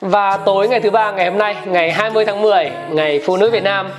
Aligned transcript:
Và 0.00 0.36
tối 0.36 0.68
ngày 0.68 0.80
thứ 0.80 0.90
ba 0.90 1.10
ngày 1.10 1.30
hôm 1.30 1.38
nay, 1.38 1.56
ngày 1.66 1.92
20 1.92 2.24
tháng 2.24 2.42
10, 2.42 2.70
ngày 2.90 3.20
Phụ 3.26 3.36
nữ 3.36 3.50
Việt 3.50 3.62
Nam, 3.62 3.90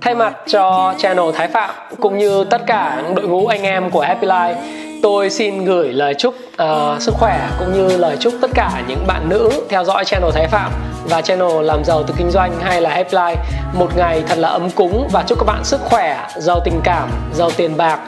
thay 0.00 0.14
mặt 0.14 0.34
cho 0.46 0.94
channel 0.98 1.24
Thái 1.34 1.48
Phạm 1.48 1.70
cũng 2.00 2.18
như 2.18 2.44
tất 2.44 2.60
cả 2.66 3.02
đội 3.16 3.28
ngũ 3.28 3.46
anh 3.46 3.62
em 3.62 3.90
của 3.90 4.00
Happy 4.00 4.26
Life, 4.26 4.54
tôi 5.02 5.30
xin 5.30 5.64
gửi 5.64 5.92
lời 5.92 6.14
chúc 6.14 6.34
uh, 6.62 7.02
sức 7.02 7.14
khỏe 7.14 7.48
cũng 7.58 7.72
như 7.72 7.96
lời 7.96 8.16
chúc 8.20 8.34
tất 8.40 8.50
cả 8.54 8.82
những 8.88 9.06
bạn 9.06 9.28
nữ 9.28 9.50
theo 9.68 9.84
dõi 9.84 10.04
channel 10.04 10.30
Thái 10.34 10.46
Phạm 10.46 10.72
và 11.04 11.22
channel 11.22 11.62
làm 11.62 11.84
giàu 11.84 12.02
từ 12.02 12.14
kinh 12.18 12.30
doanh 12.30 12.60
hay 12.60 12.80
là 12.80 12.90
Happy 12.90 13.16
Life 13.16 13.36
một 13.74 13.96
ngày 13.96 14.22
thật 14.28 14.38
là 14.38 14.48
ấm 14.48 14.70
cúng 14.70 15.08
và 15.12 15.24
chúc 15.26 15.38
các 15.38 15.44
bạn 15.46 15.64
sức 15.64 15.80
khỏe, 15.80 16.26
giàu 16.36 16.60
tình 16.64 16.80
cảm, 16.84 17.08
giàu 17.34 17.50
tiền 17.56 17.76
bạc 17.76 18.00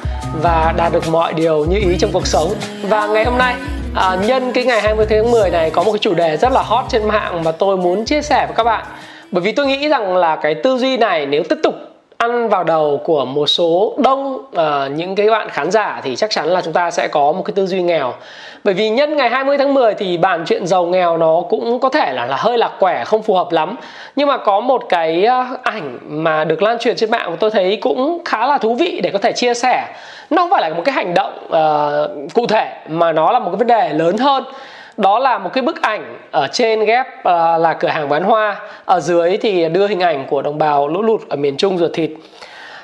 và 0.42 0.74
đạt 0.76 0.92
được 0.92 1.08
mọi 1.08 1.32
điều 1.32 1.64
như 1.64 1.76
ý 1.76 1.98
trong 1.98 2.10
cuộc 2.12 2.26
sống. 2.26 2.54
Và 2.82 3.06
ngày 3.06 3.24
hôm 3.24 3.38
nay 3.38 3.54
à, 3.95 4.16
nhân 4.27 4.53
cái 4.53 4.64
ngày 4.64 4.81
20 4.81 5.06
tháng 5.11 5.31
10 5.31 5.50
này 5.50 5.70
có 5.70 5.83
một 5.83 5.92
cái 5.92 5.98
chủ 5.98 6.14
đề 6.14 6.36
rất 6.36 6.53
là 6.53 6.62
hot 6.62 6.84
trên 6.89 7.08
mạng 7.08 7.44
mà 7.44 7.53
tôi 7.53 7.77
muốn 7.77 8.05
chia 8.05 8.22
sẻ 8.22 8.47
với 8.47 8.56
các 8.56 8.64
bạn. 8.64 8.84
Bởi 9.30 9.42
vì 9.42 9.53
tôi 9.53 9.67
nghĩ 9.67 9.89
rằng 9.89 10.17
là 10.17 10.36
cái 10.36 10.55
tư 10.55 10.78
duy 10.78 10.97
này 10.97 11.27
nếu 11.27 11.42
tiếp 11.48 11.58
tục 11.62 11.75
ăn 12.19 12.48
vào 12.48 12.64
đầu 12.64 13.00
của 13.05 13.24
một 13.24 13.47
số 13.47 13.94
đông 13.98 14.34
uh, 14.34 14.91
những 14.91 15.14
cái 15.14 15.30
bạn 15.30 15.48
khán 15.48 15.70
giả 15.70 16.00
thì 16.05 16.16
chắc 16.16 16.30
chắn 16.30 16.47
là 16.47 16.61
chúng 16.61 16.72
ta 16.72 16.91
sẽ 16.91 17.08
có 17.08 17.33
một 17.33 17.42
cái 17.44 17.52
tư 17.56 17.66
duy 17.66 17.83
nghèo. 17.83 18.14
Bởi 18.64 18.74
vì 18.74 18.91
nhân 18.91 19.16
ngày 19.16 19.30
20 19.30 19.58
tháng 19.58 19.74
10 19.74 19.94
thì 19.94 20.16
bản 20.19 20.44
chuyện 20.46 20.66
giàu 20.66 20.86
nghèo 20.86 21.16
nó 21.16 21.42
cũng 21.48 21.80
có 21.80 21.89
thể 21.89 22.12
là 22.12 22.27
là 22.27 22.36
hơi 22.36 22.58
lạc 22.58 22.72
quẻ 22.80 23.05
không 23.05 23.22
phù 23.22 23.34
hợp 23.34 23.52
lắm. 23.52 23.77
Nhưng 24.16 24.28
mà 24.28 24.36
có 24.36 24.61
một 24.61 24.83
cái 24.89 25.27
uh, 25.27 25.62
ảnh 25.62 25.98
mà 26.08 26.44
được 26.44 26.62
lan 26.62 26.78
truyền 26.78 26.96
trên 26.96 27.11
mạng 27.11 27.36
tôi 27.41 27.50
thấy 27.50 27.78
cũng 27.80 28.19
khá 28.24 28.46
là 28.46 28.58
thú 28.58 28.74
vị 28.74 29.00
để 29.02 29.11
có 29.11 29.19
thể 29.19 29.33
chia 29.33 29.55
sẻ. 29.55 29.84
Nó 30.30 30.42
không 30.42 30.50
phải 30.50 30.70
là 30.70 30.77
một 30.77 30.83
cái 30.84 30.92
hành 30.92 31.14
động 31.14 31.33
uh, 31.46 32.34
cụ 32.34 32.46
thể 32.46 32.72
mà 32.89 33.12
nó 33.12 33.33
là 33.33 33.39
một 33.39 33.50
cái 33.50 33.56
vấn 33.56 33.66
đề 33.66 33.92
lớn 33.92 34.19
hơn 34.19 34.44
đó 34.98 35.18
là 35.18 35.38
một 35.38 35.50
cái 35.52 35.62
bức 35.62 35.82
ảnh 35.82 36.16
ở 36.30 36.46
trên 36.52 36.84
ghép 36.84 37.06
uh, 37.06 37.24
là 37.60 37.77
cửa 37.80 37.88
hàng 37.88 38.08
bán 38.08 38.22
hoa. 38.22 38.56
Ở 38.84 39.00
dưới 39.00 39.36
thì 39.36 39.68
đưa 39.68 39.86
hình 39.86 40.00
ảnh 40.00 40.27
của 40.30 40.42
đồng 40.42 40.58
bào 40.58 40.88
lũ 40.88 41.02
lụt 41.02 41.28
ở 41.28 41.36
miền 41.36 41.56
Trung 41.56 41.78
ruột 41.78 41.90
thịt. 41.92 42.10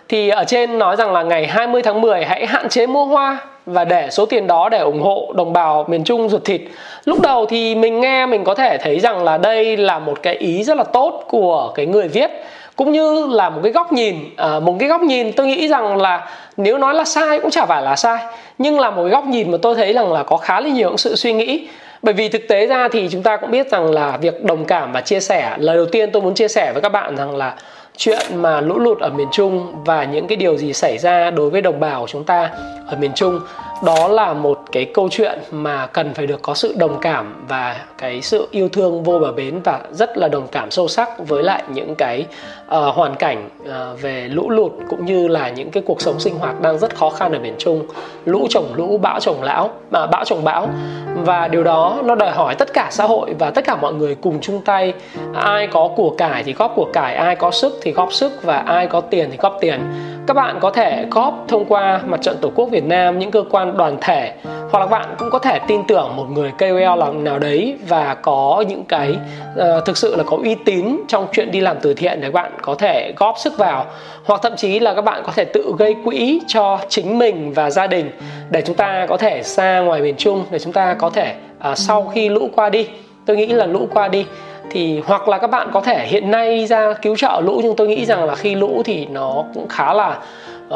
Thì 0.08 0.28
ở 0.28 0.44
trên 0.44 0.78
nói 0.78 0.96
rằng 0.96 1.12
là 1.12 1.22
ngày 1.22 1.46
20 1.46 1.82
tháng 1.82 2.00
10 2.00 2.24
hãy 2.24 2.46
hạn 2.46 2.68
chế 2.68 2.86
mua 2.86 3.04
hoa 3.04 3.38
và 3.66 3.84
để 3.84 4.08
số 4.10 4.26
tiền 4.26 4.46
đó 4.46 4.68
để 4.68 4.78
ủng 4.78 5.02
hộ 5.02 5.32
đồng 5.36 5.52
bào 5.52 5.84
miền 5.88 6.04
Trung 6.04 6.28
ruột 6.28 6.44
thịt. 6.44 6.60
Lúc 7.04 7.20
đầu 7.20 7.46
thì 7.46 7.74
mình 7.74 8.00
nghe 8.00 8.26
mình 8.26 8.44
có 8.44 8.54
thể 8.54 8.78
thấy 8.78 9.00
rằng 9.00 9.24
là 9.24 9.38
đây 9.38 9.76
là 9.76 9.98
một 9.98 10.22
cái 10.22 10.34
ý 10.34 10.64
rất 10.64 10.76
là 10.76 10.84
tốt 10.84 11.24
của 11.28 11.72
cái 11.74 11.86
người 11.86 12.08
viết 12.08 12.30
cũng 12.76 12.92
như 12.92 13.26
là 13.26 13.50
một 13.50 13.60
cái 13.62 13.72
góc 13.72 13.92
nhìn 13.92 14.16
à, 14.36 14.60
một 14.60 14.76
cái 14.80 14.88
góc 14.88 15.02
nhìn 15.02 15.32
tôi 15.32 15.46
nghĩ 15.46 15.68
rằng 15.68 15.96
là 15.96 16.28
nếu 16.56 16.78
nói 16.78 16.94
là 16.94 17.04
sai 17.04 17.40
cũng 17.40 17.50
chả 17.50 17.66
phải 17.66 17.82
là 17.82 17.96
sai 17.96 18.18
nhưng 18.58 18.80
là 18.80 18.90
một 18.90 19.02
cái 19.02 19.10
góc 19.10 19.24
nhìn 19.24 19.50
mà 19.50 19.58
tôi 19.62 19.74
thấy 19.74 19.92
rằng 19.92 20.12
là 20.12 20.22
có 20.22 20.36
khá 20.36 20.60
là 20.60 20.68
nhiều 20.68 20.96
sự 20.96 21.16
suy 21.16 21.32
nghĩ 21.32 21.68
bởi 22.05 22.14
vì 22.14 22.28
thực 22.28 22.48
tế 22.48 22.66
ra 22.66 22.88
thì 22.88 23.08
chúng 23.10 23.22
ta 23.22 23.36
cũng 23.36 23.50
biết 23.50 23.70
rằng 23.70 23.91
là 23.91 24.16
việc 24.16 24.44
đồng 24.44 24.64
cảm 24.64 24.92
và 24.92 25.00
chia 25.00 25.20
sẻ, 25.20 25.56
lời 25.58 25.77
đầu 25.77 25.86
tiên 25.86 26.11
tôi 26.12 26.23
muốn 26.23 26.34
chia 26.34 26.48
sẻ 26.48 26.73
với 26.73 26.83
các 26.83 26.89
bạn 26.89 27.17
rằng 27.17 27.36
là 27.36 27.55
chuyện 27.96 28.23
mà 28.34 28.61
lũ 28.61 28.78
lụt 28.78 28.98
ở 29.01 29.11
miền 29.11 29.28
Trung 29.33 29.84
và 29.84 30.05
những 30.05 30.27
cái 30.27 30.36
điều 30.36 30.56
gì 30.56 30.73
xảy 30.73 30.98
ra 30.98 31.30
đối 31.30 31.51
với 31.51 31.62
đồng 31.62 31.80
bào 31.80 32.01
của 32.01 32.06
chúng 32.06 32.24
ta 32.24 32.51
ở 32.86 32.96
miền 32.96 33.11
Trung 33.14 33.40
đó 33.83 34.08
là 34.08 34.33
một 34.33 34.61
cái 34.73 34.85
câu 34.85 35.08
chuyện 35.11 35.39
mà 35.51 35.86
cần 35.86 36.14
phải 36.14 36.27
được 36.27 36.42
có 36.42 36.55
sự 36.55 36.74
đồng 36.79 36.98
cảm 37.01 37.45
và 37.48 37.77
cái 37.98 38.23
sự 38.23 38.48
yêu 38.51 38.68
thương 38.68 39.02
vô 39.02 39.18
bờ 39.18 39.33
bến 39.33 39.61
và 39.64 39.80
rất 39.90 40.18
là 40.18 40.29
đồng 40.29 40.48
cảm 40.52 40.70
sâu 40.70 40.89
sắc 40.89 41.08
với 41.18 41.42
lại 41.42 41.62
những 41.68 41.95
cái 41.95 42.27
uh, 42.67 42.95
hoàn 42.95 43.14
cảnh 43.14 43.48
uh, 43.63 44.02
về 44.02 44.29
lũ 44.29 44.51
lụt 44.51 44.73
cũng 44.89 45.07
như 45.07 45.29
là 45.29 45.48
những 45.48 45.70
cái 45.70 45.83
cuộc 45.86 46.01
sống 46.01 46.20
sinh 46.20 46.39
hoạt 46.39 46.61
đang 46.61 46.79
rất 46.79 46.96
khó 46.96 47.11
khăn 47.11 47.33
ở 47.33 47.39
miền 47.39 47.55
Trung. 47.58 47.86
Lũ 48.24 48.46
trồng 48.51 48.74
lũ 48.74 48.98
bão 48.98 49.20
trồng 49.20 49.42
lão 49.42 49.70
mà 49.90 50.07
bão 50.07 50.24
trồng 50.24 50.45
bão. 50.45 50.68
Và 51.14 51.48
điều 51.48 51.64
đó 51.64 51.98
nó 52.05 52.14
đòi 52.14 52.30
hỏi 52.30 52.55
tất 52.55 52.73
cả 52.73 52.89
xã 52.90 53.05
hội 53.05 53.34
và 53.39 53.51
tất 53.51 53.64
cả 53.64 53.77
mọi 53.77 53.92
người 53.92 54.14
cùng 54.14 54.40
chung 54.40 54.61
tay. 54.64 54.95
Ai 55.34 55.67
có 55.67 55.90
của 55.96 56.11
cải 56.11 56.42
thì 56.42 56.52
góp 56.52 56.73
của 56.77 56.86
cải 56.92 57.14
ai 57.14 57.36
có 57.36 57.51
sức 57.51 57.79
thì 57.83 57.92
góp 57.92 58.13
sức 58.13 58.42
và 58.42 58.57
ai 58.57 58.86
có 58.86 59.01
tiền 59.01 59.29
thì 59.30 59.36
góp 59.36 59.57
tiền. 59.61 59.80
Các 60.27 60.34
bạn 60.34 60.58
có 60.61 60.70
thể 60.70 61.07
góp 61.11 61.45
thông 61.48 61.64
qua 61.64 62.01
mặt 62.07 62.20
trận 62.23 62.36
tổ 62.40 62.51
quốc 62.55 62.70
Việt 62.70 62.84
Nam 62.84 63.18
những 63.18 63.30
cơ 63.30 63.45
quan 63.51 63.73
đoàn 63.77 63.98
thể 64.01 64.33
hoặc 64.70 64.80
là 64.80 64.86
bạn 64.86 65.14
cũng 65.18 65.30
có 65.30 65.39
thể 65.39 65.58
tin 65.58 65.85
tưởng 65.89 66.17
một 66.17 66.27
người 66.30 66.52
KOL 66.58 67.17
nào 67.23 67.39
đấy 67.39 67.74
và 67.89 68.14
có 68.14 68.64
những 68.68 68.85
cái 68.85 69.17
uh, 69.58 69.85
thực 69.85 69.96
sự 69.96 70.17
là 70.17 70.23
có 70.23 70.36
uy 70.42 70.55
tín 70.55 70.96
trong 71.08 71.27
chuyện 71.33 71.51
đi 71.51 71.61
làm 71.61 71.77
từ 71.83 71.95
thiện 71.95 72.20
để 72.20 72.30
bạn 72.30 72.52
có 72.63 72.74
thể 72.74 73.13
góp 73.17 73.39
sức 73.39 73.58
vào. 73.58 73.86
Hoặc 74.24 74.40
thậm 74.42 74.57
chí 74.57 74.80
là 74.80 74.95
các 74.95 75.02
bạn 75.02 75.23
có 75.27 75.33
thể 75.33 75.45
tự 75.45 75.74
gây 75.79 75.96
quỹ 76.05 76.40
cho 76.46 76.79
chính 76.89 77.18
mình 77.18 77.52
và 77.52 77.70
gia 77.70 77.86
đình 77.86 78.11
để 78.51 78.63
chúng 78.67 78.77
ta 78.77 79.07
có 79.08 79.17
thể 79.17 79.42
xa 79.42 79.80
ngoài 79.80 80.01
miền 80.01 80.17
Trung 80.17 80.45
để 80.51 80.58
chúng 80.58 80.73
ta 80.73 80.95
có 80.95 81.11
thể 81.11 81.34
uh, 81.70 81.79
sau 81.79 82.13
khi 82.14 82.29
lũ 82.29 82.48
qua 82.57 82.68
đi 82.68 82.89
tôi 83.27 83.36
nghĩ 83.36 83.46
là 83.46 83.67
lũ 83.67 83.89
qua 83.95 84.08
đi 84.08 84.27
thì 84.70 85.02
hoặc 85.07 85.29
là 85.29 85.39
các 85.39 85.46
bạn 85.46 85.70
có 85.73 85.80
thể 85.80 86.07
hiện 86.07 86.30
nay 86.30 86.67
ra 86.67 86.92
cứu 86.92 87.17
trợ 87.17 87.40
lũ 87.45 87.61
nhưng 87.63 87.77
tôi 87.77 87.89
nghĩ 87.89 88.05
rằng 88.05 88.24
là 88.24 88.34
khi 88.34 88.55
lũ 88.55 88.83
thì 88.84 89.07
nó 89.07 89.45
cũng 89.55 89.68
khá 89.68 89.92
là 89.92 90.18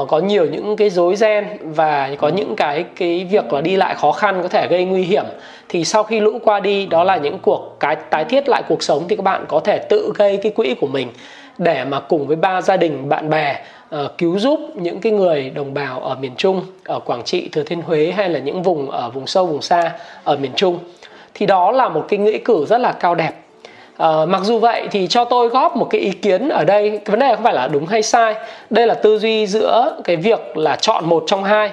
có 0.09 0.19
nhiều 0.19 0.47
những 0.47 0.77
cái 0.77 0.91
rối 0.91 1.17
ren 1.17 1.47
và 1.61 2.11
có 2.19 2.29
những 2.29 2.57
cái 2.57 2.85
cái 2.97 3.25
việc 3.25 3.53
là 3.53 3.61
đi 3.61 3.77
lại 3.77 3.95
khó 3.95 4.13
khăn 4.13 4.43
có 4.43 4.49
thể 4.49 4.67
gây 4.71 4.85
nguy 4.85 5.03
hiểm. 5.03 5.25
Thì 5.69 5.85
sau 5.85 6.03
khi 6.03 6.21
lũ 6.21 6.39
qua 6.45 6.61
đi 6.61 6.87
đó 6.87 7.05
là 7.05 7.17
những 7.17 7.39
cuộc 7.39 7.77
cái 7.81 7.97
tái 7.97 8.25
thiết 8.25 8.49
lại 8.49 8.63
cuộc 8.69 8.83
sống 8.83 9.05
thì 9.09 9.17
các 9.17 9.23
bạn 9.23 9.45
có 9.49 9.61
thể 9.61 9.79
tự 9.79 10.13
gây 10.17 10.37
cái 10.37 10.53
quỹ 10.53 10.75
của 10.75 10.87
mình 10.87 11.09
để 11.59 11.85
mà 11.85 12.01
cùng 12.01 12.27
với 12.27 12.37
ba 12.37 12.63
gia 12.63 12.77
đình 12.77 13.09
bạn 13.09 13.31
bè 13.31 13.61
uh, 13.95 14.19
cứu 14.19 14.39
giúp 14.39 14.61
những 14.75 15.01
cái 15.01 15.13
người 15.13 15.51
đồng 15.51 15.75
bào 15.75 16.01
ở 16.01 16.15
miền 16.15 16.33
Trung 16.37 16.63
ở 16.85 17.01
Quảng 17.01 17.23
Trị 17.25 17.49
Thừa 17.53 17.63
Thiên 17.63 17.83
Huế 17.83 18.13
hay 18.17 18.29
là 18.29 18.39
những 18.39 18.63
vùng 18.63 18.91
ở 18.91 19.11
vùng 19.11 19.27
sâu 19.27 19.47
vùng 19.47 19.63
xa 19.63 19.93
ở 20.25 20.37
miền 20.37 20.53
Trung. 20.57 20.79
Thì 21.35 21.47
đó 21.47 21.73
là 21.73 21.89
một 21.89 22.05
cái 22.09 22.19
nghĩa 22.19 22.39
cử 22.39 22.67
rất 22.67 22.79
là 22.79 22.93
cao 22.93 23.15
đẹp 23.15 23.33
À, 23.99 24.25
mặc 24.29 24.41
dù 24.45 24.59
vậy 24.59 24.89
thì 24.91 25.07
cho 25.07 25.25
tôi 25.25 25.49
góp 25.49 25.77
một 25.77 25.87
cái 25.91 26.01
ý 26.01 26.11
kiến 26.11 26.49
ở 26.49 26.65
đây. 26.65 26.91
Cái 26.91 27.11
vấn 27.11 27.21
đề 27.21 27.35
không 27.35 27.45
phải 27.45 27.55
là 27.55 27.69
đúng 27.69 27.87
hay 27.87 28.03
sai. 28.03 28.35
Đây 28.71 28.87
là 28.87 28.95
tư 28.95 29.19
duy 29.19 29.47
giữa 29.47 29.97
cái 30.05 30.17
việc 30.17 30.57
là 30.57 30.77
chọn 30.77 31.05
một 31.07 31.25
trong 31.27 31.45
hai. 31.45 31.71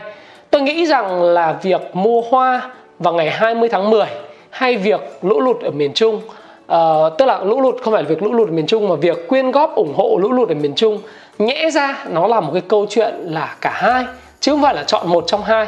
Tôi 0.50 0.62
nghĩ 0.62 0.85
rằng 0.85 1.24
là 1.24 1.56
việc 1.62 1.81
mua 1.94 2.22
hoa 2.22 2.62
vào 3.00 3.14
ngày 3.14 3.30
20 3.30 3.69
tháng 3.69 3.90
10 3.90 4.06
hay 4.50 4.78
việc 4.78 5.02
lũ 5.22 5.40
lụt 5.40 5.62
ở 5.62 5.72
miền 5.72 5.94
Trung 5.94 6.16
uh, 6.16 7.18
tức 7.18 7.25
là 7.25 7.40
lũ 7.44 7.62
lụt 7.62 7.75
không 7.81 7.94
phải 7.94 8.03
là 8.03 8.09
việc 8.09 8.24
lũ 8.24 8.34
lụt 8.34 8.50
ở 8.50 8.52
miền 8.52 8.68
Trung 8.68 8.90
mà 8.90 8.96
việc 8.96 9.28
quyên 9.28 9.52
góp 9.52 9.75
ủng 9.75 9.94
hộ 9.97 10.18
lũ 10.22 10.31
lụt 10.31 10.50
ở 10.50 10.56
miền 10.56 10.75
Trung 10.75 11.00
nhẽ 11.40 11.69
ra 11.69 12.06
nó 12.09 12.28
là 12.28 12.41
một 12.41 12.50
cái 12.53 12.62
câu 12.68 12.85
chuyện 12.90 13.14
là 13.24 13.56
cả 13.62 13.72
hai 13.74 14.06
chứ 14.40 14.52
không 14.52 14.62
phải 14.62 14.75
là 14.75 14.84
chọn 14.84 15.09
một 15.09 15.24
trong 15.28 15.44
hai 15.44 15.68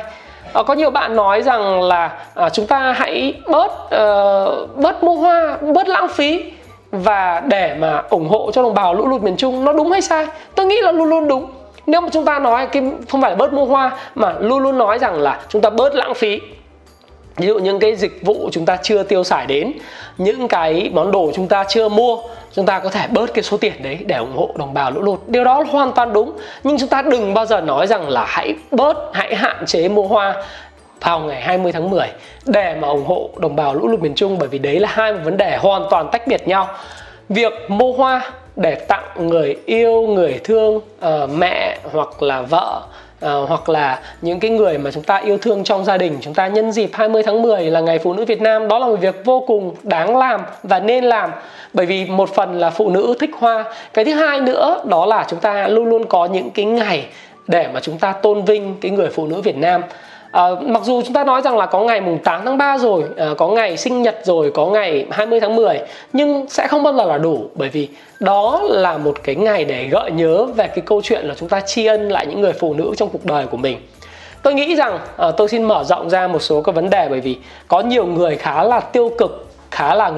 à, 0.54 0.64
có 0.64 0.74
nhiều 0.74 0.92
bạn 0.92 1.16
nói 1.16 1.42
rằng 1.42 1.82
là 1.82 2.12
à, 2.36 2.50
chúng 2.50 2.68
ta 2.68 2.92
hãy 2.98 3.34
bớt 3.48 3.72
uh, 3.72 4.78
bớt 4.78 5.04
mua 5.04 5.16
hoa 5.16 5.58
bớt 5.62 5.88
lãng 5.88 6.08
phí 6.08 6.52
và 6.92 7.42
để 7.46 7.76
mà 7.80 8.04
ủng 8.10 8.30
hộ 8.30 8.52
cho 8.52 8.64
đồng 8.64 8.74
bào 8.74 8.94
lũ 8.94 9.08
lụt 9.08 9.22
miền 9.22 9.38
Trung. 9.38 9.66
Nó 9.66 9.74
đúng 9.74 9.92
hay 9.92 10.02
sai? 10.02 10.28
Tôi 10.56 10.66
nghĩ 10.66 10.82
là 10.82 10.92
luôn 10.92 11.10
luôn 11.10 11.28
đúng. 11.28 11.46
Nếu 11.88 12.02
mà 12.02 12.10
chúng 12.12 12.26
ta 12.26 12.40
nói 12.40 12.68
cái 12.68 12.92
không 13.10 13.22
phải 13.22 13.32
là 13.32 13.38
bớt 13.38 13.54
mua 13.54 13.66
hoa 13.66 13.92
mà 14.16 14.34
luôn 14.40 14.60
luôn 14.60 14.78
nói 14.78 15.00
rằng 15.00 15.22
là 15.22 15.40
chúng 15.50 15.62
ta 15.62 15.70
bớt 15.70 15.96
lãng 15.96 16.14
phí 16.14 16.42
ví 17.38 17.48
dụ 17.48 17.60
những 17.60 17.80
cái 17.80 17.96
dịch 17.96 18.20
vụ 18.22 18.50
chúng 18.52 18.66
ta 18.66 18.78
chưa 18.84 19.04
tiêu 19.04 19.24
xài 19.24 19.46
đến 19.46 19.72
những 20.18 20.48
cái 20.48 20.90
món 20.94 21.12
đồ 21.12 21.32
chúng 21.36 21.48
ta 21.48 21.64
chưa 21.70 21.90
mua 21.90 22.18
chúng 22.54 22.66
ta 22.66 22.80
có 22.80 22.90
thể 22.90 23.08
bớt 23.08 23.34
cái 23.34 23.44
số 23.44 23.58
tiền 23.58 23.74
đấy 23.84 23.98
để 24.06 24.18
ủng 24.18 24.38
hộ 24.38 24.50
đồng 24.56 24.74
bào 24.74 24.92
lũ 24.92 25.02
lụt. 25.02 25.20
Điều 25.28 25.44
đó 25.44 25.60
là 25.60 25.66
hoàn 25.72 25.92
toàn 25.94 26.14
đúng 26.14 26.32
nhưng 26.64 26.78
chúng 26.80 26.90
ta 26.90 27.02
đừng 27.02 27.34
bao 27.34 27.46
giờ 27.46 27.62
nói 27.62 27.88
rằng 27.88 28.10
là 28.10 28.26
hãy 28.28 28.54
bớt 28.72 28.98
hãy 29.14 29.36
hạn 29.36 29.66
chế 29.66 29.90
mua 29.90 30.08
hoa 30.08 30.44
vào 31.02 31.20
ngày 31.20 31.42
20 31.42 31.72
tháng 31.72 31.90
10 31.90 32.08
để 32.46 32.76
mà 32.82 32.88
ủng 32.88 33.06
hộ 33.06 33.30
đồng 33.38 33.56
bào 33.56 33.74
lũ 33.74 33.88
lụt 33.88 34.00
miền 34.00 34.16
Trung 34.16 34.38
bởi 34.40 34.50
vì 34.50 34.60
đấy 34.60 34.80
là 34.80 34.90
hai 34.92 35.14
vấn 35.14 35.38
đề 35.38 35.58
hoàn 35.58 35.84
toàn 35.90 36.10
tách 36.12 36.28
biệt 36.28 36.48
nhau. 36.48 36.68
Việc 37.30 37.54
mua 37.68 37.94
hoa 37.94 38.32
để 38.56 38.76
tặng 38.76 39.10
người 39.18 39.56
yêu 39.66 40.02
người 40.02 40.40
thương 40.44 40.76
uh, 40.76 41.30
mẹ 41.38 41.78
hoặc 41.92 42.22
là 42.24 42.42
vợ 42.42 42.82
à, 43.22 43.34
hoặc 43.48 43.70
là 43.70 44.00
những 44.22 44.40
cái 44.40 44.52
người 44.52 44.78
mà 44.78 44.92
chúng 44.92 45.04
ta 45.04 45.18
yêu 45.18 45.38
thương 45.38 45.64
trong 45.64 45.86
gia 45.86 45.98
đình 45.98 46.18
chúng 46.22 46.34
ta 46.34 46.48
nhân 46.48 46.72
dịp 46.72 46.90
20 46.94 47.24
tháng 47.24 47.42
10 47.42 47.72
là 47.72 47.80
ngày 47.80 48.00
phụ 48.00 48.14
nữ 48.14 48.26
Việt 48.26 48.42
Nam 48.42 48.68
đó 48.68 48.80
là 48.80 48.88
một 48.88 48.96
việc 48.96 49.26
vô 49.26 49.44
cùng 49.48 49.76
đáng 49.84 50.18
làm 50.18 50.42
và 50.64 50.80
nên 50.80 51.04
làm. 51.04 51.32
Bởi 51.74 51.86
vì 51.86 52.06
một 52.06 52.30
phần 52.36 52.60
là 52.60 52.70
phụ 52.70 52.90
nữ 52.90 53.16
thích 53.20 53.32
hoa 53.40 53.64
cái 53.94 54.06
thứ 54.06 54.14
hai 54.14 54.42
nữa 54.42 54.82
đó 54.86 55.06
là 55.06 55.26
chúng 55.30 55.40
ta 55.40 55.68
luôn 55.68 55.86
luôn 55.86 56.06
có 56.06 56.26
những 56.26 56.50
cái 56.50 56.66
ngày 56.66 57.06
để 57.48 57.68
mà 57.74 57.80
chúng 57.80 57.98
ta 57.98 58.12
tôn 58.12 58.46
vinh 58.46 58.76
cái 58.82 58.92
người 58.92 59.10
phụ 59.10 59.28
nữ 59.28 59.42
Việt 59.42 59.58
Nam. 59.58 59.82
À, 60.38 60.50
mặc 60.62 60.82
dù 60.84 61.02
chúng 61.02 61.14
ta 61.14 61.24
nói 61.24 61.42
rằng 61.42 61.58
là 61.58 61.66
có 61.66 61.80
ngày 61.80 62.02
mùng 62.02 62.18
8 62.18 62.42
tháng 62.46 62.58
3 62.58 62.78
rồi, 62.78 63.04
à, 63.18 63.30
có 63.38 63.48
ngày 63.48 63.78
sinh 63.78 64.02
nhật 64.02 64.20
rồi, 64.24 64.52
có 64.52 64.66
ngày 64.66 65.06
20 65.12 65.40
tháng 65.40 65.56
10 65.56 65.80
nhưng 66.14 66.46
sẽ 66.50 66.68
không 66.68 66.84
bao 66.84 66.94
giờ 66.94 67.06
là 67.06 67.18
đủ 67.18 67.50
bởi 67.56 67.70
vì 67.70 67.90
đó 68.20 68.62
là 68.64 68.98
một 68.98 69.18
cái 69.24 69.36
ngày 69.36 69.66
để 69.66 69.88
gợi 69.88 70.12
nhớ 70.12 70.46
về 70.46 70.68
cái 70.68 70.82
câu 70.86 71.02
chuyện 71.02 71.26
là 71.26 71.36
chúng 71.38 71.50
ta 71.50 71.60
tri 71.60 71.86
ân 71.86 72.10
lại 72.10 72.28
những 72.28 72.42
người 72.42 72.54
phụ 72.54 72.74
nữ 72.74 72.94
trong 72.98 73.10
cuộc 73.10 73.26
đời 73.26 73.46
của 73.46 73.58
mình. 73.58 73.78
Tôi 74.44 74.54
nghĩ 74.54 74.76
rằng 74.76 75.00
à, 75.18 75.32
tôi 75.32 75.50
xin 75.50 75.64
mở 75.64 75.84
rộng 75.84 76.10
ra 76.10 76.28
một 76.28 76.42
số 76.42 76.62
các 76.62 76.76
vấn 76.76 76.90
đề 76.90 77.08
bởi 77.10 77.20
vì 77.20 77.38
có 77.68 77.82
nhiều 77.82 78.06
người 78.06 78.36
khá 78.36 78.64
là 78.64 78.80
tiêu 78.80 79.12
cực, 79.18 79.48
khá 79.72 79.96
là 79.96 80.12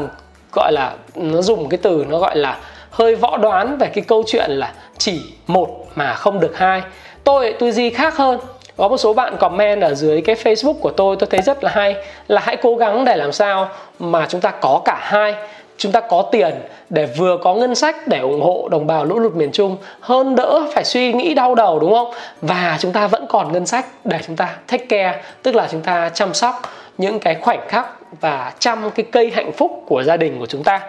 gọi 0.53 0.71
là 0.73 0.93
nó 1.15 1.41
dùng 1.41 1.69
cái 1.69 1.77
từ 1.81 2.05
nó 2.09 2.19
gọi 2.19 2.37
là 2.37 2.57
hơi 2.91 3.15
võ 3.15 3.37
đoán 3.37 3.77
về 3.77 3.87
cái 3.87 4.03
câu 4.07 4.23
chuyện 4.27 4.51
là 4.51 4.73
chỉ 4.97 5.21
một 5.47 5.87
mà 5.95 6.13
không 6.13 6.39
được 6.39 6.57
hai. 6.57 6.81
Tôi 7.23 7.53
tư 7.59 7.71
duy 7.71 7.89
khác 7.89 8.17
hơn 8.17 8.39
có 8.79 8.87
một 8.87 8.97
số 8.97 9.13
bạn 9.13 9.37
comment 9.37 9.81
ở 9.81 9.93
dưới 9.93 10.21
cái 10.21 10.35
Facebook 10.35 10.73
của 10.73 10.91
tôi 10.91 11.15
tôi 11.19 11.27
thấy 11.31 11.41
rất 11.41 11.63
là 11.63 11.71
hay, 11.73 11.95
là 12.27 12.41
hãy 12.45 12.57
cố 12.57 12.75
gắng 12.75 13.05
để 13.05 13.15
làm 13.15 13.31
sao 13.31 13.69
mà 13.99 14.25
chúng 14.29 14.41
ta 14.41 14.51
có 14.51 14.81
cả 14.85 14.97
hai. 15.01 15.35
Chúng 15.77 15.91
ta 15.91 15.99
có 15.99 16.21
tiền 16.21 16.55
để 16.89 17.05
vừa 17.05 17.37
có 17.37 17.53
ngân 17.53 17.75
sách 17.75 18.07
để 18.07 18.19
ủng 18.19 18.41
hộ 18.41 18.67
đồng 18.71 18.87
bào 18.87 19.05
lũ 19.05 19.19
lụt 19.19 19.35
miền 19.35 19.51
Trung, 19.51 19.77
hơn 19.99 20.35
đỡ 20.35 20.61
phải 20.73 20.83
suy 20.83 21.13
nghĩ 21.13 21.33
đau 21.33 21.55
đầu, 21.55 21.79
đúng 21.79 21.93
không? 21.93 22.13
Và 22.41 22.77
chúng 22.79 22.91
ta 22.91 23.07
vẫn 23.07 23.25
còn 23.29 23.53
ngân 23.53 23.65
sách 23.65 23.85
để 24.03 24.19
chúng 24.27 24.35
ta 24.35 24.55
take 24.67 24.85
care, 24.85 25.21
tức 25.43 25.55
là 25.55 25.67
chúng 25.71 25.81
ta 25.81 26.09
chăm 26.09 26.33
sóc 26.33 26.61
những 26.97 27.19
cái 27.19 27.35
khoảnh 27.35 27.67
khắc 27.67 27.85
và 28.21 28.53
chăm 28.59 28.89
cái 28.91 29.05
cây 29.11 29.31
hạnh 29.35 29.51
phúc 29.51 29.83
của 29.87 30.03
gia 30.03 30.17
đình 30.17 30.39
của 30.39 30.45
chúng 30.45 30.63
ta 30.63 30.81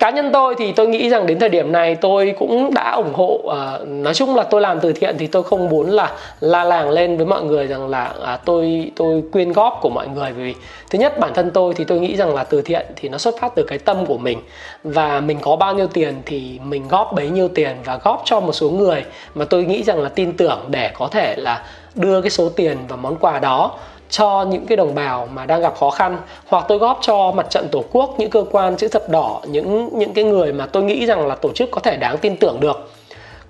cá 0.00 0.10
nhân 0.10 0.30
tôi 0.32 0.54
thì 0.58 0.72
tôi 0.72 0.88
nghĩ 0.88 1.08
rằng 1.08 1.26
đến 1.26 1.38
thời 1.38 1.48
điểm 1.48 1.72
này 1.72 1.94
tôi 1.94 2.34
cũng 2.38 2.74
đã 2.74 2.90
ủng 2.90 3.12
hộ 3.14 3.40
uh, 3.44 3.88
nói 3.88 4.14
chung 4.14 4.36
là 4.36 4.42
tôi 4.42 4.60
làm 4.60 4.80
từ 4.80 4.92
thiện 4.92 5.16
thì 5.18 5.26
tôi 5.26 5.42
không 5.42 5.68
muốn 5.68 5.90
là 5.90 6.12
la 6.40 6.64
làng 6.64 6.90
lên 6.90 7.16
với 7.16 7.26
mọi 7.26 7.42
người 7.42 7.66
rằng 7.66 7.88
là 7.88 8.14
uh, 8.18 8.40
tôi 8.44 8.90
tôi 8.96 9.22
quyên 9.32 9.52
góp 9.52 9.78
của 9.82 9.90
mọi 9.90 10.08
người. 10.08 10.32
Vì 10.32 10.54
thứ 10.90 10.98
nhất 10.98 11.18
bản 11.18 11.30
thân 11.34 11.50
tôi 11.50 11.74
thì 11.74 11.84
tôi 11.84 12.00
nghĩ 12.00 12.16
rằng 12.16 12.34
là 12.34 12.44
từ 12.44 12.62
thiện 12.62 12.86
thì 12.96 13.08
nó 13.08 13.18
xuất 13.18 13.40
phát 13.40 13.52
từ 13.54 13.62
cái 13.62 13.78
tâm 13.78 14.06
của 14.06 14.18
mình. 14.18 14.38
Và 14.84 15.20
mình 15.20 15.38
có 15.40 15.56
bao 15.56 15.74
nhiêu 15.74 15.86
tiền 15.86 16.22
thì 16.26 16.58
mình 16.64 16.88
góp 16.88 17.12
bấy 17.12 17.28
nhiêu 17.30 17.48
tiền 17.48 17.76
và 17.84 17.98
góp 18.04 18.22
cho 18.24 18.40
một 18.40 18.52
số 18.52 18.70
người 18.70 19.04
mà 19.34 19.44
tôi 19.44 19.64
nghĩ 19.64 19.82
rằng 19.82 20.02
là 20.02 20.08
tin 20.08 20.32
tưởng 20.36 20.58
để 20.68 20.90
có 20.94 21.08
thể 21.08 21.34
là 21.36 21.64
đưa 21.94 22.20
cái 22.20 22.30
số 22.30 22.48
tiền 22.48 22.78
và 22.88 22.96
món 22.96 23.16
quà 23.16 23.38
đó 23.38 23.78
cho 24.10 24.46
những 24.50 24.66
cái 24.66 24.76
đồng 24.76 24.94
bào 24.94 25.28
mà 25.34 25.46
đang 25.46 25.60
gặp 25.60 25.74
khó 25.76 25.90
khăn 25.90 26.18
hoặc 26.48 26.64
tôi 26.68 26.78
góp 26.78 26.98
cho 27.02 27.32
mặt 27.32 27.46
trận 27.50 27.68
tổ 27.72 27.84
quốc 27.92 28.14
những 28.18 28.30
cơ 28.30 28.44
quan 28.50 28.76
chữ 28.76 28.88
thập 28.88 29.08
đỏ 29.08 29.40
những 29.46 29.88
những 29.98 30.12
cái 30.14 30.24
người 30.24 30.52
mà 30.52 30.66
tôi 30.66 30.82
nghĩ 30.82 31.06
rằng 31.06 31.26
là 31.26 31.34
tổ 31.34 31.52
chức 31.52 31.70
có 31.70 31.80
thể 31.80 31.96
đáng 31.96 32.18
tin 32.18 32.36
tưởng 32.36 32.60
được. 32.60 32.90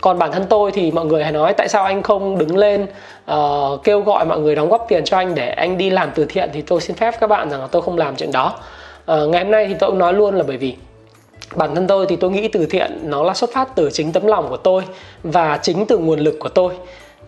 Còn 0.00 0.18
bản 0.18 0.32
thân 0.32 0.44
tôi 0.48 0.70
thì 0.70 0.90
mọi 0.90 1.06
người 1.06 1.22
hay 1.22 1.32
nói 1.32 1.54
tại 1.54 1.68
sao 1.68 1.84
anh 1.84 2.02
không 2.02 2.38
đứng 2.38 2.56
lên 2.56 2.86
uh, 3.32 3.36
kêu 3.84 4.00
gọi 4.00 4.24
mọi 4.24 4.40
người 4.40 4.54
đóng 4.54 4.68
góp 4.68 4.86
tiền 4.88 5.04
cho 5.04 5.16
anh 5.16 5.34
để 5.34 5.48
anh 5.48 5.78
đi 5.78 5.90
làm 5.90 6.10
từ 6.14 6.24
thiện 6.24 6.50
thì 6.52 6.62
tôi 6.62 6.80
xin 6.80 6.96
phép 6.96 7.14
các 7.20 7.26
bạn 7.26 7.50
rằng 7.50 7.60
là 7.60 7.66
tôi 7.66 7.82
không 7.82 7.98
làm 7.98 8.16
chuyện 8.16 8.32
đó. 8.32 8.54
Uh, 9.12 9.28
ngày 9.28 9.42
hôm 9.42 9.50
nay 9.50 9.66
thì 9.68 9.74
tôi 9.78 9.90
cũng 9.90 9.98
nói 9.98 10.12
luôn 10.12 10.34
là 10.34 10.44
bởi 10.46 10.56
vì 10.56 10.76
bản 11.54 11.74
thân 11.74 11.86
tôi 11.86 12.06
thì 12.08 12.16
tôi 12.16 12.30
nghĩ 12.30 12.48
từ 12.48 12.66
thiện 12.66 12.98
nó 13.02 13.22
là 13.22 13.34
xuất 13.34 13.52
phát 13.52 13.74
từ 13.74 13.90
chính 13.92 14.12
tấm 14.12 14.26
lòng 14.26 14.46
của 14.48 14.56
tôi 14.56 14.82
và 15.22 15.58
chính 15.62 15.86
từ 15.86 15.98
nguồn 15.98 16.20
lực 16.20 16.36
của 16.40 16.48
tôi. 16.48 16.72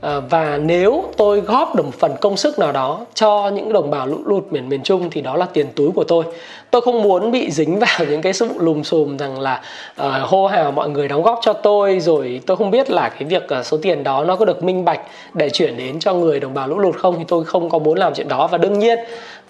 Ờ, 0.02 0.20
và 0.30 0.58
nếu 0.58 1.04
tôi 1.16 1.40
góp 1.40 1.76
được 1.76 1.82
một 1.84 1.94
phần 1.98 2.14
công 2.20 2.36
sức 2.36 2.58
nào 2.58 2.72
đó 2.72 3.00
cho 3.14 3.50
những 3.54 3.72
đồng 3.72 3.90
bào 3.90 4.06
lũ 4.06 4.18
lụt 4.24 4.44
miền 4.50 4.68
miền 4.68 4.82
Trung 4.82 5.10
thì 5.10 5.20
đó 5.20 5.36
là 5.36 5.46
tiền 5.52 5.66
túi 5.76 5.90
của 5.90 6.04
tôi 6.04 6.24
tôi 6.72 6.82
không 6.82 7.02
muốn 7.02 7.30
bị 7.30 7.50
dính 7.50 7.78
vào 7.78 7.98
những 8.10 8.22
cái 8.22 8.32
sự 8.32 8.48
lùm 8.58 8.82
xùm 8.82 9.16
rằng 9.16 9.40
là 9.40 9.60
uh, 10.00 10.06
hô 10.22 10.46
hào 10.46 10.72
mọi 10.72 10.88
người 10.88 11.08
đóng 11.08 11.22
góp 11.22 11.38
cho 11.42 11.52
tôi 11.52 12.00
rồi 12.00 12.40
tôi 12.46 12.56
không 12.56 12.70
biết 12.70 12.90
là 12.90 13.08
cái 13.08 13.24
việc 13.24 13.42
uh, 13.58 13.66
số 13.66 13.76
tiền 13.82 14.04
đó 14.04 14.24
nó 14.24 14.36
có 14.36 14.44
được 14.44 14.62
minh 14.62 14.84
bạch 14.84 15.00
để 15.34 15.50
chuyển 15.50 15.76
đến 15.76 15.98
cho 16.00 16.14
người 16.14 16.40
đồng 16.40 16.54
bào 16.54 16.68
lũ 16.68 16.78
lụt 16.78 16.96
không 16.96 17.18
thì 17.18 17.24
tôi 17.28 17.44
không 17.44 17.70
có 17.70 17.78
muốn 17.78 17.98
làm 17.98 18.14
chuyện 18.14 18.28
đó. 18.28 18.46
Và 18.46 18.58
đương 18.58 18.78
nhiên 18.78 18.98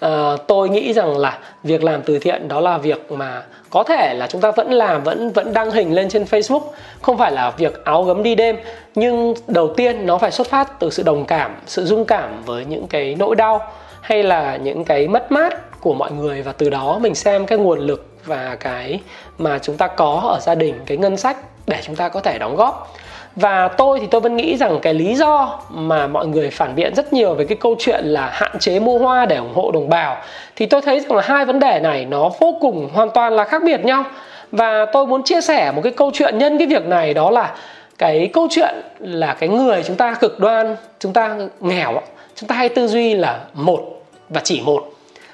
uh, 0.05 0.09
tôi 0.47 0.69
nghĩ 0.69 0.93
rằng 0.93 1.17
là 1.17 1.39
việc 1.63 1.83
làm 1.83 2.01
từ 2.01 2.19
thiện 2.19 2.47
đó 2.47 2.59
là 2.59 2.77
việc 2.77 3.11
mà 3.11 3.43
có 3.69 3.83
thể 3.83 4.13
là 4.13 4.27
chúng 4.27 4.41
ta 4.41 4.51
vẫn 4.51 4.71
làm 4.71 5.03
vẫn 5.03 5.31
vẫn 5.31 5.53
đăng 5.53 5.71
hình 5.71 5.93
lên 5.93 6.09
trên 6.09 6.23
Facebook 6.23 6.63
không 7.01 7.17
phải 7.17 7.31
là 7.31 7.49
việc 7.57 7.85
áo 7.85 8.03
gấm 8.03 8.23
đi 8.23 8.35
đêm. 8.35 8.57
Nhưng 8.95 9.33
đầu 9.47 9.73
tiên 9.73 10.05
nó 10.05 10.17
phải 10.17 10.31
xuất 10.31 10.47
phát 10.47 10.79
từ 10.79 10.89
sự 10.89 11.03
đồng 11.03 11.25
cảm 11.25 11.55
sự 11.65 11.85
dung 11.85 12.05
cảm 12.05 12.43
với 12.45 12.65
những 12.65 12.87
cái 12.87 13.15
nỗi 13.19 13.35
đau 13.35 13.61
hay 14.01 14.23
là 14.23 14.57
những 14.57 14.83
cái 14.83 15.07
mất 15.07 15.31
mát 15.31 15.72
của 15.83 15.93
mọi 15.93 16.11
người 16.11 16.41
và 16.41 16.51
từ 16.51 16.69
đó 16.69 16.99
mình 17.01 17.15
xem 17.15 17.45
cái 17.45 17.57
nguồn 17.57 17.79
lực 17.79 18.07
và 18.25 18.57
cái 18.59 18.99
mà 19.37 19.59
chúng 19.59 19.77
ta 19.77 19.87
có 19.87 20.21
ở 20.23 20.39
gia 20.41 20.55
đình, 20.55 20.75
cái 20.85 20.97
ngân 20.97 21.17
sách 21.17 21.37
để 21.67 21.77
chúng 21.81 21.95
ta 21.95 22.09
có 22.09 22.19
thể 22.19 22.37
đóng 22.39 22.55
góp. 22.55 22.93
Và 23.35 23.67
tôi 23.67 23.99
thì 23.99 24.07
tôi 24.11 24.21
vẫn 24.21 24.37
nghĩ 24.37 24.57
rằng 24.57 24.79
cái 24.81 24.93
lý 24.93 25.15
do 25.15 25.59
mà 25.69 26.07
mọi 26.07 26.27
người 26.27 26.49
phản 26.49 26.75
biện 26.75 26.95
rất 26.95 27.13
nhiều 27.13 27.33
về 27.33 27.45
cái 27.45 27.57
câu 27.57 27.75
chuyện 27.79 28.05
là 28.05 28.29
hạn 28.33 28.59
chế 28.59 28.79
mua 28.79 28.99
hoa 28.99 29.25
để 29.25 29.35
ủng 29.35 29.53
hộ 29.55 29.71
đồng 29.71 29.89
bào 29.89 30.17
thì 30.55 30.65
tôi 30.65 30.81
thấy 30.81 30.99
rằng 30.99 31.11
là 31.11 31.21
hai 31.25 31.45
vấn 31.45 31.59
đề 31.59 31.79
này 31.79 32.05
nó 32.05 32.29
vô 32.39 32.57
cùng 32.61 32.89
hoàn 32.93 33.09
toàn 33.09 33.33
là 33.33 33.43
khác 33.43 33.61
biệt 33.65 33.85
nhau. 33.85 34.03
Và 34.51 34.85
tôi 34.85 35.07
muốn 35.07 35.23
chia 35.23 35.41
sẻ 35.41 35.71
một 35.75 35.81
cái 35.83 35.91
câu 35.91 36.11
chuyện 36.13 36.37
nhân 36.37 36.57
cái 36.57 36.67
việc 36.67 36.85
này, 36.85 37.13
đó 37.13 37.29
là 37.29 37.55
cái 37.97 38.29
câu 38.33 38.47
chuyện 38.51 38.75
là 38.99 39.33
cái 39.33 39.49
người 39.49 39.83
chúng 39.83 39.95
ta 39.95 40.13
cực 40.13 40.39
đoan, 40.39 40.75
chúng 40.99 41.13
ta 41.13 41.37
nghèo 41.59 42.01
chúng 42.35 42.47
ta 42.47 42.55
hay 42.55 42.69
tư 42.69 42.87
duy 42.87 43.15
là 43.15 43.39
một 43.53 43.81
và 44.29 44.41
chỉ 44.43 44.61
một 44.65 44.92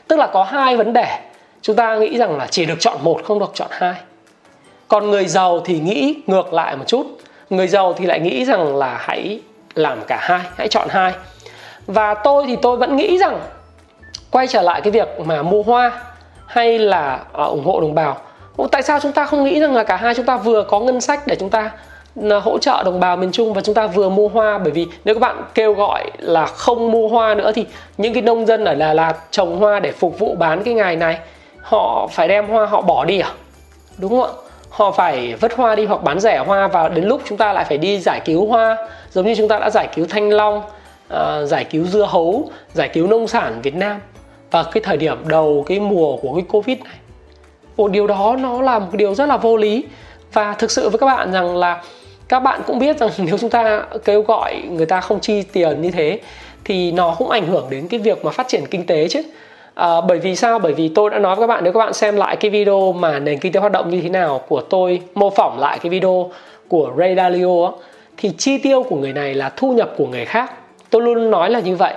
tức 0.10 0.20
là 0.20 0.28
có 0.28 0.44
hai 0.44 0.78
vấn 0.78 0.94
đề. 0.94 1.20
Chúng 1.62 1.76
ta 1.76 1.96
nghĩ 1.96 2.18
rằng 2.18 2.38
là 2.38 2.48
chỉ 2.48 2.66
được 2.66 2.80
chọn 2.80 2.98
một 3.04 3.22
không 3.24 3.40
được 3.40 3.52
chọn 3.54 3.68
hai. 3.72 3.94
Còn 4.88 5.10
người 5.10 5.26
giàu 5.26 5.62
thì 5.66 5.80
nghĩ 5.80 6.16
ngược 6.28 6.54
lại 6.54 6.76
một 6.76 6.84
chút. 6.88 7.06
Người 7.50 7.68
giàu 7.68 7.94
thì 7.94 8.06
lại 8.06 8.20
nghĩ 8.20 8.46
rằng 8.46 8.76
là 8.76 8.98
hãy 9.00 9.40
làm 9.76 10.02
cả 10.08 10.18
hai, 10.22 10.42
hãy 10.58 10.68
chọn 10.68 10.88
hai. 10.90 11.14
Và 11.88 12.14
tôi 12.14 12.44
thì 12.48 12.56
tôi 12.62 12.78
vẫn 12.78 12.96
nghĩ 12.96 13.18
rằng 13.18 13.40
quay 14.32 14.48
trở 14.48 14.62
lại 14.62 14.82
cái 14.82 14.92
việc 14.92 15.08
mà 15.26 15.42
mua 15.42 15.64
hoa 15.64 15.92
hay 16.46 16.80
là 16.80 17.20
ờ, 17.32 17.46
ủng 17.46 17.66
hộ 17.66 17.82
đồng 17.82 17.96
bào, 17.96 18.18
tại 18.72 18.84
sao 18.84 19.00
chúng 19.00 19.12
ta 19.12 19.26
không 19.26 19.44
nghĩ 19.44 19.60
rằng 19.60 19.76
là 19.76 19.84
cả 19.84 19.96
hai 19.96 20.16
chúng 20.16 20.26
ta 20.26 20.38
vừa 20.38 20.64
có 20.64 20.80
ngân 20.80 21.02
sách 21.02 21.28
để 21.28 21.36
chúng 21.36 21.50
ta 21.50 21.72
Ờ, 22.16 22.40
hỗ 22.40 22.60
trợ 22.60 22.84
đồng 22.84 23.00
bào 23.00 23.18
miền 23.18 23.32
Trung 23.32 23.54
và 23.54 23.62
chúng 23.62 23.76
ta 23.76 23.88
vừa 23.88 24.10
mua 24.10 24.28
hoa. 24.28 24.58
Bởi 24.58 24.72
vì 24.72 24.88
nếu 25.06 25.16
các 25.16 25.20
bạn 25.20 25.44
kêu 25.56 25.74
gọi 25.74 26.12
là 26.18 26.46
không 26.46 26.92
mua 26.92 27.08
hoa 27.08 27.36
nữa 27.36 27.52
thì 27.56 27.66
những 27.98 28.14
cái 28.14 28.22
nông 28.22 28.46
dân 28.46 28.66
ở 28.66 28.76
Đà 28.76 28.94
Lạt 28.94 29.14
trồng 29.32 29.60
hoa 29.60 29.80
để 29.80 29.92
phục 29.92 30.20
vụ 30.20 30.36
bán 30.36 30.64
cái 30.64 30.74
ngày 30.74 30.96
này 30.96 31.20
họ 31.62 32.08
phải 32.12 32.28
đem 32.28 32.48
hoa 32.48 32.66
họ 32.66 32.82
bỏ 32.82 33.06
đi 33.06 33.20
à? 33.20 33.32
Đúng 33.98 34.10
không 34.10 34.24
ạ? 34.24 34.30
Họ 34.70 34.92
phải 34.92 35.36
vứt 35.42 35.54
hoa 35.56 35.76
đi 35.76 35.86
hoặc 35.86 36.04
bán 36.04 36.20
rẻ 36.20 36.38
hoa 36.38 36.68
và 36.68 36.90
đến 36.90 37.06
lúc 37.06 37.22
chúng 37.26 37.38
ta 37.38 37.54
lại 37.54 37.66
phải 37.66 37.78
đi 37.78 38.00
giải 38.00 38.22
cứu 38.26 38.48
hoa 38.48 38.78
giống 39.12 39.26
như 39.26 39.36
chúng 39.36 39.48
ta 39.48 39.60
đã 39.60 39.70
giải 39.70 39.88
cứu 39.96 40.06
thanh 40.10 40.30
long 40.30 40.62
uh, 41.14 41.20
giải 41.48 41.64
cứu 41.64 41.86
dưa 41.86 42.08
hấu 42.10 42.50
giải 42.74 42.90
cứu 42.94 43.08
nông 43.08 43.28
sản 43.28 43.62
việt 43.62 43.76
nam. 43.76 44.00
Và 44.52 44.64
cái 44.64 44.84
thời 44.84 44.98
điểm 44.98 45.18
đầu 45.28 45.64
cái 45.68 45.80
mùa 45.80 46.18
của 46.18 46.34
cái 46.34 46.44
covid 46.50 46.80
này 46.80 46.96
một 47.78 47.92
điều 47.92 48.08
đó 48.08 48.36
nó 48.40 48.62
là 48.62 48.80
một 48.80 48.88
điều 48.94 49.16
rất 49.16 49.26
là 49.26 49.38
vô 49.38 49.58
lý. 49.58 49.84
Và 50.34 50.54
thực 50.54 50.72
sự 50.72 50.90
với 50.90 51.00
các 51.00 51.06
bạn 51.06 51.32
rằng 51.32 51.58
là 51.58 51.82
các 52.30 52.40
bạn 52.40 52.62
cũng 52.68 52.80
biết 52.80 53.00
rằng 53.00 53.10
nếu 53.18 53.38
chúng 53.38 53.50
ta 53.50 53.86
kêu 54.06 54.22
gọi 54.22 54.62
người 54.70 54.86
ta 54.86 55.02
không 55.02 55.20
chi 55.20 55.42
tiền 55.42 55.82
như 55.82 55.92
thế 55.92 56.20
thì 56.66 56.92
nó 56.92 57.16
cũng 57.18 57.30
ảnh 57.30 57.48
hưởng 57.48 57.68
đến 57.70 57.88
cái 57.88 58.00
việc 58.00 58.26
mà 58.26 58.32
phát 58.32 58.48
triển 58.48 58.66
kinh 58.66 58.86
tế 58.86 59.08
chứ 59.08 59.22
À, 59.80 60.02
bởi 60.02 60.20
vì 60.20 60.36
sao? 60.36 60.60
Bởi 60.60 60.74
vì 60.74 60.90
tôi 60.90 61.10
đã 61.10 61.20
nói 61.20 61.36
với 61.36 61.44
các 61.44 61.48
bạn 61.48 61.64
nếu 61.64 61.74
các 61.74 61.80
bạn 61.80 61.94
xem 61.94 62.16
lại 62.16 62.36
cái 62.36 62.52
video 62.52 62.94
mà 62.94 63.20
nền 63.20 63.40
kinh 63.40 63.52
tế 63.52 63.60
hoạt 63.60 63.72
động 63.72 63.90
như 63.90 64.02
thế 64.02 64.10
nào 64.10 64.42
của 64.48 64.62
tôi 64.62 65.02
mô 65.16 65.30
phỏng 65.30 65.60
lại 65.60 65.80
cái 65.80 65.90
video 65.90 66.32
của 66.68 66.92
Ray 66.98 67.16
Dalio 67.16 67.72
thì 68.18 68.32
chi 68.38 68.58
tiêu 68.58 68.84
của 68.84 68.96
người 68.96 69.14
này 69.14 69.34
là 69.34 69.50
thu 69.56 69.74
nhập 69.74 69.94
của 69.98 70.08
người 70.08 70.26
khác. 70.26 70.52
Tôi 70.90 71.02
luôn 71.02 71.32
nói 71.32 71.50
là 71.50 71.60
như 71.60 71.76
vậy. 71.76 71.94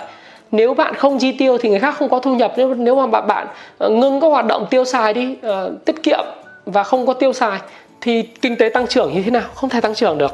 Nếu 0.51 0.73
bạn 0.73 0.95
không 0.95 1.19
chi 1.19 1.31
tiêu 1.31 1.57
thì 1.57 1.69
người 1.69 1.79
khác 1.79 1.95
không 1.97 2.09
có 2.09 2.19
thu 2.19 2.35
nhập 2.35 2.53
nếu 2.57 2.73
nếu 2.73 2.95
mà 2.95 3.07
bạn 3.07 3.27
bạn 3.27 3.47
ờ, 3.77 3.89
ngưng 3.89 4.21
các 4.21 4.27
hoạt 4.27 4.45
động 4.45 4.65
tiêu 4.69 4.85
xài 4.85 5.13
đi, 5.13 5.35
uh, 5.47 5.85
tiết 5.85 6.03
kiệm 6.03 6.25
và 6.65 6.83
không 6.83 7.05
có 7.05 7.13
tiêu 7.13 7.33
xài 7.33 7.59
thì 8.03 8.21
kinh 8.41 8.55
tế 8.55 8.69
tăng 8.69 8.87
trưởng 8.87 9.13
như 9.13 9.21
thế 9.21 9.31
nào? 9.31 9.49
Không 9.55 9.69
thể 9.69 9.81
tăng 9.81 9.95
trưởng 9.95 10.17
được. 10.17 10.33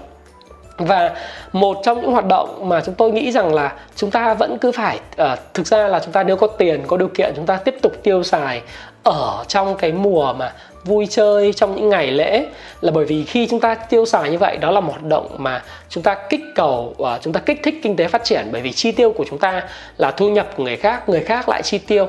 Và 0.78 1.16
một 1.52 1.78
trong 1.84 2.02
những 2.02 2.12
hoạt 2.12 2.26
động 2.26 2.70
mà 2.70 2.82
chúng 2.86 2.96
tôi 2.96 3.12
nghĩ 3.12 3.32
rằng 3.32 3.54
là 3.54 3.74
chúng 3.96 4.12
ta 4.12 4.34
vẫn 4.34 4.58
cứ 4.58 4.72
phải 4.72 5.00
uh, 5.22 5.28
thực 5.54 5.68
ra 5.68 5.88
là 5.88 6.00
chúng 6.00 6.12
ta 6.12 6.24
nếu 6.24 6.36
có 6.36 6.48
tiền 6.48 6.84
có 6.88 6.98
điều 6.98 7.08
kiện 7.08 7.34
chúng 7.36 7.46
ta 7.46 7.56
tiếp 7.56 7.76
tục 7.82 7.94
tiêu 8.04 8.24
xài 8.24 8.62
ở 9.04 9.44
trong 9.48 9.78
cái 9.78 9.92
mùa 9.92 10.34
mà 10.34 10.54
vui 10.84 11.08
chơi 11.10 11.54
trong 11.54 11.76
những 11.76 11.90
ngày 11.90 12.12
lễ. 12.12 12.46
Là 12.82 12.92
bởi 12.92 13.06
vì 13.06 13.24
khi 13.24 13.48
chúng 13.48 13.60
ta 13.60 13.76
tiêu 13.76 14.06
xài 14.06 14.30
như 14.30 14.38
vậy 14.38 14.58
đó 14.58 14.72
là 14.72 14.80
một 14.80 14.92
hoạt 14.92 15.04
động 15.04 15.36
mà 15.38 15.64
chúng 15.90 16.04
ta 16.04 16.16
kích 16.30 16.42
cầu 16.56 16.96
uh, 17.02 17.08
chúng 17.22 17.34
ta 17.34 17.40
kích 17.40 17.60
thích 17.64 17.76
kinh 17.84 17.96
tế 17.96 18.08
phát 18.08 18.24
triển. 18.24 18.48
Bởi 18.52 18.62
vì 18.62 18.72
chi 18.72 18.92
tiêu 18.92 19.12
của 19.12 19.26
chúng 19.30 19.40
ta 19.40 19.64
là 19.98 20.12
thu 20.12 20.30
nhập 20.30 20.48
của 20.58 20.64
người 20.64 20.78
khác 20.78 21.10
người 21.10 21.22
khác 21.22 21.50
lại 21.50 21.62
chi 21.64 21.78
tiêu. 21.78 22.08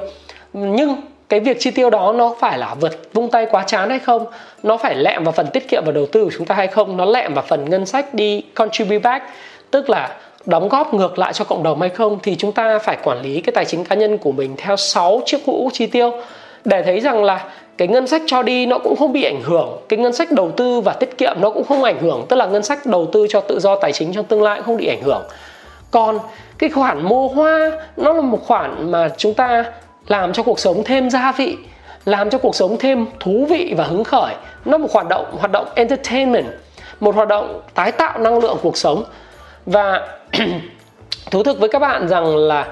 Nhưng 0.52 0.96
cái 1.30 1.40
việc 1.40 1.56
chi 1.60 1.70
tiêu 1.70 1.90
đó 1.90 2.12
nó 2.16 2.34
phải 2.40 2.58
là 2.58 2.74
vượt 2.80 3.14
vung 3.14 3.30
tay 3.30 3.46
quá 3.50 3.64
chán 3.66 3.90
hay 3.90 3.98
không? 3.98 4.26
Nó 4.62 4.76
phải 4.76 4.94
lẹm 4.94 5.24
vào 5.24 5.32
phần 5.32 5.46
tiết 5.52 5.68
kiệm 5.68 5.82
và 5.86 5.92
đầu 5.92 6.06
tư 6.06 6.24
của 6.24 6.30
chúng 6.36 6.46
ta 6.46 6.54
hay 6.54 6.66
không? 6.66 6.96
Nó 6.96 7.04
lẹm 7.04 7.34
vào 7.34 7.44
phần 7.48 7.70
ngân 7.70 7.86
sách 7.86 8.14
đi 8.14 8.42
contribute 8.54 8.98
back, 8.98 9.24
tức 9.70 9.90
là 9.90 10.16
đóng 10.46 10.68
góp 10.68 10.94
ngược 10.94 11.18
lại 11.18 11.32
cho 11.32 11.44
cộng 11.44 11.62
đồng 11.62 11.80
hay 11.80 11.90
không? 11.90 12.18
Thì 12.22 12.36
chúng 12.36 12.52
ta 12.52 12.78
phải 12.78 12.96
quản 13.02 13.22
lý 13.22 13.40
cái 13.40 13.52
tài 13.52 13.64
chính 13.64 13.84
cá 13.84 13.94
nhân 13.94 14.18
của 14.18 14.32
mình 14.32 14.54
theo 14.56 14.76
6 14.76 15.20
chiếc 15.26 15.48
mũ 15.48 15.70
chi 15.72 15.86
tiêu. 15.86 16.12
Để 16.64 16.82
thấy 16.82 17.00
rằng 17.00 17.24
là 17.24 17.44
cái 17.78 17.88
ngân 17.88 18.06
sách 18.06 18.22
cho 18.26 18.42
đi 18.42 18.66
nó 18.66 18.78
cũng 18.78 18.96
không 18.96 19.12
bị 19.12 19.22
ảnh 19.22 19.42
hưởng, 19.42 19.68
cái 19.88 19.98
ngân 19.98 20.12
sách 20.12 20.32
đầu 20.32 20.50
tư 20.50 20.80
và 20.80 20.92
tiết 20.92 21.18
kiệm 21.18 21.36
nó 21.40 21.50
cũng 21.50 21.64
không 21.64 21.84
ảnh 21.84 21.98
hưởng, 22.00 22.26
tức 22.28 22.36
là 22.36 22.46
ngân 22.46 22.62
sách 22.62 22.86
đầu 22.86 23.06
tư 23.12 23.26
cho 23.30 23.40
tự 23.40 23.60
do 23.60 23.76
tài 23.76 23.92
chính 23.92 24.12
trong 24.12 24.24
tương 24.24 24.42
lai 24.42 24.56
cũng 24.56 24.66
không 24.66 24.76
bị 24.76 24.86
ảnh 24.86 25.02
hưởng. 25.02 25.22
Còn 25.90 26.18
cái 26.58 26.70
khoản 26.70 27.08
mua 27.08 27.28
hoa 27.28 27.70
nó 27.96 28.12
là 28.12 28.20
một 28.20 28.38
khoản 28.46 28.90
mà 28.90 29.10
chúng 29.16 29.34
ta 29.34 29.64
làm 30.10 30.32
cho 30.32 30.42
cuộc 30.42 30.58
sống 30.58 30.84
thêm 30.84 31.10
gia 31.10 31.32
vị 31.32 31.56
làm 32.04 32.30
cho 32.30 32.38
cuộc 32.38 32.54
sống 32.54 32.76
thêm 32.78 33.06
thú 33.20 33.46
vị 33.50 33.74
và 33.76 33.84
hứng 33.84 34.04
khởi. 34.04 34.34
Nó 34.64 34.78
một 34.78 34.92
hoạt 34.92 35.08
động 35.08 35.36
hoạt 35.38 35.50
động 35.52 35.66
entertainment 35.74 36.46
một 37.00 37.14
hoạt 37.14 37.28
động 37.28 37.60
tái 37.74 37.92
tạo 37.92 38.18
năng 38.18 38.38
lượng 38.38 38.58
cuộc 38.62 38.76
sống. 38.76 39.04
Và 39.66 40.08
thú 41.30 41.42
thực 41.42 41.60
với 41.60 41.68
các 41.68 41.78
bạn 41.78 42.08
rằng 42.08 42.36
là 42.36 42.66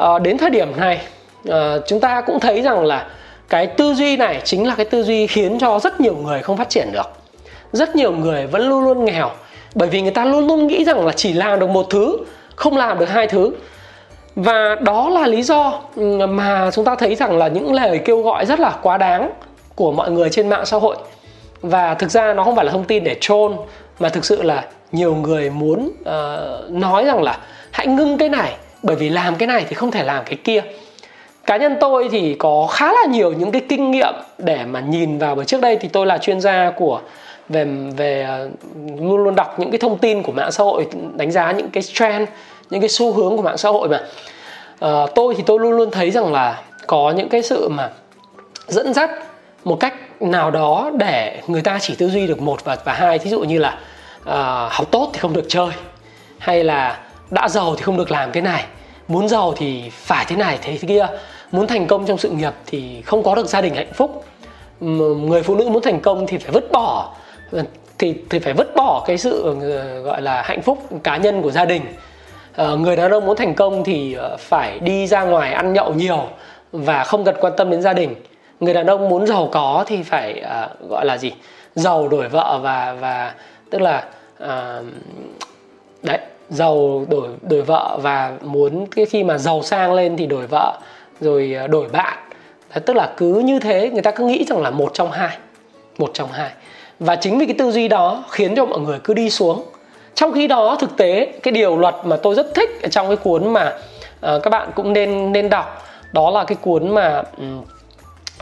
uh, 0.00 0.22
đến 0.22 0.38
thời 0.38 0.50
điểm 0.50 0.68
này 0.76 1.00
uh, 1.48 1.54
chúng 1.86 2.00
ta 2.00 2.20
cũng 2.20 2.40
thấy 2.40 2.62
rằng 2.62 2.84
là 2.84 3.06
cái 3.48 3.66
tư 3.66 3.94
duy 3.94 4.16
này 4.16 4.40
chính 4.44 4.66
là 4.66 4.74
cái 4.74 4.86
tư 4.86 5.02
duy 5.02 5.26
khiến 5.26 5.58
cho 5.58 5.78
rất 5.78 6.00
nhiều 6.00 6.16
người 6.16 6.42
không 6.42 6.56
phát 6.56 6.68
triển 6.68 6.92
được. 6.92 7.10
Rất 7.72 7.96
nhiều 7.96 8.12
người 8.12 8.46
vẫn 8.46 8.68
luôn 8.68 8.84
luôn 8.84 9.04
nghèo 9.04 9.30
bởi 9.74 9.88
vì 9.88 10.02
người 10.02 10.10
ta 10.10 10.24
luôn 10.24 10.46
luôn 10.46 10.66
nghĩ 10.66 10.84
rằng 10.84 11.06
là 11.06 11.12
chỉ 11.12 11.32
làm 11.32 11.60
được 11.60 11.70
một 11.70 11.86
thứ 11.90 12.16
không 12.56 12.76
làm 12.76 12.98
được 12.98 13.08
hai 13.08 13.26
thứ 13.26 13.50
và 14.36 14.76
đó 14.80 15.08
là 15.08 15.26
lý 15.26 15.42
do 15.42 15.80
ừ, 15.96 16.26
mà 16.26 16.70
chúng 16.72 16.84
ta 16.84 16.94
thấy 16.94 17.14
rằng 17.14 17.38
là 17.38 17.48
những 17.48 17.72
lời 17.72 18.00
kêu 18.04 18.22
gọi 18.22 18.46
rất 18.46 18.60
là 18.60 18.78
quá 18.82 18.98
đáng 18.98 19.30
của 19.74 19.92
mọi 19.92 20.10
người 20.10 20.30
trên 20.30 20.48
mạng 20.48 20.66
xã 20.66 20.76
hội. 20.76 20.96
Và 21.60 21.94
thực 21.94 22.10
ra 22.10 22.34
nó 22.34 22.44
không 22.44 22.56
phải 22.56 22.64
là 22.64 22.72
thông 22.72 22.84
tin 22.84 23.04
để 23.04 23.16
trôn 23.20 23.56
mà 23.98 24.08
thực 24.08 24.24
sự 24.24 24.42
là 24.42 24.64
nhiều 24.92 25.14
người 25.14 25.50
muốn 25.50 25.90
uh, 26.00 26.70
nói 26.70 27.04
rằng 27.04 27.22
là 27.22 27.38
hãy 27.70 27.86
ngưng 27.86 28.18
cái 28.18 28.28
này 28.28 28.56
bởi 28.82 28.96
vì 28.96 29.08
làm 29.08 29.36
cái 29.36 29.46
này 29.46 29.64
thì 29.68 29.74
không 29.74 29.90
thể 29.90 30.04
làm 30.04 30.24
cái 30.24 30.38
kia. 30.44 30.62
Cá 31.46 31.56
nhân 31.56 31.76
tôi 31.80 32.08
thì 32.12 32.36
có 32.38 32.66
khá 32.70 32.92
là 32.92 33.06
nhiều 33.08 33.32
những 33.32 33.52
cái 33.52 33.62
kinh 33.68 33.90
nghiệm 33.90 34.14
để 34.38 34.64
mà 34.64 34.80
nhìn 34.80 35.18
vào 35.18 35.34
bởi 35.34 35.44
trước 35.44 35.60
đây 35.60 35.76
thì 35.76 35.88
tôi 35.88 36.06
là 36.06 36.18
chuyên 36.18 36.40
gia 36.40 36.70
của 36.70 37.00
về 37.48 37.64
về 37.96 38.28
uh, 38.46 39.00
luôn 39.00 39.16
luôn 39.16 39.34
đọc 39.34 39.58
những 39.58 39.70
cái 39.70 39.78
thông 39.78 39.98
tin 39.98 40.22
của 40.22 40.32
mạng 40.32 40.52
xã 40.52 40.64
hội 40.64 40.86
đánh 41.14 41.30
giá 41.30 41.52
những 41.52 41.70
cái 41.70 41.82
trend 41.82 42.28
những 42.70 42.80
cái 42.80 42.88
xu 42.88 43.12
hướng 43.12 43.36
của 43.36 43.42
mạng 43.42 43.58
xã 43.58 43.68
hội 43.68 43.88
mà. 43.88 44.00
À, 44.80 45.06
tôi 45.14 45.34
thì 45.34 45.42
tôi 45.46 45.60
luôn 45.60 45.72
luôn 45.72 45.90
thấy 45.90 46.10
rằng 46.10 46.32
là 46.32 46.62
có 46.86 47.10
những 47.16 47.28
cái 47.28 47.42
sự 47.42 47.68
mà 47.68 47.90
dẫn 48.68 48.94
dắt 48.94 49.10
một 49.64 49.80
cách 49.80 50.22
nào 50.22 50.50
đó 50.50 50.90
để 50.98 51.40
người 51.46 51.62
ta 51.62 51.78
chỉ 51.80 51.94
tư 51.94 52.08
duy 52.08 52.26
được 52.26 52.40
một 52.40 52.64
và 52.64 52.76
và 52.84 52.92
hai. 52.92 53.18
Thí 53.18 53.30
dụ 53.30 53.40
như 53.40 53.58
là 53.58 53.78
à, 54.24 54.68
học 54.70 54.90
tốt 54.90 55.10
thì 55.12 55.20
không 55.20 55.32
được 55.32 55.44
chơi 55.48 55.68
hay 56.38 56.64
là 56.64 56.98
đã 57.30 57.48
giàu 57.48 57.74
thì 57.76 57.82
không 57.82 57.96
được 57.96 58.10
làm 58.10 58.32
cái 58.32 58.42
này 58.42 58.64
muốn 59.08 59.28
giàu 59.28 59.54
thì 59.56 59.90
phải 59.90 60.24
thế 60.28 60.36
này 60.36 60.58
thế 60.62 60.78
kia. 60.88 61.06
Muốn 61.52 61.66
thành 61.66 61.86
công 61.86 62.06
trong 62.06 62.18
sự 62.18 62.30
nghiệp 62.30 62.52
thì 62.66 63.02
không 63.02 63.22
có 63.22 63.34
được 63.34 63.46
gia 63.46 63.60
đình 63.60 63.74
hạnh 63.74 63.92
phúc. 63.94 64.24
Người 64.80 65.42
phụ 65.42 65.54
nữ 65.54 65.68
muốn 65.68 65.82
thành 65.82 66.00
công 66.00 66.26
thì 66.26 66.38
phải 66.38 66.50
vứt 66.52 66.72
bỏ 66.72 67.14
thì 67.98 68.14
thì 68.30 68.38
phải 68.38 68.52
vứt 68.52 68.74
bỏ 68.76 69.04
cái 69.06 69.18
sự 69.18 69.56
ờ, 69.60 70.00
gọi 70.00 70.22
là 70.22 70.42
hạnh 70.42 70.62
phúc 70.62 70.78
cá 71.02 71.16
nhân 71.16 71.42
của 71.42 71.50
gia 71.50 71.64
đình. 71.64 71.82
Ờ, 72.56 72.76
người 72.76 72.96
đàn 72.96 73.10
ông 73.10 73.26
muốn 73.26 73.36
thành 73.36 73.54
công 73.54 73.84
thì 73.84 74.14
ờ, 74.14 74.36
phải 74.36 74.78
đi 74.78 75.06
ra 75.06 75.22
ngoài 75.22 75.52
ăn 75.52 75.72
nhậu 75.72 75.94
nhiều 75.94 76.28
và 76.72 77.04
không 77.04 77.24
cần 77.24 77.34
quan 77.40 77.52
tâm 77.56 77.70
đến 77.70 77.82
gia 77.82 77.92
đình. 77.92 78.14
Người 78.60 78.74
đàn 78.74 78.86
ông 78.86 79.08
muốn 79.08 79.26
giàu 79.26 79.48
có 79.52 79.84
thì 79.86 80.02
phải 80.02 80.42
uh, 80.44 80.90
gọi 80.90 81.04
là 81.04 81.18
gì? 81.18 81.32
Giàu 81.74 82.08
đổi 82.08 82.28
vợ 82.28 82.60
và 82.62 82.96
và 83.00 83.34
tức 83.70 83.80
là 83.80 84.04
uh, 84.44 84.84
đấy 86.02 86.18
giàu 86.48 87.04
đổi 87.08 87.28
đổi 87.42 87.62
vợ 87.62 87.98
và 88.02 88.32
muốn 88.42 88.86
cái 88.86 89.06
khi 89.06 89.24
mà 89.24 89.38
giàu 89.38 89.62
sang 89.62 89.92
lên 89.92 90.16
thì 90.16 90.26
đổi 90.26 90.46
vợ 90.46 90.78
rồi 91.20 91.56
đổi 91.70 91.88
bạn. 91.88 92.18
Đấy, 92.74 92.82
tức 92.86 92.96
là 92.96 93.12
cứ 93.16 93.38
như 93.38 93.58
thế 93.58 93.90
người 93.90 94.02
ta 94.02 94.10
cứ 94.10 94.26
nghĩ 94.26 94.44
rằng 94.48 94.62
là 94.62 94.70
một 94.70 94.90
trong 94.94 95.10
hai 95.10 95.36
một 95.98 96.10
trong 96.14 96.32
hai. 96.32 96.50
Và 96.98 97.16
chính 97.16 97.38
vì 97.38 97.46
cái 97.46 97.54
tư 97.58 97.70
duy 97.70 97.88
đó 97.88 98.24
khiến 98.30 98.54
cho 98.56 98.64
mọi 98.64 98.78
người 98.78 98.98
cứ 99.04 99.14
đi 99.14 99.30
xuống 99.30 99.62
trong 100.14 100.32
khi 100.32 100.46
đó 100.46 100.76
thực 100.80 100.96
tế 100.96 101.32
cái 101.42 101.52
điều 101.52 101.76
luật 101.76 101.94
mà 102.04 102.16
tôi 102.16 102.34
rất 102.34 102.54
thích 102.54 102.82
ở 102.82 102.88
trong 102.88 103.06
cái 103.06 103.16
cuốn 103.16 103.52
mà 103.52 103.66
uh, 103.66 104.42
các 104.42 104.50
bạn 104.50 104.70
cũng 104.74 104.92
nên 104.92 105.32
nên 105.32 105.50
đọc 105.50 105.82
đó 106.12 106.30
là 106.30 106.44
cái 106.44 106.56
cuốn 106.60 106.94
mà 106.94 107.22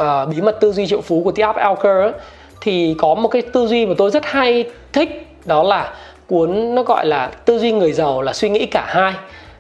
uh, 0.03 0.29
bí 0.29 0.41
mật 0.41 0.61
tư 0.61 0.73
duy 0.73 0.87
triệu 0.87 1.01
phú 1.01 1.23
của 1.25 1.33
T.F. 1.33 2.13
Thì 2.61 2.95
có 2.99 3.15
một 3.15 3.29
cái 3.29 3.43
tư 3.43 3.67
duy 3.67 3.87
mà 3.87 3.95
tôi 3.99 4.11
rất 4.11 4.27
hay 4.27 4.65
thích 4.93 5.27
đó 5.45 5.63
là 5.63 5.95
cuốn 6.27 6.75
nó 6.75 6.83
gọi 6.83 7.07
là 7.07 7.27
tư 7.27 7.59
duy 7.59 7.73
người 7.73 7.93
giàu 7.93 8.23
là 8.23 8.33
suy 8.33 8.49
nghĩ 8.49 8.67
cả 8.67 8.85
hai 8.89 9.13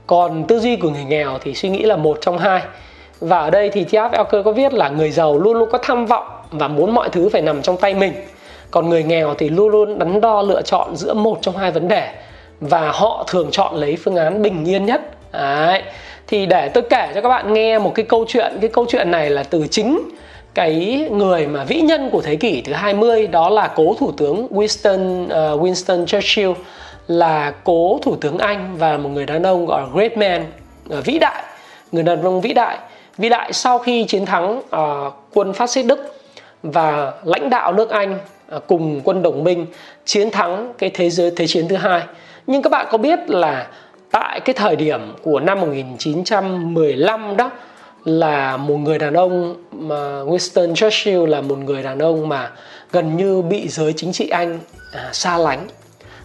còn 0.07 0.45
tư 0.45 0.61
duy 0.61 0.77
của 0.77 0.91
người 0.91 1.05
nghèo 1.05 1.39
thì 1.43 1.55
suy 1.55 1.69
nghĩ 1.69 1.83
là 1.83 1.97
một 1.97 2.19
trong 2.21 2.39
hai 2.39 2.63
và 3.21 3.39
ở 3.39 3.51
đây 3.51 3.71
thì 3.71 3.85
T.F. 3.85 4.43
Có 4.43 4.53
viết 4.53 4.75
là 4.75 4.89
người 4.89 5.11
giàu 5.11 5.39
luôn 5.39 5.59
luôn 5.59 5.69
có 5.73 5.79
tham 5.79 6.07
vọng 6.07 6.27
và 6.51 6.69
muốn 6.69 6.95
mọi 6.95 7.09
thứ 7.09 7.29
phải 7.29 7.43
nằm 7.43 7.63
trong 7.63 7.77
tay 7.77 7.95
mình 7.95 8.13
còn 8.73 8.89
người 8.89 9.03
nghèo 9.03 9.35
thì 9.35 9.49
luôn 9.49 9.69
luôn 9.69 9.99
đắn 9.99 10.21
đo 10.21 10.43
lựa 10.43 10.63
chọn 10.63 10.97
giữa 10.97 11.15
một 11.15 11.39
trong 11.43 11.57
hai 11.57 11.71
vấn 11.71 11.89
đề 11.89 12.09
và 12.61 12.91
họ 12.91 13.25
thường 13.29 13.49
chọn 13.51 13.75
lấy 13.75 13.97
phương 13.97 14.17
án 14.17 14.43
bình 14.43 14.65
yên 14.65 14.87
nhất. 14.87 15.01
Đấy. 15.33 15.83
thì 16.27 16.47
để 16.47 16.69
tôi 16.69 16.83
kể 16.91 17.13
cho 17.15 17.21
các 17.21 17.29
bạn 17.29 17.53
nghe 17.53 17.79
một 17.79 17.93
cái 17.95 18.05
câu 18.05 18.25
chuyện 18.29 18.59
cái 18.61 18.71
câu 18.73 18.87
chuyện 18.89 19.11
này 19.11 19.31
là 19.31 19.43
từ 19.43 19.67
chính 19.71 19.99
cái 20.55 21.07
người 21.13 21.47
mà 21.47 21.65
vĩ 21.65 21.81
nhân 21.81 22.11
của 22.13 22.21
thế 22.21 22.37
kỷ 22.37 22.63
thứ 22.63 22.73
20 22.73 23.27
đó 23.27 23.51
là 23.51 23.73
cố 23.75 23.95
thủ 23.99 24.13
tướng 24.13 24.47
Winston 24.51 25.25
uh, 25.25 25.63
Winston 25.63 26.07
Churchill 26.07 26.51
là 27.09 27.53
cố 27.65 27.99
thủ 28.03 28.17
tướng 28.17 28.39
Anh 28.39 28.77
và 28.79 28.97
một 28.97 29.09
người 29.09 29.27
đàn 29.27 29.43
ông 29.43 29.67
gọi 29.67 29.83
là 29.83 29.89
great 29.93 30.17
man 30.17 30.47
uh, 30.99 31.05
vĩ 31.05 31.19
đại. 31.19 31.43
Người 31.93 32.03
đàn 32.03 32.23
ông 32.23 32.41
vĩ 32.41 32.53
đại. 32.53 32.79
Vĩ 33.19 33.29
đại 33.29 33.53
sau 33.53 33.79
khi 33.79 34.05
chiến 34.05 34.27
thắng 34.27 34.59
uh, 34.59 35.15
quân 35.35 35.53
phát 35.53 35.71
xít 35.71 35.83
Đức 35.83 36.15
và 36.63 37.13
lãnh 37.25 37.51
đạo 37.51 37.73
nước 37.73 37.91
Anh 37.91 38.19
À, 38.53 38.59
cùng 38.67 39.01
quân 39.05 39.23
đồng 39.23 39.45
minh 39.45 39.67
chiến 40.05 40.31
thắng 40.31 40.73
cái 40.79 40.91
thế 40.95 41.11
giới 41.11 41.31
thế 41.37 41.47
chiến 41.47 41.69
thứ 41.69 41.77
hai. 41.77 42.03
Nhưng 42.47 42.63
các 42.63 42.71
bạn 42.71 42.87
có 42.91 42.99
biết 42.99 43.31
là 43.31 43.67
tại 44.11 44.41
cái 44.41 44.55
thời 44.55 44.77
điểm 44.77 45.01
của 45.23 45.41
năm 45.41 45.61
1915 45.61 47.37
đó 47.37 47.51
là 48.05 48.57
một 48.57 48.77
người 48.77 48.99
đàn 48.99 49.15
ông 49.15 49.55
mà 49.73 50.23
Winston 50.23 50.75
Churchill 50.75 51.27
là 51.27 51.41
một 51.41 51.59
người 51.59 51.83
đàn 51.83 51.99
ông 51.99 52.29
mà 52.29 52.51
gần 52.93 53.17
như 53.17 53.43
bị 53.43 53.69
giới 53.69 53.93
chính 53.93 54.13
trị 54.13 54.29
Anh 54.29 54.59
à, 54.93 55.11
xa 55.13 55.39
lánh. 55.39 55.67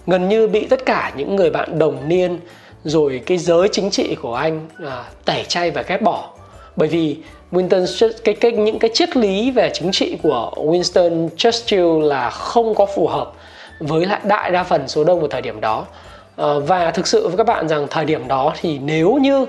Gần 0.08 0.30
như 0.30 0.48
bị 0.48 0.68
tất 0.70 0.86
cả 0.86 1.12
những 1.16 1.36
người 1.36 1.50
bạn 1.50 1.80
đồng 1.80 2.10
niên 2.10 2.40
rồi 2.84 3.22
cái 3.26 3.38
giới 3.38 3.70
chính 3.72 3.90
trị 3.90 4.16
của 4.22 4.36
anh 4.36 4.68
à, 4.86 5.04
tẩy 5.26 5.44
chay 5.48 5.72
và 5.72 5.82
ghét 5.82 6.02
bỏ. 6.02 6.30
Bởi 6.76 6.88
vì 6.88 7.18
Winston 7.52 8.12
cái, 8.24 8.36
cái 8.36 8.52
những 8.52 8.80
cái 8.80 8.92
triết 8.94 9.18
lý 9.18 9.52
về 9.52 9.72
chính 9.74 9.92
trị 9.92 10.18
của 10.24 10.52
Winston 10.56 11.30
Churchill 11.38 12.02
là 12.04 12.30
không 12.30 12.76
có 12.76 12.86
phù 12.86 13.08
hợp 13.08 13.32
với 13.80 14.06
lại 14.06 14.20
đại 14.24 14.52
đa 14.52 14.64
phần 14.64 14.88
số 14.88 15.04
đông 15.04 15.20
vào 15.20 15.28
thời 15.28 15.42
điểm 15.42 15.62
đó. 15.62 15.86
Ờ, 16.36 16.60
và 16.60 16.92
thực 16.92 17.08
sự 17.08 17.28
với 17.28 17.38
các 17.38 17.48
bạn 17.48 17.68
rằng 17.68 17.88
thời 17.90 18.06
điểm 18.06 18.28
đó 18.28 18.54
thì 18.62 18.80
nếu 18.80 19.18
như 19.22 19.46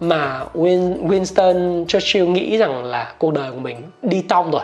mà 0.00 0.40
Winston 0.54 1.86
Churchill 1.86 2.26
nghĩ 2.26 2.56
rằng 2.56 2.84
là 2.84 3.14
cuộc 3.18 3.32
đời 3.32 3.50
của 3.50 3.58
mình 3.58 3.82
đi 4.02 4.22
tong 4.22 4.50
rồi 4.50 4.62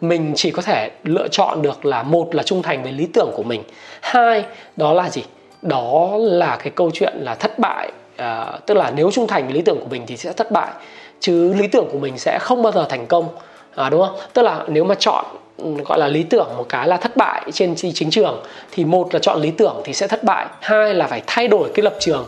mình 0.00 0.32
chỉ 0.36 0.50
có 0.50 0.62
thể 0.62 0.90
lựa 1.04 1.28
chọn 1.28 1.62
được 1.62 1.86
là 1.86 2.02
một 2.02 2.34
là 2.34 2.42
trung 2.42 2.62
thành 2.62 2.82
với 2.82 2.92
lý 2.92 3.06
tưởng 3.06 3.30
của 3.36 3.42
mình 3.42 3.62
hai 4.00 4.44
đó 4.76 4.92
là 4.92 5.10
gì? 5.10 5.22
Đó 5.62 6.16
là 6.18 6.56
cái 6.56 6.70
câu 6.70 6.90
chuyện 6.94 7.12
là 7.16 7.34
thất 7.34 7.58
bại 7.58 7.92
à, 8.16 8.52
tức 8.66 8.74
là 8.74 8.92
nếu 8.96 9.10
trung 9.10 9.26
thành 9.26 9.44
với 9.44 9.54
lý 9.54 9.62
tưởng 9.62 9.80
của 9.80 9.88
mình 9.90 10.02
thì 10.06 10.16
sẽ 10.16 10.32
thất 10.32 10.50
bại 10.50 10.70
chứ 11.20 11.54
lý 11.54 11.66
tưởng 11.66 11.88
của 11.92 11.98
mình 11.98 12.18
sẽ 12.18 12.38
không 12.38 12.62
bao 12.62 12.72
giờ 12.72 12.86
thành 12.88 13.06
công. 13.06 13.28
À, 13.74 13.90
đúng 13.90 14.06
không? 14.06 14.16
Tức 14.32 14.42
là 14.42 14.64
nếu 14.68 14.84
mà 14.84 14.94
chọn 14.94 15.24
ừ, 15.56 15.64
gọi 15.84 15.98
là 15.98 16.08
lý 16.08 16.22
tưởng 16.22 16.48
một 16.56 16.66
cái 16.68 16.88
là 16.88 16.96
thất 16.96 17.16
bại 17.16 17.42
trên 17.52 17.74
chính 17.76 18.10
trường 18.10 18.42
thì 18.72 18.84
một 18.84 19.14
là 19.14 19.20
chọn 19.20 19.40
lý 19.40 19.50
tưởng 19.50 19.80
thì 19.84 19.92
sẽ 19.92 20.06
thất 20.06 20.24
bại 20.24 20.46
hai 20.60 20.94
là 20.94 21.06
phải 21.06 21.22
thay 21.26 21.48
đổi 21.48 21.70
cái 21.74 21.82
lập 21.82 21.94
trường 21.98 22.24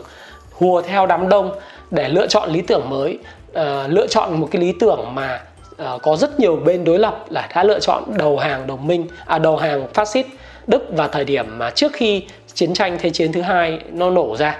hùa 0.51 0.81
theo 0.81 1.05
đám 1.05 1.29
đông 1.29 1.51
để 1.91 2.09
lựa 2.09 2.27
chọn 2.27 2.49
lý 2.49 2.61
tưởng 2.61 2.89
mới. 2.89 3.19
À, 3.53 3.87
lựa 3.87 4.07
chọn 4.07 4.39
một 4.39 4.47
cái 4.51 4.61
lý 4.61 4.73
tưởng 4.79 5.15
mà 5.15 5.41
à, 5.77 5.91
có 6.01 6.15
rất 6.15 6.39
nhiều 6.39 6.55
bên 6.55 6.83
đối 6.83 6.99
lập 6.99 7.25
là 7.29 7.49
đã 7.55 7.63
lựa 7.63 7.79
chọn 7.79 8.03
đầu 8.17 8.37
hàng 8.37 8.67
đồng 8.67 8.87
minh 8.87 9.07
à 9.25 9.39
đầu 9.39 9.57
hàng 9.57 9.87
phát 9.93 10.07
xít 10.07 10.25
Đức 10.67 10.97
vào 10.97 11.07
thời 11.07 11.25
điểm 11.25 11.57
mà 11.57 11.69
trước 11.69 11.93
khi 11.93 12.23
chiến 12.53 12.73
tranh 12.73 12.97
thế 12.99 13.09
chiến 13.09 13.31
thứ 13.31 13.41
hai 13.41 13.79
nó 13.91 14.09
nổ 14.09 14.35
ra. 14.37 14.57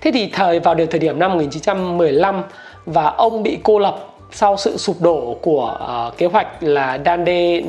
Thế 0.00 0.10
thì 0.14 0.30
thời 0.32 0.60
vào 0.60 0.74
được 0.74 0.86
thời 0.90 1.00
điểm 1.00 1.18
năm 1.18 1.32
1915 1.32 2.42
và 2.86 3.06
ông 3.06 3.42
bị 3.42 3.58
cô 3.62 3.78
lập 3.78 4.08
sau 4.32 4.56
sự 4.56 4.76
sụp 4.76 4.96
đổ 5.00 5.36
của 5.42 5.78
uh, 6.08 6.18
kế 6.18 6.26
hoạch 6.26 6.62
là 6.62 6.98
Dande 7.04 7.60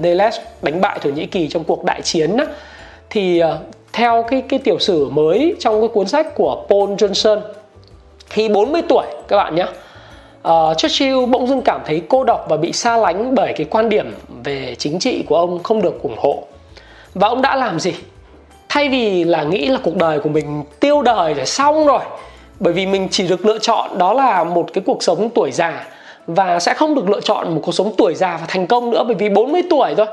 Neles 0.00 0.36
đánh 0.62 0.80
bại 0.80 0.98
Thổ 1.02 1.10
Nhĩ 1.10 1.26
Kỳ 1.26 1.48
trong 1.48 1.64
cuộc 1.64 1.84
đại 1.84 2.02
chiến 2.02 2.36
đó, 2.36 2.44
thì 3.10 3.42
uh, 3.42 3.48
theo 3.92 4.24
cái 4.28 4.42
cái 4.48 4.58
tiểu 4.58 4.78
sử 4.78 5.08
mới 5.10 5.56
trong 5.60 5.80
cái 5.80 5.88
cuốn 5.88 6.08
sách 6.08 6.34
của 6.34 6.66
Paul 6.68 6.90
Johnson 6.90 7.40
khi 8.26 8.48
40 8.48 8.82
tuổi 8.88 9.06
các 9.28 9.36
bạn 9.36 9.54
nhé 9.54 9.66
uh, 10.48 10.78
Churchill 10.78 11.26
bỗng 11.26 11.46
dưng 11.46 11.62
cảm 11.62 11.80
thấy 11.86 12.02
cô 12.08 12.24
độc 12.24 12.46
và 12.48 12.56
bị 12.56 12.72
xa 12.72 12.96
lánh 12.96 13.34
bởi 13.34 13.52
cái 13.56 13.66
quan 13.70 13.88
điểm 13.88 14.14
về 14.44 14.74
chính 14.78 14.98
trị 14.98 15.24
của 15.28 15.36
ông 15.36 15.62
không 15.62 15.82
được 15.82 16.02
ủng 16.02 16.16
hộ. 16.18 16.42
Và 17.14 17.28
ông 17.28 17.42
đã 17.42 17.56
làm 17.56 17.80
gì? 17.80 17.94
Thay 18.68 18.88
vì 18.88 19.24
là 19.24 19.42
nghĩ 19.42 19.68
là 19.68 19.78
cuộc 19.82 19.96
đời 19.96 20.20
của 20.20 20.28
mình 20.28 20.64
tiêu 20.80 21.02
đời 21.02 21.34
rồi 21.34 21.46
xong 21.46 21.86
rồi 21.86 22.00
bởi 22.62 22.72
vì 22.72 22.86
mình 22.86 23.08
chỉ 23.10 23.28
được 23.28 23.46
lựa 23.46 23.58
chọn 23.58 23.98
đó 23.98 24.12
là 24.12 24.44
một 24.44 24.66
cái 24.72 24.84
cuộc 24.86 25.02
sống 25.02 25.30
tuổi 25.30 25.52
già 25.52 25.86
và 26.26 26.60
sẽ 26.60 26.74
không 26.74 26.94
được 26.94 27.08
lựa 27.08 27.20
chọn 27.20 27.54
một 27.54 27.60
cuộc 27.64 27.72
sống 27.72 27.94
tuổi 27.98 28.14
già 28.14 28.36
và 28.40 28.46
thành 28.48 28.66
công 28.66 28.90
nữa 28.90 29.04
bởi 29.06 29.14
vì 29.14 29.28
40 29.28 29.62
tuổi 29.70 29.94
thôi. 29.96 30.06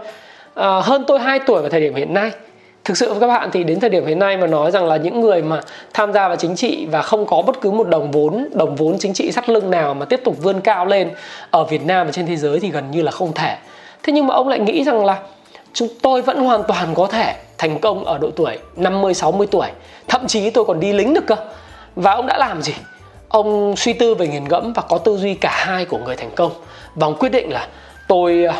À, 0.55 0.81
hơn 0.83 1.03
tôi 1.07 1.19
2 1.19 1.39
tuổi 1.39 1.61
vào 1.61 1.69
thời 1.69 1.81
điểm 1.81 1.95
hiện 1.95 2.13
nay. 2.13 2.31
Thực 2.83 2.97
sự 2.97 3.09
với 3.09 3.19
các 3.19 3.27
bạn 3.27 3.49
thì 3.51 3.63
đến 3.63 3.79
thời 3.79 3.89
điểm 3.89 4.05
hiện 4.05 4.19
nay 4.19 4.37
mà 4.37 4.47
nói 4.47 4.71
rằng 4.71 4.85
là 4.85 4.97
những 4.97 5.21
người 5.21 5.41
mà 5.41 5.61
tham 5.93 6.13
gia 6.13 6.27
vào 6.27 6.37
chính 6.37 6.55
trị 6.55 6.87
và 6.91 7.01
không 7.01 7.25
có 7.25 7.41
bất 7.41 7.61
cứ 7.61 7.71
một 7.71 7.87
đồng 7.87 8.11
vốn 8.11 8.49
đồng 8.53 8.75
vốn 8.75 8.97
chính 8.99 9.13
trị 9.13 9.31
sắt 9.31 9.49
lưng 9.49 9.71
nào 9.71 9.93
mà 9.93 10.05
tiếp 10.05 10.21
tục 10.23 10.35
vươn 10.43 10.61
cao 10.61 10.85
lên 10.85 11.09
ở 11.51 11.63
Việt 11.63 11.85
Nam 11.85 12.05
và 12.05 12.11
trên 12.11 12.27
thế 12.27 12.35
giới 12.35 12.59
thì 12.59 12.69
gần 12.69 12.91
như 12.91 13.01
là 13.01 13.11
không 13.11 13.33
thể. 13.33 13.57
Thế 14.03 14.13
nhưng 14.13 14.27
mà 14.27 14.35
ông 14.35 14.47
lại 14.47 14.59
nghĩ 14.59 14.83
rằng 14.83 15.05
là 15.05 15.17
chúng 15.73 15.87
tôi 16.01 16.21
vẫn 16.21 16.37
hoàn 16.37 16.63
toàn 16.63 16.95
có 16.95 17.07
thể 17.07 17.35
thành 17.57 17.79
công 17.79 18.05
ở 18.05 18.17
độ 18.17 18.29
tuổi 18.35 18.57
50 18.75 19.13
60 19.13 19.47
tuổi. 19.51 19.67
Thậm 20.07 20.27
chí 20.27 20.49
tôi 20.49 20.65
còn 20.65 20.79
đi 20.79 20.93
lính 20.93 21.13
được 21.13 21.27
cơ 21.27 21.35
và 21.95 22.11
ông 22.11 22.27
đã 22.27 22.37
làm 22.37 22.61
gì? 22.61 22.73
Ông 23.29 23.75
suy 23.77 23.93
tư 23.93 24.15
về 24.15 24.27
nghiền 24.27 24.47
ngẫm 24.47 24.73
và 24.73 24.81
có 24.89 24.97
tư 24.97 25.17
duy 25.17 25.33
cả 25.33 25.51
hai 25.65 25.85
của 25.85 25.97
người 25.97 26.15
thành 26.15 26.31
công. 26.35 26.51
Và 26.95 27.07
ông 27.07 27.15
quyết 27.15 27.29
định 27.29 27.53
là 27.53 27.67
tôi 28.07 28.43
ờ, 28.43 28.53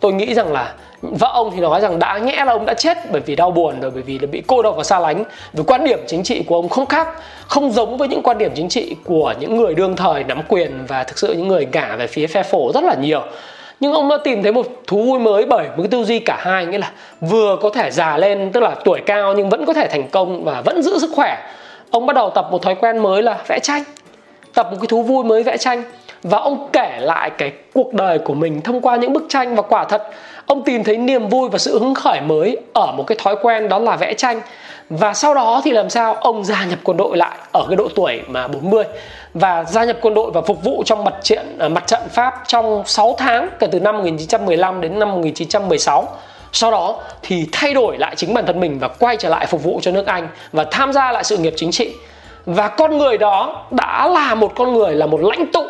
tôi 0.00 0.12
nghĩ 0.12 0.34
rằng 0.34 0.52
là 0.52 0.74
vợ 1.02 1.30
ông 1.32 1.50
thì 1.54 1.60
nói 1.60 1.80
rằng 1.80 1.98
đã 1.98 2.18
nhẽ 2.18 2.44
là 2.44 2.52
ông 2.52 2.66
đã 2.66 2.74
chết 2.74 2.98
bởi 3.12 3.20
vì 3.26 3.36
đau 3.36 3.50
buồn 3.50 3.80
rồi, 3.80 3.90
bởi 3.90 4.02
vì 4.02 4.18
là 4.18 4.26
bị 4.26 4.42
cô 4.46 4.62
độc 4.62 4.76
và 4.76 4.84
xa 4.84 4.98
lánh. 4.98 5.24
Vì 5.52 5.62
quan 5.66 5.84
điểm 5.84 5.98
chính 6.06 6.22
trị 6.22 6.42
của 6.46 6.54
ông 6.54 6.68
không 6.68 6.86
khác, 6.86 7.08
không 7.46 7.70
giống 7.70 7.96
với 7.96 8.08
những 8.08 8.22
quan 8.22 8.38
điểm 8.38 8.52
chính 8.54 8.68
trị 8.68 8.96
của 9.04 9.34
những 9.40 9.56
người 9.56 9.74
đương 9.74 9.96
thời 9.96 10.24
nắm 10.24 10.42
quyền 10.48 10.86
và 10.88 11.04
thực 11.04 11.18
sự 11.18 11.32
những 11.32 11.48
người 11.48 11.66
ngả 11.72 11.96
về 11.96 12.06
phía 12.06 12.26
phe 12.26 12.42
phổ 12.42 12.72
rất 12.74 12.84
là 12.84 12.94
nhiều. 12.94 13.22
Nhưng 13.80 13.92
ông 13.92 14.08
đã 14.08 14.18
tìm 14.24 14.42
thấy 14.42 14.52
một 14.52 14.66
thú 14.86 15.02
vui 15.02 15.18
mới 15.18 15.46
bởi 15.46 15.68
một 15.68 15.74
cái 15.78 15.88
tư 15.90 16.04
duy 16.04 16.18
cả 16.18 16.36
hai, 16.40 16.66
nghĩa 16.66 16.78
là 16.78 16.90
vừa 17.20 17.56
có 17.62 17.70
thể 17.70 17.90
già 17.90 18.16
lên, 18.16 18.52
tức 18.52 18.60
là 18.60 18.74
tuổi 18.84 19.00
cao 19.06 19.34
nhưng 19.36 19.48
vẫn 19.48 19.66
có 19.66 19.72
thể 19.72 19.88
thành 19.88 20.08
công 20.08 20.44
và 20.44 20.60
vẫn 20.60 20.82
giữ 20.82 20.98
sức 20.98 21.10
khỏe 21.14 21.38
ông 21.90 22.06
bắt 22.06 22.16
đầu 22.16 22.30
tập 22.30 22.48
một 22.50 22.62
thói 22.62 22.74
quen 22.74 22.98
mới 22.98 23.22
là 23.22 23.38
vẽ 23.46 23.58
tranh. 23.62 23.82
Tập 24.54 24.68
một 24.70 24.76
cái 24.80 24.86
thú 24.86 25.02
vui 25.02 25.24
mới 25.24 25.42
vẽ 25.42 25.56
tranh. 25.56 25.82
Và 26.22 26.38
ông 26.38 26.68
kể 26.72 26.96
lại 27.00 27.30
cái 27.38 27.52
cuộc 27.74 27.94
đời 27.94 28.18
của 28.18 28.34
mình 28.34 28.60
thông 28.60 28.80
qua 28.80 28.96
những 28.96 29.12
bức 29.12 29.24
tranh. 29.28 29.56
Và 29.56 29.62
quả 29.62 29.84
thật, 29.84 30.02
ông 30.46 30.64
tìm 30.64 30.84
thấy 30.84 30.96
niềm 30.96 31.28
vui 31.28 31.48
và 31.48 31.58
sự 31.58 31.78
hứng 31.78 31.94
khởi 31.94 32.20
mới 32.20 32.56
ở 32.72 32.92
một 32.92 33.06
cái 33.06 33.18
thói 33.22 33.36
quen 33.42 33.68
đó 33.68 33.78
là 33.78 33.96
vẽ 33.96 34.14
tranh. 34.14 34.40
Và 34.90 35.14
sau 35.14 35.34
đó 35.34 35.60
thì 35.64 35.70
làm 35.70 35.90
sao? 35.90 36.14
Ông 36.14 36.44
gia 36.44 36.64
nhập 36.64 36.78
quân 36.84 36.96
đội 36.96 37.16
lại 37.16 37.38
ở 37.52 37.64
cái 37.68 37.76
độ 37.76 37.88
tuổi 37.94 38.20
mà 38.26 38.48
40 38.48 38.84
và 39.34 39.64
gia 39.64 39.84
nhập 39.84 39.96
quân 40.00 40.14
đội 40.14 40.30
và 40.30 40.40
phục 40.40 40.64
vụ 40.64 40.82
trong 40.86 41.04
mặt 41.04 41.14
trận 41.22 41.58
à, 41.58 41.68
mặt 41.68 41.86
trận 41.86 42.00
Pháp 42.10 42.34
trong 42.46 42.82
6 42.86 43.14
tháng, 43.18 43.48
kể 43.58 43.66
từ 43.66 43.80
năm 43.80 43.96
1915 43.96 44.80
đến 44.80 44.98
năm 44.98 45.10
1916 45.10 46.08
sau 46.52 46.70
đó 46.70 47.00
thì 47.22 47.46
thay 47.52 47.74
đổi 47.74 47.98
lại 47.98 48.14
chính 48.16 48.34
bản 48.34 48.46
thân 48.46 48.60
mình 48.60 48.78
và 48.78 48.88
quay 48.88 49.16
trở 49.16 49.28
lại 49.28 49.46
phục 49.46 49.62
vụ 49.62 49.80
cho 49.82 49.90
nước 49.90 50.06
Anh 50.06 50.28
và 50.52 50.64
tham 50.70 50.92
gia 50.92 51.12
lại 51.12 51.24
sự 51.24 51.36
nghiệp 51.36 51.54
chính 51.56 51.70
trị. 51.70 51.92
Và 52.46 52.68
con 52.68 52.98
người 52.98 53.18
đó 53.18 53.66
đã 53.70 54.08
là 54.08 54.34
một 54.34 54.52
con 54.56 54.74
người 54.74 54.94
là 54.94 55.06
một 55.06 55.20
lãnh 55.20 55.52
tụ 55.52 55.64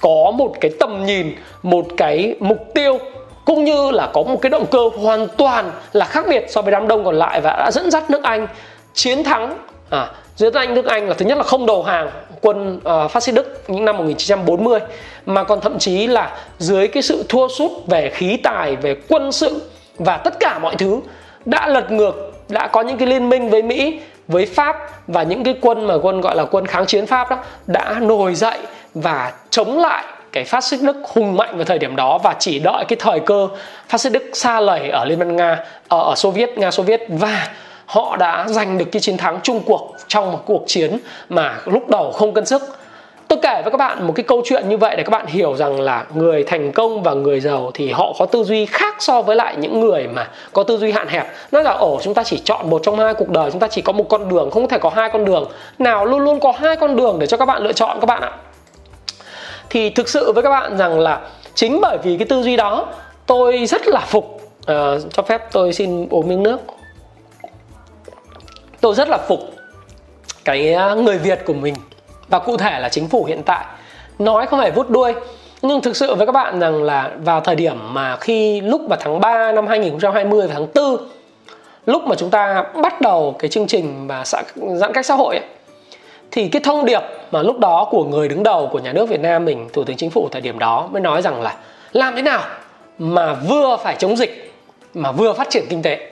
có 0.00 0.32
một 0.34 0.52
cái 0.60 0.70
tầm 0.80 1.06
nhìn 1.06 1.34
một 1.62 1.86
cái 1.96 2.36
mục 2.40 2.58
tiêu 2.74 2.98
cũng 3.44 3.64
như 3.64 3.90
là 3.90 4.10
có 4.12 4.22
một 4.22 4.38
cái 4.42 4.50
động 4.50 4.66
cơ 4.66 4.90
hoàn 5.02 5.28
toàn 5.28 5.70
là 5.92 6.04
khác 6.04 6.26
biệt 6.28 6.44
so 6.48 6.62
với 6.62 6.72
đám 6.72 6.88
đông 6.88 7.04
còn 7.04 7.14
lại 7.14 7.40
và 7.40 7.56
đã 7.58 7.70
dẫn 7.70 7.90
dắt 7.90 8.10
nước 8.10 8.22
Anh 8.22 8.46
chiến 8.94 9.24
thắng. 9.24 9.58
À, 9.90 10.10
dẫn 10.36 10.54
anh 10.54 10.74
nước 10.74 10.86
Anh 10.86 11.08
là 11.08 11.14
thứ 11.14 11.26
nhất 11.26 11.38
là 11.38 11.44
không 11.44 11.66
đầu 11.66 11.82
hàng 11.82 12.10
quân 12.40 12.76
uh, 12.76 13.10
phát 13.10 13.22
xít 13.22 13.32
Đức 13.32 13.62
những 13.68 13.84
năm 13.84 13.96
1940 13.96 14.80
mà 15.26 15.44
còn 15.44 15.60
thậm 15.60 15.78
chí 15.78 16.06
là 16.06 16.36
dưới 16.58 16.88
cái 16.88 17.02
sự 17.02 17.24
thua 17.28 17.48
sút 17.48 17.70
về 17.86 18.10
khí 18.10 18.36
tài 18.42 18.76
về 18.76 18.96
quân 19.08 19.32
sự 19.32 19.60
và 20.04 20.16
tất 20.16 20.40
cả 20.40 20.58
mọi 20.58 20.76
thứ 20.76 21.00
đã 21.44 21.68
lật 21.68 21.90
ngược 21.92 22.32
đã 22.48 22.66
có 22.66 22.80
những 22.80 22.98
cái 22.98 23.08
liên 23.08 23.28
minh 23.28 23.50
với 23.50 23.62
Mỹ 23.62 24.00
với 24.28 24.46
Pháp 24.46 24.76
và 25.06 25.22
những 25.22 25.44
cái 25.44 25.54
quân 25.60 25.86
mà 25.86 25.94
quân 26.02 26.20
gọi 26.20 26.36
là 26.36 26.44
quân 26.44 26.66
kháng 26.66 26.86
chiến 26.86 27.06
Pháp 27.06 27.30
đó 27.30 27.38
đã 27.66 27.96
nổi 28.00 28.34
dậy 28.34 28.58
và 28.94 29.32
chống 29.50 29.78
lại 29.78 30.04
cái 30.32 30.44
phát 30.44 30.64
xít 30.64 30.80
Đức 30.82 30.96
hùng 31.04 31.36
mạnh 31.36 31.56
vào 31.56 31.64
thời 31.64 31.78
điểm 31.78 31.96
đó 31.96 32.18
và 32.18 32.34
chỉ 32.38 32.58
đợi 32.58 32.84
cái 32.88 32.96
thời 33.00 33.20
cơ 33.20 33.48
phát 33.88 33.98
xít 33.98 34.10
Đức 34.10 34.22
xa 34.32 34.60
lầy 34.60 34.90
ở 34.90 35.04
Liên 35.04 35.18
bang 35.18 35.36
Nga 35.36 35.64
ở, 35.88 36.02
ở 36.02 36.14
Xô 36.16 36.30
Viết 36.30 36.58
Nga 36.58 36.70
Xô 36.70 36.82
Viết. 36.82 37.00
Và 37.08 37.48
họ 37.86 38.16
đã 38.16 38.44
giành 38.48 38.78
được 38.78 38.84
cái 38.92 39.00
chiến 39.00 39.16
thắng 39.16 39.40
chung 39.42 39.60
cuộc 39.66 39.94
trong 40.08 40.32
một 40.32 40.42
cuộc 40.46 40.64
chiến 40.66 40.98
mà 41.28 41.60
lúc 41.64 41.88
đầu 41.88 42.12
không 42.12 42.34
cân 42.34 42.46
sức 42.46 42.62
tôi 43.32 43.38
kể 43.42 43.62
với 43.62 43.70
các 43.70 43.78
bạn 43.78 44.06
một 44.06 44.12
cái 44.16 44.24
câu 44.24 44.42
chuyện 44.44 44.68
như 44.68 44.76
vậy 44.76 44.96
để 44.96 45.02
các 45.02 45.10
bạn 45.10 45.26
hiểu 45.26 45.56
rằng 45.56 45.80
là 45.80 46.04
người 46.14 46.44
thành 46.44 46.72
công 46.72 47.02
và 47.02 47.14
người 47.14 47.40
giàu 47.40 47.70
thì 47.74 47.90
họ 47.90 48.12
có 48.18 48.26
tư 48.26 48.44
duy 48.44 48.66
khác 48.66 48.96
so 48.98 49.22
với 49.22 49.36
lại 49.36 49.56
những 49.58 49.80
người 49.80 50.08
mà 50.08 50.28
có 50.52 50.62
tư 50.62 50.78
duy 50.78 50.92
hạn 50.92 51.08
hẹp. 51.08 51.26
Nói 51.52 51.64
là 51.64 51.70
ổ 51.70 52.00
chúng 52.02 52.14
ta 52.14 52.22
chỉ 52.24 52.38
chọn 52.44 52.70
một 52.70 52.80
trong 52.82 52.98
hai 52.98 53.14
cuộc 53.14 53.28
đời 53.28 53.50
chúng 53.50 53.60
ta 53.60 53.68
chỉ 53.68 53.82
có 53.82 53.92
một 53.92 54.08
con 54.08 54.28
đường 54.28 54.50
không 54.50 54.68
thể 54.68 54.78
có 54.78 54.90
hai 54.90 55.10
con 55.12 55.24
đường. 55.24 55.50
Nào 55.78 56.06
luôn 56.06 56.20
luôn 56.20 56.40
có 56.40 56.52
hai 56.56 56.76
con 56.76 56.96
đường 56.96 57.18
để 57.18 57.26
cho 57.26 57.36
các 57.36 57.44
bạn 57.44 57.62
lựa 57.62 57.72
chọn 57.72 58.00
các 58.00 58.06
bạn 58.06 58.22
ạ. 58.22 58.32
Thì 59.70 59.90
thực 59.90 60.08
sự 60.08 60.32
với 60.32 60.42
các 60.42 60.50
bạn 60.50 60.78
rằng 60.78 61.00
là 61.00 61.20
chính 61.54 61.80
bởi 61.80 61.98
vì 62.02 62.16
cái 62.18 62.26
tư 62.26 62.42
duy 62.42 62.56
đó 62.56 62.86
tôi 63.26 63.66
rất 63.66 63.86
là 63.86 64.00
phục 64.00 64.24
uh, 64.60 65.12
cho 65.12 65.22
phép 65.22 65.52
tôi 65.52 65.72
xin 65.72 66.08
uống 66.08 66.28
miếng 66.28 66.42
nước. 66.42 66.60
Tôi 68.80 68.94
rất 68.94 69.08
là 69.08 69.18
phục 69.28 69.40
cái 70.44 70.72
ờ, 70.72 70.94
người 70.94 71.18
Việt 71.18 71.40
của 71.44 71.54
mình 71.54 71.74
và 72.32 72.38
cụ 72.38 72.56
thể 72.56 72.78
là 72.80 72.88
chính 72.88 73.08
phủ 73.08 73.24
hiện 73.24 73.42
tại. 73.42 73.64
Nói 74.18 74.46
không 74.46 74.60
phải 74.60 74.70
vút 74.70 74.90
đuôi 74.90 75.14
nhưng 75.62 75.80
thực 75.80 75.96
sự 75.96 76.14
với 76.14 76.26
các 76.26 76.32
bạn 76.32 76.60
rằng 76.60 76.82
là 76.82 77.10
vào 77.24 77.40
thời 77.40 77.54
điểm 77.54 77.94
mà 77.94 78.16
khi 78.16 78.60
lúc 78.60 78.80
vào 78.88 78.98
tháng 79.02 79.20
3 79.20 79.52
năm 79.52 79.66
2020 79.66 80.46
và 80.46 80.54
tháng 80.54 80.66
4 80.74 80.96
lúc 81.86 82.02
mà 82.02 82.14
chúng 82.14 82.30
ta 82.30 82.64
bắt 82.82 83.00
đầu 83.00 83.36
cái 83.38 83.50
chương 83.50 83.66
trình 83.66 84.08
mà 84.08 84.24
giãn 84.74 84.92
cách 84.92 85.06
xã 85.06 85.14
hội 85.14 85.36
ấy, 85.36 85.46
thì 86.30 86.48
cái 86.48 86.62
thông 86.64 86.84
điệp 86.84 87.00
mà 87.30 87.42
lúc 87.42 87.58
đó 87.58 87.88
của 87.90 88.04
người 88.04 88.28
đứng 88.28 88.42
đầu 88.42 88.68
của 88.72 88.78
nhà 88.78 88.92
nước 88.92 89.08
Việt 89.08 89.20
Nam 89.20 89.44
mình 89.44 89.68
thủ 89.72 89.84
tướng 89.84 89.96
chính 89.96 90.10
phủ 90.10 90.28
thời 90.32 90.42
điểm 90.42 90.58
đó 90.58 90.88
mới 90.92 91.02
nói 91.02 91.22
rằng 91.22 91.42
là 91.42 91.56
làm 91.92 92.16
thế 92.16 92.22
nào 92.22 92.42
mà 92.98 93.34
vừa 93.34 93.76
phải 93.82 93.96
chống 93.98 94.16
dịch 94.16 94.52
mà 94.94 95.12
vừa 95.12 95.32
phát 95.32 95.50
triển 95.50 95.64
kinh 95.68 95.82
tế. 95.82 96.10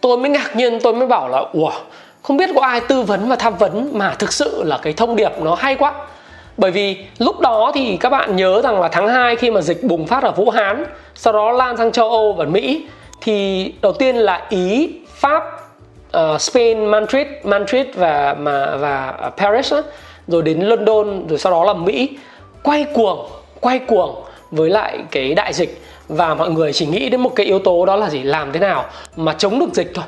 Tôi 0.00 0.18
mới 0.18 0.30
ngạc 0.30 0.56
nhiên 0.56 0.80
tôi 0.80 0.94
mới 0.94 1.06
bảo 1.06 1.28
là 1.28 1.44
ủa 1.52 1.72
không 2.22 2.36
biết 2.36 2.50
có 2.54 2.60
ai 2.60 2.80
tư 2.80 3.02
vấn 3.02 3.28
và 3.28 3.36
tham 3.36 3.56
vấn 3.56 3.98
mà 3.98 4.14
thực 4.18 4.32
sự 4.32 4.62
là 4.62 4.78
cái 4.82 4.92
thông 4.92 5.16
điệp 5.16 5.32
nó 5.42 5.54
hay 5.54 5.74
quá. 5.74 5.92
Bởi 6.56 6.70
vì 6.70 6.96
lúc 7.18 7.40
đó 7.40 7.72
thì 7.74 7.96
các 7.96 8.10
bạn 8.10 8.36
nhớ 8.36 8.60
rằng 8.62 8.80
là 8.80 8.88
tháng 8.88 9.08
2 9.08 9.36
khi 9.36 9.50
mà 9.50 9.60
dịch 9.60 9.84
bùng 9.84 10.06
phát 10.06 10.22
ở 10.22 10.32
Vũ 10.32 10.50
Hán 10.50 10.84
sau 11.14 11.32
đó 11.32 11.52
lan 11.52 11.76
sang 11.76 11.92
châu 11.92 12.10
Âu 12.10 12.32
và 12.32 12.44
Mỹ 12.44 12.86
thì 13.20 13.72
đầu 13.82 13.92
tiên 13.92 14.16
là 14.16 14.46
Ý, 14.48 14.92
Pháp, 15.14 15.42
uh, 16.16 16.40
Spain, 16.40 16.84
Madrid, 16.84 17.26
Madrid 17.44 17.86
và 17.94 18.36
mà 18.38 18.76
và 18.76 19.14
Paris 19.36 19.72
đó, 19.72 19.82
rồi 20.26 20.42
đến 20.42 20.60
London 20.60 21.26
rồi 21.28 21.38
sau 21.38 21.52
đó 21.52 21.64
là 21.64 21.72
Mỹ. 21.72 22.08
Quay 22.62 22.86
cuồng 22.94 23.28
quay 23.60 23.78
cuồng 23.78 24.14
với 24.50 24.70
lại 24.70 24.98
cái 25.10 25.34
đại 25.34 25.52
dịch. 25.52 25.82
Và 26.08 26.34
mọi 26.34 26.50
người 26.50 26.72
chỉ 26.72 26.86
nghĩ 26.86 27.08
đến 27.08 27.20
một 27.20 27.32
cái 27.36 27.46
yếu 27.46 27.58
tố 27.58 27.86
đó 27.86 27.96
là 27.96 28.10
gì? 28.10 28.22
Làm 28.22 28.52
thế 28.52 28.60
nào 28.60 28.84
mà 29.16 29.34
chống 29.38 29.58
được 29.60 29.74
dịch 29.74 29.92
thôi 29.94 30.04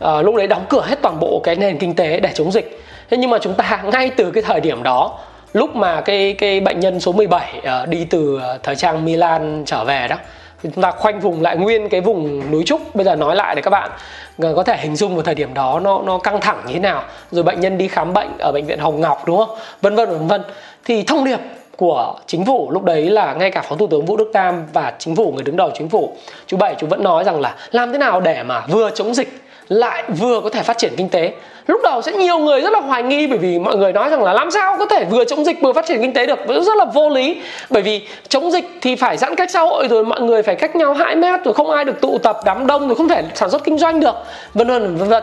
à, 0.00 0.22
lúc 0.22 0.34
đấy 0.34 0.46
đóng 0.46 0.66
cửa 0.68 0.82
hết 0.86 0.98
toàn 1.02 1.20
bộ 1.20 1.40
cái 1.44 1.56
nền 1.56 1.78
kinh 1.78 1.94
tế 1.94 2.20
để 2.20 2.30
chống 2.34 2.52
dịch. 2.52 2.82
Thế 3.10 3.16
nhưng 3.16 3.30
mà 3.30 3.38
chúng 3.38 3.54
ta 3.54 3.82
ngay 3.92 4.10
từ 4.10 4.30
cái 4.30 4.42
thời 4.42 4.60
điểm 4.60 4.82
đó 4.82 5.18
lúc 5.52 5.76
mà 5.76 6.00
cái 6.00 6.34
cái 6.38 6.60
bệnh 6.60 6.80
nhân 6.80 7.00
số 7.00 7.12
17 7.12 7.54
uh, 7.58 7.64
ờ, 7.64 7.86
đi 7.86 8.06
từ 8.10 8.38
ờ, 8.42 8.58
thời 8.62 8.76
trang 8.76 9.04
Milan 9.04 9.62
trở 9.66 9.84
về 9.84 10.08
đó 10.08 10.16
thì 10.62 10.70
chúng 10.74 10.82
ta 10.82 10.90
khoanh 10.90 11.20
vùng 11.20 11.42
lại 11.42 11.56
nguyên 11.56 11.88
cái 11.88 12.00
vùng 12.00 12.50
núi 12.50 12.62
trúc. 12.66 12.94
Bây 12.94 13.04
giờ 13.04 13.16
nói 13.16 13.36
lại 13.36 13.54
để 13.54 13.62
các 13.62 13.70
bạn 13.70 13.90
có 14.38 14.62
thể 14.62 14.76
hình 14.76 14.96
dung 14.96 15.14
vào 15.14 15.22
thời 15.22 15.34
điểm 15.34 15.54
đó 15.54 15.80
nó 15.80 16.02
nó 16.06 16.18
căng 16.18 16.40
thẳng 16.40 16.62
như 16.66 16.74
thế 16.74 16.80
nào. 16.80 17.04
Rồi 17.30 17.42
bệnh 17.42 17.60
nhân 17.60 17.78
đi 17.78 17.88
khám 17.88 18.12
bệnh 18.12 18.38
ở 18.38 18.52
bệnh 18.52 18.66
viện 18.66 18.78
Hồng 18.78 19.00
Ngọc 19.00 19.22
đúng 19.26 19.36
không? 19.36 19.56
Vân 19.80 19.96
vân 19.96 20.10
vân 20.10 20.26
vân. 20.26 20.42
Thì 20.84 21.02
thông 21.02 21.24
điệp 21.24 21.38
của 21.76 22.14
chính 22.26 22.46
phủ 22.46 22.70
lúc 22.70 22.84
đấy 22.84 23.10
là 23.10 23.34
ngay 23.34 23.50
cả 23.50 23.62
phó 23.62 23.76
thủ 23.76 23.86
tướng 23.86 24.06
Vũ 24.06 24.16
Đức 24.16 24.30
Tam 24.32 24.66
và 24.72 24.92
chính 24.98 25.16
phủ 25.16 25.32
người 25.32 25.44
đứng 25.44 25.56
đầu 25.56 25.70
chính 25.74 25.88
phủ 25.88 26.12
chú 26.46 26.56
Bảy 26.56 26.74
chú 26.78 26.86
vẫn 26.86 27.02
nói 27.02 27.24
rằng 27.24 27.40
là 27.40 27.54
làm 27.70 27.92
thế 27.92 27.98
nào 27.98 28.20
để 28.20 28.42
mà 28.42 28.66
vừa 28.66 28.90
chống 28.90 29.14
dịch 29.14 29.28
lại 29.70 30.04
vừa 30.08 30.40
có 30.40 30.50
thể 30.50 30.62
phát 30.62 30.78
triển 30.78 30.92
kinh 30.96 31.08
tế. 31.08 31.32
Lúc 31.66 31.80
đầu 31.84 32.02
sẽ 32.02 32.12
nhiều 32.12 32.38
người 32.38 32.60
rất 32.60 32.72
là 32.72 32.80
hoài 32.80 33.02
nghi 33.02 33.26
bởi 33.26 33.38
vì 33.38 33.58
mọi 33.58 33.76
người 33.76 33.92
nói 33.92 34.10
rằng 34.10 34.22
là 34.22 34.32
làm 34.32 34.50
sao 34.50 34.76
có 34.78 34.86
thể 34.86 35.04
vừa 35.04 35.24
chống 35.24 35.44
dịch 35.44 35.60
vừa 35.62 35.72
phát 35.72 35.86
triển 35.86 36.00
kinh 36.00 36.12
tế 36.12 36.26
được. 36.26 36.38
Rất 36.48 36.76
là 36.76 36.84
vô 36.84 37.08
lý. 37.08 37.42
Bởi 37.70 37.82
vì 37.82 38.06
chống 38.28 38.50
dịch 38.50 38.64
thì 38.80 38.96
phải 38.96 39.16
giãn 39.16 39.34
cách 39.34 39.50
xã 39.50 39.60
hội 39.60 39.88
rồi 39.88 40.04
mọi 40.04 40.20
người 40.20 40.42
phải 40.42 40.54
cách 40.54 40.76
nhau 40.76 40.94
2 40.94 41.16
mét 41.16 41.44
rồi 41.44 41.54
không 41.54 41.70
ai 41.70 41.84
được 41.84 42.00
tụ 42.00 42.18
tập, 42.18 42.40
đám 42.44 42.66
đông 42.66 42.86
rồi 42.88 42.96
không 42.96 43.08
thể 43.08 43.22
sản 43.34 43.50
xuất 43.50 43.64
kinh 43.64 43.78
doanh 43.78 44.00
được. 44.00 44.14
Vân 44.54 44.68
vân 44.68 44.96
vân 44.96 45.08
vân 45.08 45.22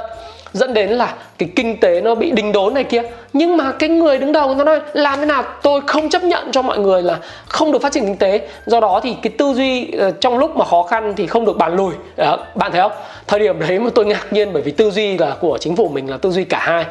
dẫn 0.54 0.74
đến 0.74 0.90
là 0.90 1.14
cái 1.38 1.50
kinh 1.56 1.80
tế 1.80 2.02
nó 2.02 2.16
bị 2.16 2.32
đình 2.32 2.52
đốn 2.52 2.74
này 2.74 2.84
kia. 2.84 3.02
Nhưng 3.34 3.58
mà 3.58 3.72
cái 3.72 3.90
người 3.90 4.18
đứng 4.18 4.32
đầu 4.32 4.56
nó 4.56 4.64
nói 4.64 4.80
làm 4.94 5.20
thế 5.20 5.26
nào? 5.26 5.44
Tôi 5.62 5.82
không 5.88 6.10
chấp 6.10 6.24
nhận 6.24 6.52
cho 6.52 6.62
mọi 6.62 6.80
người 6.80 7.02
là 7.02 7.18
không 7.48 7.72
được 7.72 7.82
phát 7.82 7.92
triển 7.92 8.06
kinh 8.06 8.18
tế. 8.18 8.48
Do 8.66 8.80
đó 8.80 9.00
thì 9.04 9.16
cái 9.22 9.34
tư 9.38 9.54
duy 9.54 9.92
ờ, 9.92 10.12
trong 10.12 10.38
lúc 10.38 10.56
mà 10.56 10.66
khó 10.66 10.84
khăn 10.84 11.14
thì 11.18 11.28
không 11.28 11.46
được 11.46 11.58
bàn 11.58 11.76
lùi. 11.76 11.94
Đó, 12.18 12.38
bạn 12.56 12.72
thấy 12.72 12.82
không? 12.82 12.92
Thời 13.28 13.40
điểm 13.40 13.60
đấy 13.60 13.80
mà 13.80 13.90
tôi 13.96 14.06
ngạc 14.06 14.34
nhiên 14.34 14.54
bởi 14.54 14.62
vì 14.62 14.72
tư 14.72 14.92
duy 14.92 15.18
là 15.18 15.36
của 15.42 15.58
chính 15.58 15.76
phủ 15.76 15.88
mình 15.88 16.10
là 16.10 16.18
tư 16.18 16.32
duy 16.32 16.44
cả 16.44 16.60
hai. 16.60 16.86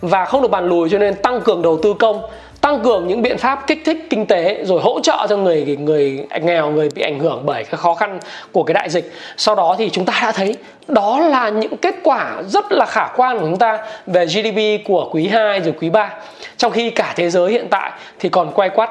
Và 0.00 0.24
không 0.24 0.42
được 0.42 0.50
bàn 0.50 0.68
lùi 0.68 0.90
cho 0.90 0.98
nên 0.98 1.14
tăng 1.14 1.40
cường 1.40 1.62
đầu 1.62 1.78
tư 1.82 1.94
công 1.98 2.22
tăng 2.60 2.80
cường 2.80 3.06
những 3.06 3.22
biện 3.22 3.38
pháp 3.38 3.66
kích 3.66 3.82
thích 3.84 4.06
kinh 4.10 4.26
tế, 4.26 4.64
rồi 4.64 4.80
hỗ 4.82 5.00
trợ 5.00 5.26
cho 5.28 5.36
người 5.36 5.76
người 5.80 6.26
nghèo, 6.42 6.70
người 6.70 6.88
bị 6.94 7.02
ảnh 7.02 7.18
hưởng 7.18 7.42
bởi 7.44 7.64
cái 7.64 7.76
khó 7.76 7.94
khăn 7.94 8.18
của 8.52 8.62
cái 8.62 8.74
đại 8.74 8.90
dịch. 8.90 9.12
Sau 9.36 9.54
đó 9.54 9.74
thì 9.78 9.90
chúng 9.90 10.04
ta 10.04 10.18
đã 10.22 10.32
thấy 10.32 10.56
đó 10.88 11.20
là 11.20 11.48
những 11.48 11.76
kết 11.76 11.94
quả 12.02 12.42
rất 12.46 12.72
là 12.72 12.86
khả 12.86 13.08
quan 13.16 13.38
của 13.38 13.44
chúng 13.44 13.58
ta 13.58 13.78
về 14.06 14.26
GDP 14.26 14.86
của 14.86 15.08
quý 15.12 15.28
2 15.28 15.60
rồi 15.60 15.74
quý 15.80 15.90
3 15.90 16.10
trong 16.56 16.72
khi 16.72 16.90
cả 16.90 17.12
thế 17.16 17.30
giới 17.30 17.52
hiện 17.52 17.66
tại 17.70 17.92
thì 18.18 18.28
còn 18.28 18.52
quay 18.54 18.68
quắt. 18.68 18.90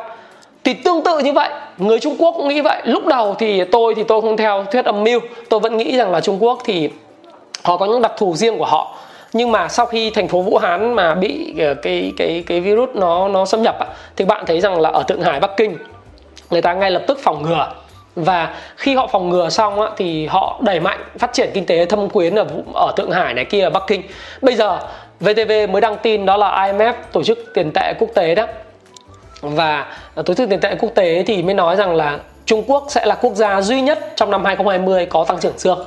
Thì 0.63 0.73
tương 0.73 1.03
tự 1.03 1.19
như 1.19 1.33
vậy, 1.33 1.49
người 1.77 1.99
Trung 1.99 2.15
Quốc 2.19 2.31
cũng 2.37 2.47
nghĩ 2.47 2.61
vậy. 2.61 2.81
Lúc 2.85 3.05
đầu 3.05 3.35
thì 3.39 3.63
tôi 3.63 3.95
thì 3.95 4.03
tôi 4.03 4.21
không 4.21 4.37
theo 4.37 4.65
thuyết 4.71 4.85
âm 4.85 5.03
mưu. 5.03 5.19
Tôi 5.49 5.59
vẫn 5.59 5.77
nghĩ 5.77 5.97
rằng 5.97 6.11
là 6.11 6.21
Trung 6.21 6.43
Quốc 6.43 6.59
thì 6.65 6.89
họ 7.63 7.77
có 7.77 7.85
những 7.85 8.01
đặc 8.01 8.11
thù 8.17 8.35
riêng 8.35 8.57
của 8.57 8.65
họ 8.65 8.97
nhưng 9.33 9.51
mà 9.51 9.67
sau 9.67 9.85
khi 9.85 10.09
thành 10.09 10.27
phố 10.27 10.41
Vũ 10.41 10.57
Hán 10.57 10.93
mà 10.93 11.15
bị 11.15 11.53
ờ, 11.59 11.73
cái 11.73 12.13
cái 12.17 12.43
cái 12.47 12.61
virus 12.61 12.89
nó 12.93 13.27
nó 13.27 13.45
xâm 13.45 13.61
nhập 13.61 13.75
thì 14.15 14.25
bạn 14.25 14.43
thấy 14.47 14.61
rằng 14.61 14.81
là 14.81 14.89
ở 14.89 15.03
Thượng 15.03 15.21
Hải 15.21 15.39
Bắc 15.39 15.51
Kinh 15.57 15.77
người 16.49 16.61
ta 16.61 16.73
ngay 16.73 16.91
lập 16.91 17.01
tức 17.07 17.19
phòng 17.23 17.43
ngừa. 17.43 17.71
Và 18.15 18.55
khi 18.75 18.95
họ 18.95 19.07
phòng 19.07 19.29
ngừa 19.29 19.49
xong 19.49 19.81
á, 19.81 19.87
thì 19.97 20.25
họ 20.25 20.59
đẩy 20.63 20.79
mạnh 20.79 20.99
phát 21.17 21.33
triển 21.33 21.49
kinh 21.53 21.65
tế 21.65 21.85
thâm 21.85 22.09
quyến 22.09 22.35
ở 22.35 22.45
ở 22.73 22.93
Thượng 22.97 23.11
Hải 23.11 23.33
này 23.33 23.45
kia 23.45 23.61
ở 23.61 23.69
Bắc 23.69 23.83
Kinh. 23.87 24.01
Bây 24.41 24.55
giờ 24.55 24.79
VTV 25.19 25.51
mới 25.69 25.81
đăng 25.81 25.97
tin 25.97 26.25
đó 26.25 26.37
là 26.37 26.67
IMF 26.67 26.93
tổ 27.11 27.23
chức 27.23 27.39
tiền 27.53 27.71
tệ 27.75 27.93
quốc 27.99 28.09
tế 28.15 28.35
đó. 28.35 28.47
Và 29.41 29.85
tổ 30.25 30.33
chức 30.33 30.49
tiền 30.49 30.59
tệ 30.59 30.75
quốc 30.79 30.89
tế 30.95 31.23
thì 31.27 31.43
mới 31.43 31.53
nói 31.53 31.75
rằng 31.75 31.95
là 31.95 32.19
Trung 32.45 32.63
Quốc 32.67 32.85
sẽ 32.89 33.05
là 33.05 33.15
quốc 33.15 33.33
gia 33.33 33.61
duy 33.61 33.81
nhất 33.81 33.99
trong 34.15 34.31
năm 34.31 34.45
2020 34.45 35.05
có 35.05 35.23
tăng 35.23 35.39
trưởng 35.39 35.57
dương 35.57 35.85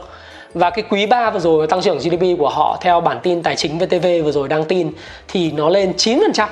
và 0.54 0.70
cái 0.70 0.84
quý 0.90 1.06
3 1.06 1.30
vừa 1.30 1.40
rồi, 1.40 1.66
tăng 1.66 1.82
trưởng 1.82 1.98
GDP 1.98 2.38
của 2.38 2.48
họ, 2.48 2.78
theo 2.80 3.00
bản 3.00 3.18
tin 3.22 3.42
tài 3.42 3.56
chính 3.56 3.78
VTV 3.78 4.06
vừa 4.24 4.32
rồi 4.32 4.48
đăng 4.48 4.64
tin, 4.64 4.92
thì 5.28 5.50
nó 5.50 5.68
lên 5.68 5.92
9% 5.96 6.46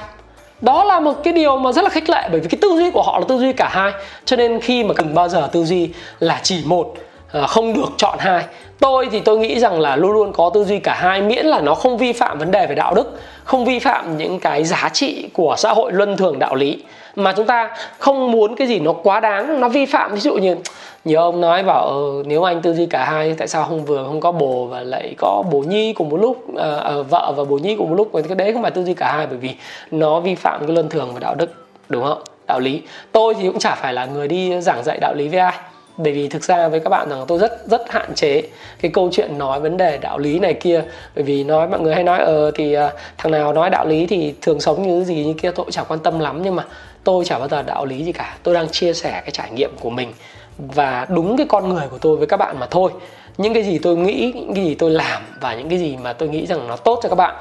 đó 0.61 0.85
là 0.85 1.01
một 1.01 1.15
cái 1.25 1.33
điều 1.33 1.57
mà 1.57 1.73
rất 1.73 1.85
là 1.85 1.91
khích 1.91 2.11
lệ, 2.11 2.29
bởi 2.31 2.41
vì 2.41 2.49
cái 2.49 2.59
tư 2.63 2.69
duy 2.79 2.91
của 2.91 3.03
họ 3.03 3.19
là 3.19 3.25
tư 3.29 3.39
duy 3.39 3.53
cả 3.53 3.69
hai. 3.73 3.93
Cho 4.25 4.37
nên 4.37 4.61
khi 4.61 4.85
mà 4.85 4.95
cần 4.95 5.15
bao 5.15 5.29
giờ 5.29 5.49
tư 5.53 5.65
duy 5.65 5.91
là 6.19 6.41
chỉ 6.43 6.63
một 6.65 6.95
ờ, 7.33 7.47
không 7.47 7.75
được 7.75 7.89
chọn 7.97 8.19
hai 8.19 8.45
tôi 8.81 9.09
thì 9.11 9.21
tôi 9.21 9.39
nghĩ 9.39 9.59
rằng 9.59 9.81
là 9.81 9.97
luôn 9.97 10.13
luôn 10.13 10.33
có 10.33 10.51
tư 10.55 10.65
duy 10.65 10.79
cả 10.79 10.95
hai 10.95 11.23
miễn 11.23 11.47
là 11.47 11.61
nó 11.61 11.75
không 11.75 11.99
vi 11.99 12.13
phạm 12.13 12.39
vấn 12.39 12.51
đề 12.51 12.67
về 12.67 12.75
đạo 12.75 12.95
đức 12.95 13.21
không 13.45 13.65
vi 13.65 13.79
phạm 13.79 14.17
những 14.17 14.39
cái 14.39 14.65
giá 14.65 14.91
trị 14.93 15.29
của 15.33 15.55
xã 15.59 15.73
hội 15.73 15.93
luân 15.93 16.17
thường 16.17 16.39
đạo 16.39 16.55
lý. 16.55 16.79
Mà 17.17 17.33
chúng 17.37 17.47
ta 17.47 17.71
không 17.99 18.31
muốn 18.31 18.57
cái 18.57 18.67
gì 18.67 18.81
nó 18.81 18.93
quá 18.93 19.21
đáng 19.21 19.61
nó 19.61 19.69
vi 19.69 19.87
phạm. 19.87 20.15
Ví 20.15 20.21
dụ 20.21 20.35
như 20.35 20.57
nhiều 21.05 21.21
ông 21.21 21.41
nói 21.41 21.63
bảo 21.63 21.89
ừ, 21.89 22.23
nếu 22.27 22.43
anh 22.43 22.63
tư 22.63 22.75
duy 22.75 22.87
cả 22.87 23.05
hai 23.05 23.35
tại 23.39 23.49
sao 23.49 23.65
không 23.65 23.85
vừa 23.85 24.05
không 24.05 24.21
có 24.21 24.33
bồ 24.33 24.67
và 24.67 24.81
lại 24.81 25.15
có 25.19 25.45
bồ 25.51 25.59
nhi 25.59 25.93
cùng 25.93 26.09
một 26.09 26.17
lúc 26.17 26.57
à, 26.57 26.93
vợ 27.11 27.33
và 27.37 27.45
bồ 27.45 27.59
nhi 27.59 27.77
cùng 27.77 27.89
một 27.89 27.95
lúc? 27.95 28.11
Cái 28.13 28.35
đấy 28.35 28.53
không 28.53 28.63
phải 28.63 28.71
tư 28.71 28.85
duy 28.85 28.95
cả 28.95 29.13
hai 29.13 29.27
bởi 29.27 29.39
vì 29.39 29.51
nó 29.91 30.21
vi 30.21 30.35
phạm 30.35 30.67
cái 30.67 30.75
luân 30.75 30.89
thường 30.89 31.11
và 31.15 31.21
đạo 31.21 31.35
đức 31.35 31.51
đúng 31.89 32.05
không? 32.05 32.23
Đạo 32.47 32.61
lý. 32.61 32.83
Tôi 33.13 33.35
thì 33.35 33.47
cũng 33.47 33.59
chả 33.59 33.75
phải 33.75 33.95
là 33.95 34.07
người 34.07 34.29
đi 34.29 34.61
giảng 34.61 34.85
dạy 34.85 34.99
đạo 35.01 35.15
lý 35.15 35.29
với 35.29 35.39
ai 35.39 35.55
bởi 36.03 36.13
vì 36.13 36.29
thực 36.29 36.45
ra 36.45 36.69
với 36.69 36.81
các 36.81 36.91
bạn 36.91 37.09
rằng 37.09 37.25
tôi 37.29 37.39
rất 37.39 37.69
rất 37.71 37.91
hạn 37.91 38.15
chế 38.15 38.43
cái 38.81 38.91
câu 38.91 39.09
chuyện 39.13 39.39
nói 39.39 39.61
vấn 39.61 39.77
đề 39.77 39.99
đạo 39.99 40.19
lý 40.19 40.39
này 40.39 40.55
kia. 40.55 40.83
Bởi 41.15 41.25
vì 41.25 41.45
nói, 41.45 41.69
mọi 41.69 41.81
người 41.81 41.95
hay 41.95 42.05
nói 42.05 42.19
ờ 42.19 42.51
thì 42.55 42.73
ờ, 42.73 42.91
thằng 43.19 43.33
nào 43.33 43.53
nói 43.53 43.71
đạo 43.71 43.87
lý 43.87 44.07
thì 44.07 44.35
thường 44.43 44.61
sống 44.61 44.83
như 44.83 45.05
gì 45.05 45.25
như 45.25 45.33
kia, 45.33 45.51
tôi 45.51 45.65
cũng 45.65 45.71
chẳng 45.71 45.85
quan 45.89 46.01
tâm 46.01 46.19
lắm. 46.19 46.43
Nhưng 46.43 46.57
mà 46.57 46.65
tôi 47.05 47.25
chả 47.25 47.39
bao 47.39 47.49
giờ 47.49 47.63
đạo 47.63 47.85
lý 47.85 48.05
gì 48.05 48.13
cả. 48.13 48.37
Tôi 48.43 48.55
đang 48.55 48.69
chia 48.69 48.93
sẻ 48.93 49.11
cái 49.11 49.31
trải 49.31 49.51
nghiệm 49.51 49.71
của 49.81 49.91
mình 49.91 50.13
và 50.59 51.07
đúng 51.11 51.37
cái 51.37 51.47
con 51.49 51.69
người 51.69 51.87
của 51.91 51.99
tôi 51.99 52.17
với 52.17 52.27
các 52.27 52.37
bạn 52.37 52.59
mà 52.59 52.67
thôi. 52.71 52.91
Những 53.39 53.55
cái 53.55 53.63
gì 53.63 53.79
tôi 53.79 53.97
nghĩ, 53.97 54.33
những 54.35 54.55
cái 54.55 54.65
gì 54.65 54.75
tôi 54.75 54.91
làm 54.91 55.23
và 55.41 55.55
những 55.55 55.69
cái 55.69 55.79
gì 55.79 55.97
mà 55.97 56.13
tôi 56.13 56.29
nghĩ 56.29 56.47
rằng 56.47 56.69
nó 56.69 56.77
tốt 56.77 57.01
cho 57.03 57.09
các 57.09 57.15
bạn. 57.15 57.35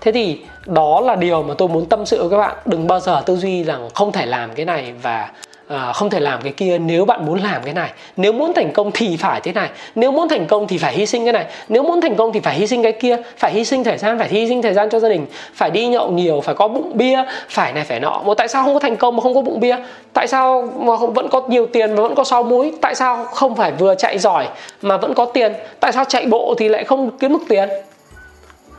Thế 0.00 0.12
thì 0.12 0.40
đó 0.66 1.00
là 1.00 1.16
điều 1.16 1.42
mà 1.42 1.54
tôi 1.58 1.68
muốn 1.68 1.86
tâm 1.86 2.06
sự 2.06 2.20
với 2.20 2.30
các 2.30 2.38
bạn. 2.38 2.56
Đừng 2.66 2.86
bao 2.86 3.00
giờ 3.00 3.22
tư 3.26 3.36
duy 3.36 3.64
rằng 3.64 3.88
không 3.94 4.12
thể 4.12 4.26
làm 4.26 4.54
cái 4.54 4.66
này 4.66 4.92
và 5.02 5.30
à, 5.68 5.92
không 5.92 6.10
thể 6.10 6.20
làm 6.20 6.42
cái 6.42 6.52
kia 6.52 6.78
nếu 6.78 7.04
bạn 7.04 7.26
muốn 7.26 7.42
làm 7.42 7.62
cái 7.64 7.74
này. 7.74 7.90
Nếu 8.16 8.32
muốn 8.32 8.52
thành 8.54 8.72
công 8.72 8.90
thì 8.94 9.16
phải 9.16 9.40
thế 9.40 9.52
này. 9.52 9.68
Nếu 9.94 10.12
muốn 10.12 10.28
thành 10.28 10.46
công 10.46 10.66
thì 10.66 10.78
phải 10.78 10.92
hy 10.92 11.06
sinh 11.06 11.24
cái 11.24 11.32
này. 11.32 11.46
Nếu 11.68 11.82
muốn 11.82 12.00
thành 12.00 12.16
công 12.16 12.32
thì 12.32 12.40
phải 12.40 12.54
hy 12.54 12.66
sinh 12.66 12.82
cái 12.82 12.92
kia. 12.92 13.16
Phải 13.36 13.52
hy 13.52 13.64
sinh 13.64 13.84
thời 13.84 13.98
gian 13.98 14.18
phải 14.18 14.28
hy 14.28 14.48
sinh 14.48 14.62
thời 14.62 14.74
gian 14.74 14.90
cho 14.90 15.00
gia 15.00 15.08
đình. 15.08 15.26
Phải 15.54 15.70
đi 15.70 15.86
nhậu 15.86 16.10
nhiều 16.10 16.40
phải 16.40 16.54
có 16.54 16.68
bụng 16.68 16.90
bia. 16.94 17.24
Phải 17.48 17.72
này 17.72 17.84
phải 17.84 18.00
nọ. 18.00 18.22
Mà 18.26 18.34
tại 18.34 18.48
sao 18.48 18.64
không 18.64 18.74
có 18.74 18.80
thành 18.80 18.96
công 18.96 19.16
mà 19.16 19.22
không 19.22 19.34
có 19.34 19.42
bụng 19.42 19.60
bia? 19.60 19.76
Tại 20.12 20.26
sao 20.26 20.68
mà 20.78 20.96
vẫn 20.96 21.28
có 21.28 21.42
nhiều 21.48 21.66
tiền 21.66 21.94
mà 21.94 22.02
vẫn 22.02 22.14
có 22.14 22.24
sau 22.24 22.42
múi? 22.42 22.72
Tại 22.80 22.94
sao 22.94 23.24
không 23.24 23.56
phải 23.56 23.72
vừa 23.72 23.94
chạy 23.94 24.18
giỏi 24.18 24.48
mà 24.82 24.96
vẫn 24.96 25.14
có 25.14 25.24
tiền? 25.24 25.52
Tại 25.80 25.92
sao 25.92 26.04
chạy 26.04 26.26
bộ 26.26 26.54
thì 26.58 26.68
lại 26.68 26.84
không 26.84 27.10
kiếm 27.18 27.32
được 27.32 27.44
tiền? 27.48 27.68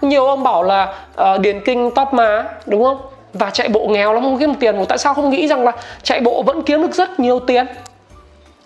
Nhiều 0.02 0.26
ông 0.26 0.44
bảo 0.44 0.64
là 0.64 0.96
uh, 1.22 1.42
điền 1.42 1.60
kinh 1.66 1.92
top 1.96 2.14
má 2.14 2.46
đúng 2.66 2.84
không? 2.84 2.98
Và 3.34 3.50
chạy 3.50 3.70
bộ 3.70 3.88
nghèo 3.88 4.14
lắm 4.14 4.24
không 4.24 4.40
kiếm 4.40 4.52
được 4.52 4.58
tiền 4.60 4.86
tại 4.90 4.98
sao 4.98 5.14
không 5.14 5.30
nghĩ 5.30 5.48
rằng 5.48 5.64
là 5.64 5.72
chạy 6.04 6.22
bộ 6.22 6.44
vẫn 6.44 6.64
kiếm 6.64 6.82
được 6.82 6.96
rất 6.96 7.20
nhiều 7.20 7.40
tiền? 7.40 7.66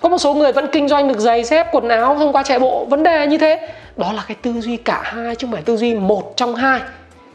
Có 0.02 0.10
một 0.10 0.17
số 0.17 0.34
người 0.34 0.52
vẫn 0.52 0.67
kinh 0.71 0.88
doanh 0.88 1.08
được 1.08 1.19
giày 1.19 1.43
dép 1.43 1.67
quần 1.71 1.89
áo 1.89 2.15
thông 2.19 2.34
qua 2.34 2.43
chạy 2.43 2.60
bộ. 2.60 2.86
Vấn 2.86 3.04
đề 3.04 3.28
như 3.28 3.38
thế 3.38 3.67
đó 3.97 4.13
là 4.13 4.24
cái 4.28 4.38
tư 4.41 4.62
duy 4.62 4.78
cả 4.78 5.02
hai 5.04 5.36
chứ 5.36 5.47
không 5.47 5.54
phải 5.54 5.62
tư 5.62 5.78
duy 5.78 5.93
một 5.93 6.34
trong 6.36 6.56
hai. 6.56 6.80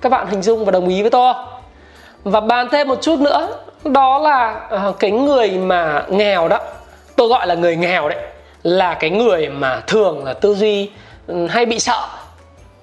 Các 0.01 0.09
bạn 0.09 0.27
hình 0.27 0.43
dung 0.43 0.65
và 0.65 0.71
đồng 0.71 0.89
ý 0.89 1.03
với 1.03 1.11
tôi. 1.11 1.35
Và 2.25 2.41
bàn 2.41 2.69
thêm 2.73 2.89
một 2.89 3.03
chút 3.03 3.19
nữa 3.19 3.49
đó 3.85 4.19
là 4.19 4.69
uh, 4.89 4.99
cái 4.99 5.11
người 5.11 5.51
mà 5.51 6.05
nghèo 6.09 6.49
đó 6.49 6.61
tôi 7.17 7.29
gọi 7.29 7.47
là 7.47 7.55
người 7.55 7.77
nghèo 7.77 8.09
đấy 8.09 8.19
là 8.63 8.95
cái 8.95 9.11
người 9.11 9.49
mà 9.49 9.83
thường 9.87 10.25
là 10.25 10.33
tư 10.33 10.55
duy 10.55 10.91
ừ, 11.27 11.47
hay 11.47 11.67
bị 11.67 11.79
sợ 11.79 12.09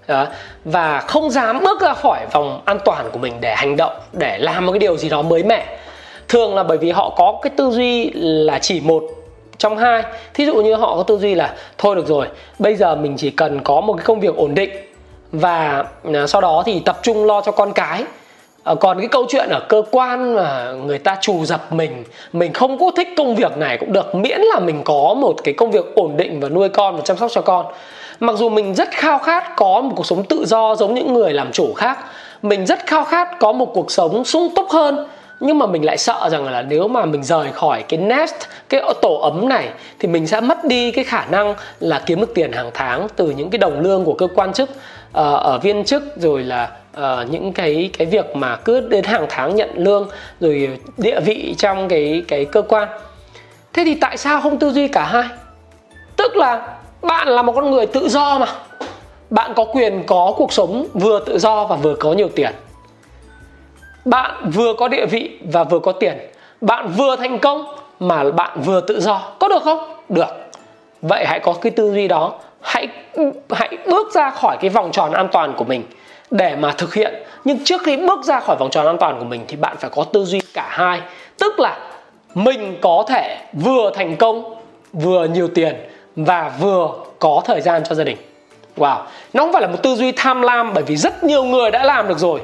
đó. 0.08 0.28
và 0.66 1.00
không 1.00 1.30
dám 1.30 1.64
bước 1.64 1.82
ra 1.82 1.94
khỏi 1.94 2.20
vòng 2.32 2.62
an 2.66 2.80
toàn 2.86 3.10
của 3.12 3.20
mình 3.20 3.34
để 3.42 3.56
hành 3.56 3.78
động, 3.78 3.94
để 4.12 4.38
làm 4.38 4.66
một 4.66 4.72
cái 4.72 4.80
điều 4.80 4.98
gì 4.98 5.10
đó 5.10 5.22
mới 5.22 5.44
mẻ. 5.44 5.78
Thường 6.28 6.56
là 6.56 6.64
bởi 6.64 6.78
vì 6.78 6.92
họ 6.92 7.10
có 7.10 7.40
cái 7.42 7.52
tư 7.58 7.72
duy 7.72 8.12
là 8.14 8.60
chỉ 8.60 8.82
một 8.82 9.04
trong 9.58 9.78
hai. 9.78 10.04
Thí 10.34 10.46
dụ 10.46 10.56
như 10.56 10.76
họ 10.76 10.96
có 10.96 11.04
tư 11.04 11.18
duy 11.18 11.36
là, 11.36 11.54
thôi 11.78 11.96
được 11.96 12.08
rồi, 12.08 12.28
bây 12.60 12.76
giờ 12.76 12.96
mình 12.96 13.18
chỉ 13.18 13.30
cần 13.30 13.60
có 13.64 13.82
một 13.82 13.94
cái 13.94 14.06
công 14.06 14.20
việc 14.20 14.36
ổn 14.36 14.56
định 14.56 14.70
và 15.32 15.86
à, 16.14 16.28
sau 16.28 16.42
đó 16.42 16.64
thì 16.66 16.80
tập 16.80 17.00
trung 17.02 17.26
lo 17.26 17.42
cho 17.42 17.52
con 17.52 17.74
cái. 17.74 18.04
Ờ, 18.64 18.76
còn 18.76 19.00
cái 19.00 19.08
câu 19.08 19.26
chuyện 19.30 19.50
ở 19.50 19.60
cơ 19.70 19.84
quan 19.92 20.36
mà 20.36 20.72
người 20.86 21.00
ta 21.00 21.18
trù 21.22 21.46
dập 21.46 21.74
mình 21.74 22.04
mình 22.34 22.54
không 22.54 22.80
có 22.80 22.92
thích 22.98 23.08
công 23.18 23.36
việc 23.36 23.58
này 23.58 23.78
cũng 23.78 23.94
được, 23.94 24.16
miễn 24.16 24.42
là 24.42 24.60
mình 24.60 24.82
có 24.84 25.16
một 25.18 25.36
cái 25.44 25.54
công 25.54 25.72
việc 25.72 25.96
ổn 25.96 26.18
định 26.18 26.40
và 26.40 26.50
nuôi 26.50 26.70
con 26.70 26.96
và 26.96 27.02
chăm 27.02 27.18
sóc 27.18 27.32
cho 27.34 27.42
con 27.42 27.66
mặc 28.24 28.36
dù 28.38 28.50
mình 28.50 28.76
rất 28.76 28.92
khao 28.92 29.20
khát 29.20 29.56
có 29.56 29.82
một 29.82 29.94
cuộc 29.96 30.06
sống 30.06 30.24
tự 30.24 30.46
do 30.46 30.76
giống 30.76 30.94
những 30.94 31.14
người 31.14 31.34
làm 31.34 31.52
chủ 31.52 31.74
khác 31.74 32.00
mình 32.42 32.66
rất 32.66 32.80
khao 32.86 33.04
khát 33.04 33.40
có 33.40 33.52
một 33.52 33.72
cuộc 33.74 33.92
sống 33.92 34.26
sung 34.26 34.50
túc 34.56 34.70
hơn 34.70 35.08
nhưng 35.40 35.60
mà 35.60 35.66
mình 35.66 35.86
lại 35.86 35.98
sợ 35.98 36.30
rằng 36.32 36.46
là 36.46 36.62
nếu 36.62 36.88
mà 36.88 37.06
mình 37.06 37.24
rời 37.24 37.52
khỏi 37.52 37.84
cái 37.90 38.00
nest 38.00 38.36
cái 38.70 38.82
tổ 39.02 39.16
ấm 39.16 39.50
này 39.50 39.70
thì 40.00 40.08
mình 40.08 40.28
sẽ 40.28 40.42
mất 40.42 40.66
đi 40.66 40.92
cái 40.92 41.04
khả 41.04 41.26
năng 41.26 41.56
là 41.80 42.04
kiếm 42.06 42.20
được 42.20 42.32
tiền 42.36 42.52
hàng 42.52 42.72
tháng 42.74 43.08
từ 43.16 43.30
những 43.30 43.50
cái 43.50 43.60
đồng 43.60 43.80
lương 43.80 44.06
của 44.06 44.14
cơ 44.14 44.28
quan 44.36 44.54
chức 44.54 44.70
ờ, 45.14 45.36
ở 45.36 45.60
viên 45.60 45.84
chức 45.84 46.04
rồi 46.18 46.44
là 46.44 46.72
uh, 46.98 47.32
những 47.32 47.54
cái 47.54 47.90
cái 47.98 48.08
việc 48.08 48.36
mà 48.36 48.56
cứ 48.56 48.80
đến 48.80 49.04
hàng 49.04 49.26
tháng 49.30 49.56
nhận 49.56 49.70
lương 49.76 50.10
rồi 50.40 50.80
địa 50.98 51.20
vị 51.20 51.56
trong 51.58 51.88
cái 51.88 52.24
cái 52.28 52.46
cơ 52.46 52.62
quan. 52.62 52.88
Thế 53.74 53.84
thì 53.86 53.96
tại 53.96 54.18
sao 54.18 54.42
không 54.42 54.60
tư 54.60 54.72
duy 54.72 54.88
cả 54.88 55.06
hai? 55.06 55.26
Tức 56.18 56.36
là 56.36 56.68
bạn 57.04 57.28
là 57.28 57.42
một 57.42 57.54
con 57.56 57.72
người 57.72 57.86
tự 57.86 58.10
do 58.10 58.38
mà. 58.40 58.48
Bạn 59.30 59.54
có 59.56 59.66
quyền 59.66 60.04
có 60.08 60.34
cuộc 60.38 60.54
sống 60.54 60.88
vừa 60.94 61.20
tự 61.20 61.40
do 61.40 61.66
và 61.66 61.76
vừa 61.76 61.96
có 61.96 62.14
nhiều 62.14 62.30
tiền. 62.36 62.52
Bạn 64.06 64.52
vừa 64.54 64.74
có 64.74 64.88
địa 64.88 65.06
vị 65.06 65.38
và 65.52 65.64
vừa 65.64 65.80
có 65.80 65.92
tiền. 65.92 66.18
Bạn 66.62 66.88
vừa 66.98 67.16
thành 67.16 67.40
công 67.40 67.66
mà 68.00 68.32
bạn 68.32 68.62
vừa 68.62 68.82
tự 68.82 69.02
do. 69.02 69.22
Có 69.40 69.48
được 69.48 69.64
không? 69.64 69.80
Được. 70.10 70.30
Vậy 71.02 71.26
hãy 71.26 71.40
có 71.40 71.54
cái 71.54 71.72
tư 71.72 71.94
duy 71.94 72.08
đó. 72.08 72.34
Hãy 72.62 72.88
hãy 73.50 73.78
bước 73.88 74.14
ra 74.14 74.30
khỏi 74.30 74.58
cái 74.62 74.70
vòng 74.70 74.92
tròn 74.92 75.12
an 75.12 75.28
toàn 75.32 75.54
của 75.58 75.64
mình 75.64 75.84
để 76.32 76.56
mà 76.56 76.72
thực 76.72 76.94
hiện. 76.94 77.14
Nhưng 77.46 77.64
trước 77.64 77.82
khi 77.84 77.98
bước 77.98 78.24
ra 78.24 78.40
khỏi 78.40 78.56
vòng 78.60 78.70
tròn 78.70 78.86
an 78.86 78.98
toàn 78.98 79.20
của 79.20 79.26
mình 79.26 79.46
thì 79.48 79.56
bạn 79.56 79.76
phải 79.80 79.90
có 79.90 80.04
tư 80.04 80.26
duy 80.26 80.42
cả 80.54 80.68
hai. 80.70 81.02
Tức 81.40 81.60
là 81.60 81.78
mình 82.36 82.78
có 82.82 83.04
thể 83.08 83.38
vừa 83.54 83.92
thành 83.96 84.16
công, 84.16 84.56
vừa 84.94 85.26
nhiều 85.26 85.48
tiền 85.48 85.76
và 86.16 86.52
vừa 86.60 86.90
có 87.20 87.42
thời 87.46 87.62
gian 87.62 87.84
cho 87.90 87.96
gia 87.96 88.04
đình. 88.04 88.18
Wow, 88.78 88.98
nó 89.34 89.44
không 89.44 89.54
phải 89.54 89.62
là 89.62 89.68
một 89.68 89.78
tư 89.84 89.96
duy 89.96 90.12
tham 90.12 90.42
lam 90.42 90.74
bởi 90.74 90.84
vì 90.84 90.96
rất 90.96 91.24
nhiều 91.24 91.44
người 91.44 91.72
đã 91.72 91.84
làm 91.84 92.08
được 92.08 92.20
rồi. 92.20 92.42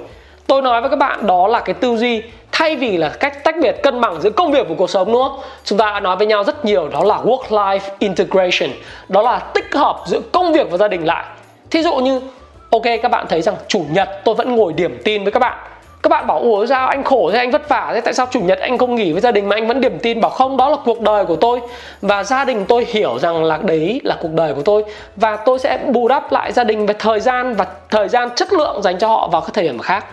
Tôi 0.48 0.62
nói 0.62 0.82
với 0.82 0.90
các 0.90 0.96
bạn, 0.96 1.28
đó 1.28 1.48
là 1.48 1.60
cái 1.60 1.74
tư 1.74 1.98
duy 1.98 2.22
thay 2.52 2.76
vì 2.76 2.98
là 2.98 3.10
cách 3.10 3.44
tách 3.44 3.56
biệt 3.62 3.76
cân 3.84 4.02
bằng 4.02 4.22
giữa 4.22 4.30
công 4.30 4.52
việc 4.52 4.70
và 4.70 4.76
cuộc 4.78 4.90
sống, 4.90 5.12
đúng 5.12 5.24
không? 5.24 5.40
Chúng 5.64 5.78
ta 5.78 5.92
đã 5.92 6.00
nói 6.00 6.16
với 6.16 6.28
nhau 6.28 6.44
rất 6.44 6.66
nhiều, 6.66 6.88
đó 6.88 7.04
là 7.04 7.16
work 7.16 7.44
life 7.50 7.80
integration. 8.00 8.70
Đó 9.10 9.22
là 9.22 9.40
tích 9.40 9.76
hợp 9.76 9.98
giữa 10.08 10.20
công 10.32 10.54
việc 10.54 10.72
và 10.72 10.78
gia 10.78 10.88
đình 10.88 11.06
lại. 11.06 11.26
Thí 11.72 11.84
dụ 11.84 11.96
như, 11.96 12.22
ok, 12.70 12.84
các 13.02 13.12
bạn 13.12 13.26
thấy 13.30 13.42
rằng 13.42 13.56
chủ 13.68 13.86
nhật 13.92 14.10
tôi 14.26 14.36
vẫn 14.36 14.56
ngồi 14.56 14.74
điểm 14.74 15.02
tin 15.04 15.24
với 15.24 15.32
các 15.32 15.40
bạn 15.40 15.58
các 16.04 16.10
bạn 16.10 16.28
bảo, 16.28 16.40
ủa, 16.40 16.66
sao 16.66 16.88
anh 16.88 17.04
khổ 17.04 17.30
thế? 17.34 17.38
Anh 17.38 17.52
vất 17.52 17.70
vả 17.70 17.92
thế? 17.94 18.02
Tại 18.02 18.14
sao 18.14 18.28
chủ 18.32 18.40
nhật 18.40 18.60
anh 18.60 18.78
không 18.78 18.96
nghỉ 18.96 19.12
với 19.12 19.22
gia 19.22 19.32
đình 19.32 19.50
mà 19.50 19.56
anh 19.56 19.68
vẫn 19.68 19.82
điểm 19.82 20.00
tin 20.00 20.22
bảo 20.22 20.32
không? 20.32 20.58
Đó 20.58 20.70
là 20.70 20.78
cuộc 20.86 21.02
đời 21.02 21.26
của 21.26 21.36
tôi. 21.36 21.60
Và 22.02 22.24
gia 22.24 22.46
đình 22.46 22.66
tôi 22.66 22.86
hiểu 22.90 23.20
rằng 23.20 23.44
là 23.44 23.58
đấy 23.58 24.02
là 24.04 24.18
cuộc 24.22 24.32
đời 24.32 24.54
của 24.54 24.62
tôi. 24.62 24.84
Và 25.16 25.36
tôi 25.36 25.60
sẽ 25.60 25.78
bù 25.78 26.08
đắp 26.08 26.32
lại 26.32 26.52
gia 26.52 26.64
đình 26.64 26.86
về 26.86 26.94
thời 27.00 27.20
gian 27.20 27.54
và 27.54 27.66
thời 27.90 28.08
gian 28.08 28.30
chất 28.36 28.54
lượng 28.54 28.82
dành 28.82 28.98
cho 28.98 29.08
họ 29.08 29.28
vào 29.32 29.42
các 29.42 29.54
thời 29.54 29.64
điểm 29.64 29.80
khác. 29.80 30.06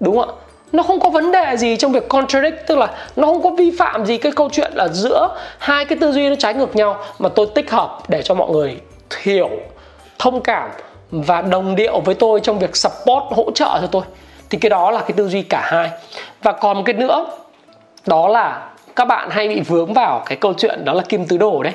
Đúng 0.00 0.18
không 0.18 0.28
ạ? 0.28 0.34
Nó 0.72 0.82
không 0.82 1.00
có 1.00 1.10
vấn 1.10 1.32
đề 1.32 1.56
gì 1.56 1.76
trong 1.76 1.92
việc 1.92 2.08
contradict, 2.08 2.66
tức 2.66 2.78
là 2.78 2.88
nó 3.16 3.26
không 3.26 3.42
có 3.42 3.50
vi 3.50 3.70
phạm 3.78 4.06
gì 4.06 4.18
cái 4.18 4.32
câu 4.32 4.48
chuyện 4.52 4.72
là 4.74 4.88
giữa 4.88 5.28
hai 5.58 5.84
cái 5.84 5.98
tư 6.00 6.12
duy 6.12 6.28
nó 6.28 6.34
trái 6.38 6.54
ngược 6.54 6.76
nhau, 6.76 6.96
mà 7.18 7.28
tôi 7.28 7.46
tích 7.54 7.70
hợp 7.70 7.98
để 8.08 8.22
cho 8.22 8.34
mọi 8.34 8.50
người 8.50 8.80
hiểu, 9.22 9.50
thông 10.18 10.40
cảm 10.40 10.70
và 11.10 11.42
đồng 11.42 11.76
điệu 11.76 12.00
với 12.00 12.14
tôi 12.14 12.40
trong 12.40 12.58
việc 12.58 12.76
support, 12.76 13.24
hỗ 13.30 13.50
trợ 13.54 13.78
cho 13.80 13.86
tôi 13.90 14.02
thì 14.50 14.58
cái 14.58 14.70
đó 14.70 14.90
là 14.90 15.00
cái 15.00 15.12
tư 15.16 15.28
duy 15.28 15.42
cả 15.42 15.60
hai. 15.64 15.90
Và 16.42 16.52
còn 16.52 16.76
một 16.76 16.82
cái 16.86 16.94
nữa, 16.94 17.26
đó 18.06 18.28
là 18.28 18.68
các 18.96 19.04
bạn 19.04 19.30
hay 19.30 19.48
bị 19.48 19.60
vướng 19.60 19.92
vào 19.94 20.22
cái 20.26 20.36
câu 20.36 20.52
chuyện 20.58 20.84
đó 20.84 20.92
là 20.92 21.02
kim 21.08 21.26
tứ 21.26 21.36
đồ 21.36 21.62
đấy. 21.62 21.72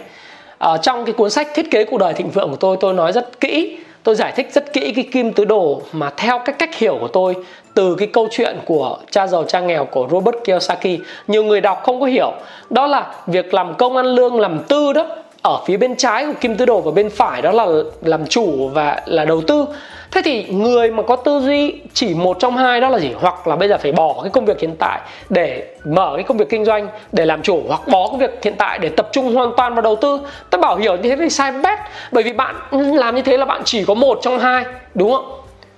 Ở 0.57 0.77
trong 0.77 1.05
cái 1.05 1.13
cuốn 1.13 1.29
sách 1.29 1.47
thiết 1.53 1.71
kế 1.71 1.86
cuộc 1.86 1.97
đời 1.97 2.13
thịnh 2.13 2.29
vượng 2.29 2.49
của 2.49 2.55
tôi 2.55 2.77
tôi 2.79 2.93
nói 2.93 3.12
rất 3.12 3.39
kỹ, 3.39 3.77
tôi 4.03 4.15
giải 4.15 4.31
thích 4.36 4.49
rất 4.53 4.73
kỹ 4.73 4.93
cái 4.95 5.09
kim 5.12 5.33
tứ 5.33 5.45
đồ 5.45 5.81
mà 5.91 6.09
theo 6.17 6.39
cái 6.45 6.55
cách 6.59 6.75
hiểu 6.75 6.97
của 6.99 7.07
tôi 7.07 7.36
từ 7.73 7.95
cái 7.95 8.07
câu 8.07 8.27
chuyện 8.31 8.59
của 8.65 8.97
cha 9.12 9.27
giàu, 9.27 9.43
cha 9.43 9.59
nghèo 9.59 9.86
của 9.86 10.07
Robert 10.12 10.36
Kiyosaki. 10.45 10.99
Nhiều 11.27 11.43
người 11.43 11.62
đọc 11.62 11.81
không 11.83 11.99
có 11.99 12.05
hiểu. 12.05 12.31
Đó 12.69 12.88
là 12.88 13.13
việc 13.27 13.53
làm 13.53 13.73
công 13.75 13.97
ăn 13.97 14.05
lương 14.05 14.39
làm 14.39 14.59
tư 14.59 14.93
đó 14.93 15.05
ở 15.43 15.62
phía 15.65 15.77
bên 15.77 15.95
trái 15.95 16.25
của 16.25 16.34
kim 16.41 16.58
tứ 16.58 16.65
đồ 16.65 16.82
và 16.82 16.91
bên 16.91 17.10
phải 17.10 17.41
đó 17.41 17.51
là 17.51 17.65
làm 18.01 18.25
chủ 18.25 18.69
và 18.73 19.01
là 19.06 19.25
đầu 19.25 19.41
tư. 19.41 19.65
Thế 20.12 20.21
thì 20.25 20.43
người 20.43 20.91
mà 20.91 21.03
có 21.03 21.15
tư 21.15 21.39
duy 21.39 21.73
chỉ 21.93 22.13
một 22.13 22.38
trong 22.39 22.58
hai 22.58 22.82
đó 22.82 22.89
là 22.89 22.99
gì? 22.99 23.12
Hoặc 23.19 23.47
là 23.47 23.56
bây 23.56 23.69
giờ 23.69 23.77
phải 23.77 23.91
bỏ 23.91 24.15
cái 24.21 24.32
công 24.32 24.45
việc 24.45 24.60
hiện 24.60 24.75
tại 24.79 24.99
để 25.29 25.75
mở 25.86 26.12
cái 26.15 26.23
công 26.23 26.38
việc 26.38 26.49
kinh 26.49 26.65
doanh, 26.65 26.88
để 27.12 27.25
làm 27.25 27.41
chủ, 27.41 27.62
hoặc 27.67 27.88
bỏ 27.88 28.08
công 28.08 28.19
việc 28.19 28.43
hiện 28.43 28.56
tại 28.58 28.79
để 28.79 28.89
tập 28.89 29.10
trung 29.12 29.36
hoàn 29.36 29.51
toàn 29.58 29.73
vào 29.75 29.82
đầu 29.82 29.95
tư. 29.95 30.19
Tôi 30.49 30.62
bảo 30.62 30.75
hiểu 30.75 30.95
như 30.95 31.10
thế 31.10 31.15
thì 31.15 31.29
sai 31.29 31.51
bét 31.51 31.79
bởi 32.12 32.23
vì 32.23 32.34
bạn 32.34 32.56
làm 32.71 33.15
như 33.15 33.21
thế 33.21 33.38
là 33.38 33.45
bạn 33.45 33.62
chỉ 33.65 33.86
có 33.86 33.93
một 33.93 34.19
trong 34.21 34.39
hai, 34.39 34.65
đúng 34.95 35.12
không? 35.12 35.34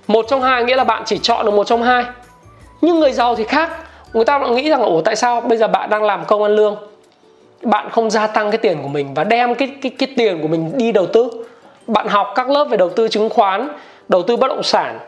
Một 0.06 0.26
trong 0.28 0.42
hai 0.42 0.64
nghĩa 0.64 0.76
là 0.76 0.84
bạn 0.84 1.02
chỉ 1.06 1.18
chọn 1.18 1.44
được 1.44 1.54
một 1.54 1.66
trong 1.66 1.82
hai. 1.82 2.04
Nhưng 2.80 3.00
người 3.00 3.12
giàu 3.12 3.34
thì 3.34 3.44
khác. 3.44 3.70
Người 4.12 4.24
ta 4.24 4.38
nghĩ 4.38 4.70
rằng, 4.70 4.82
ủa, 4.82 5.00
tại 5.00 5.16
sao 5.16 5.40
bây 5.40 5.58
giờ 5.58 5.68
bạn 5.68 5.90
đang 5.90 6.02
làm 6.02 6.24
công 6.24 6.42
ăn 6.42 6.56
lương? 6.56 6.76
Bạn 7.66 7.90
không 7.90 8.10
gia 8.10 8.26
tăng 8.26 8.50
cái 8.50 8.58
tiền 8.58 8.78
của 8.82 8.88
mình 8.88 9.14
và 9.14 9.24
đem 9.24 9.54
cái 9.54 9.68
cái 9.82 9.92
cái 9.98 10.08
tiền 10.16 10.42
của 10.42 10.48
mình 10.48 10.72
đi 10.76 10.92
đầu 10.92 11.06
tư. 11.06 11.30
Bạn 11.86 12.08
học 12.08 12.32
các 12.34 12.50
lớp 12.50 12.64
về 12.64 12.76
đầu 12.76 12.88
tư 12.88 13.08
chứng 13.08 13.30
khoán, 13.30 13.68
đầu 14.08 14.22
tư 14.22 14.36
bất 14.36 14.48
động 14.48 14.62
sản, 14.62 14.98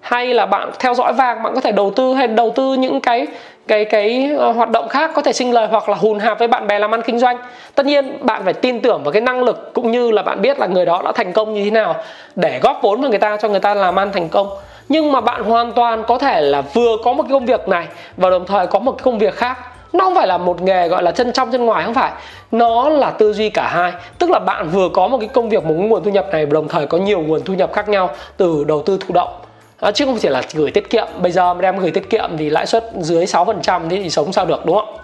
hay 0.00 0.34
là 0.34 0.46
bạn 0.46 0.70
theo 0.78 0.94
dõi 0.94 1.12
vàng, 1.12 1.42
bạn 1.42 1.54
có 1.54 1.60
thể 1.60 1.72
đầu 1.72 1.92
tư 1.96 2.14
hay 2.14 2.26
đầu 2.26 2.50
tư 2.50 2.74
những 2.74 3.00
cái 3.00 3.26
cái 3.68 3.84
cái 3.84 4.30
ờ, 4.38 4.52
hoạt 4.52 4.70
động 4.70 4.88
khác 4.88 5.10
có 5.14 5.22
thể 5.22 5.32
sinh 5.32 5.52
lời 5.52 5.68
hoặc 5.70 5.88
là 5.88 5.96
hùn 5.96 6.18
hạp 6.18 6.38
với 6.38 6.48
bạn 6.48 6.66
bè 6.66 6.78
làm 6.78 6.94
ăn 6.94 7.02
kinh 7.02 7.18
doanh. 7.18 7.38
Tất 7.74 7.86
nhiên, 7.86 8.18
bạn 8.20 8.44
phải 8.44 8.52
tin 8.52 8.80
tưởng 8.80 9.02
vào 9.04 9.12
cái 9.12 9.22
năng 9.22 9.42
lực 9.42 9.70
cũng 9.74 9.90
như 9.90 10.10
là 10.10 10.22
bạn 10.22 10.42
biết 10.42 10.58
là 10.58 10.66
người 10.66 10.86
đó 10.86 11.02
đã 11.04 11.12
thành 11.12 11.32
công 11.32 11.54
như 11.54 11.64
thế 11.64 11.70
nào 11.70 11.94
để 12.36 12.60
góp 12.62 12.78
vốn 12.82 13.00
vào 13.00 13.10
người 13.10 13.18
ta, 13.18 13.36
cho 13.36 13.48
người 13.48 13.60
ta 13.60 13.74
làm 13.74 13.98
ăn 13.98 14.12
thành 14.12 14.28
công. 14.28 14.48
Nhưng 14.88 15.12
mà 15.12 15.20
bạn 15.20 15.42
hoàn 15.42 15.72
toàn 15.72 16.04
có 16.06 16.18
thể 16.18 16.40
là 16.40 16.60
vừa 16.60 16.96
có 17.04 17.12
một 17.12 17.22
cái 17.22 17.32
công 17.32 17.46
việc 17.46 17.68
này 17.68 17.86
và 18.16 18.30
đồng 18.30 18.46
thời 18.46 18.66
có 18.66 18.78
một 18.78 18.92
cái 18.92 19.02
công 19.04 19.18
việc 19.18 19.34
khác 19.34 19.58
nó 19.92 20.04
không 20.04 20.14
phải 20.14 20.26
là 20.26 20.38
một 20.38 20.62
nghề 20.62 20.88
gọi 20.88 21.02
là 21.02 21.10
chân 21.10 21.32
trong 21.32 21.52
chân 21.52 21.64
ngoài 21.64 21.84
không 21.84 21.94
phải. 21.94 22.12
Nó 22.52 22.88
là 22.88 23.10
tư 23.10 23.32
duy 23.32 23.50
cả 23.50 23.68
hai. 23.68 23.92
Tức 24.18 24.30
là 24.30 24.38
bạn 24.38 24.68
vừa 24.68 24.88
có 24.88 25.08
một 25.08 25.18
cái 25.18 25.28
công 25.28 25.48
việc 25.48 25.64
một 25.64 25.74
nguồn 25.74 26.04
thu 26.04 26.10
nhập 26.10 26.26
này 26.32 26.46
đồng 26.46 26.68
thời 26.68 26.86
có 26.86 26.98
nhiều 26.98 27.20
nguồn 27.20 27.42
thu 27.44 27.54
nhập 27.54 27.72
khác 27.72 27.88
nhau 27.88 28.10
từ 28.36 28.64
đầu 28.64 28.82
tư 28.82 28.98
thụ 29.00 29.14
động. 29.14 29.40
À, 29.80 29.90
chứ 29.90 30.04
không 30.04 30.18
chỉ 30.18 30.28
là 30.28 30.42
gửi 30.54 30.70
tiết 30.70 30.90
kiệm. 30.90 31.06
Bây 31.18 31.32
giờ 31.32 31.54
mà 31.54 31.60
đem 31.60 31.78
gửi 31.78 31.90
tiết 31.90 32.10
kiệm 32.10 32.30
thì 32.38 32.50
lãi 32.50 32.66
suất 32.66 32.84
dưới 33.00 33.24
6% 33.24 33.88
thì 33.88 34.10
sống 34.10 34.32
sao 34.32 34.46
được 34.46 34.66
đúng 34.66 34.76
không? 34.76 34.96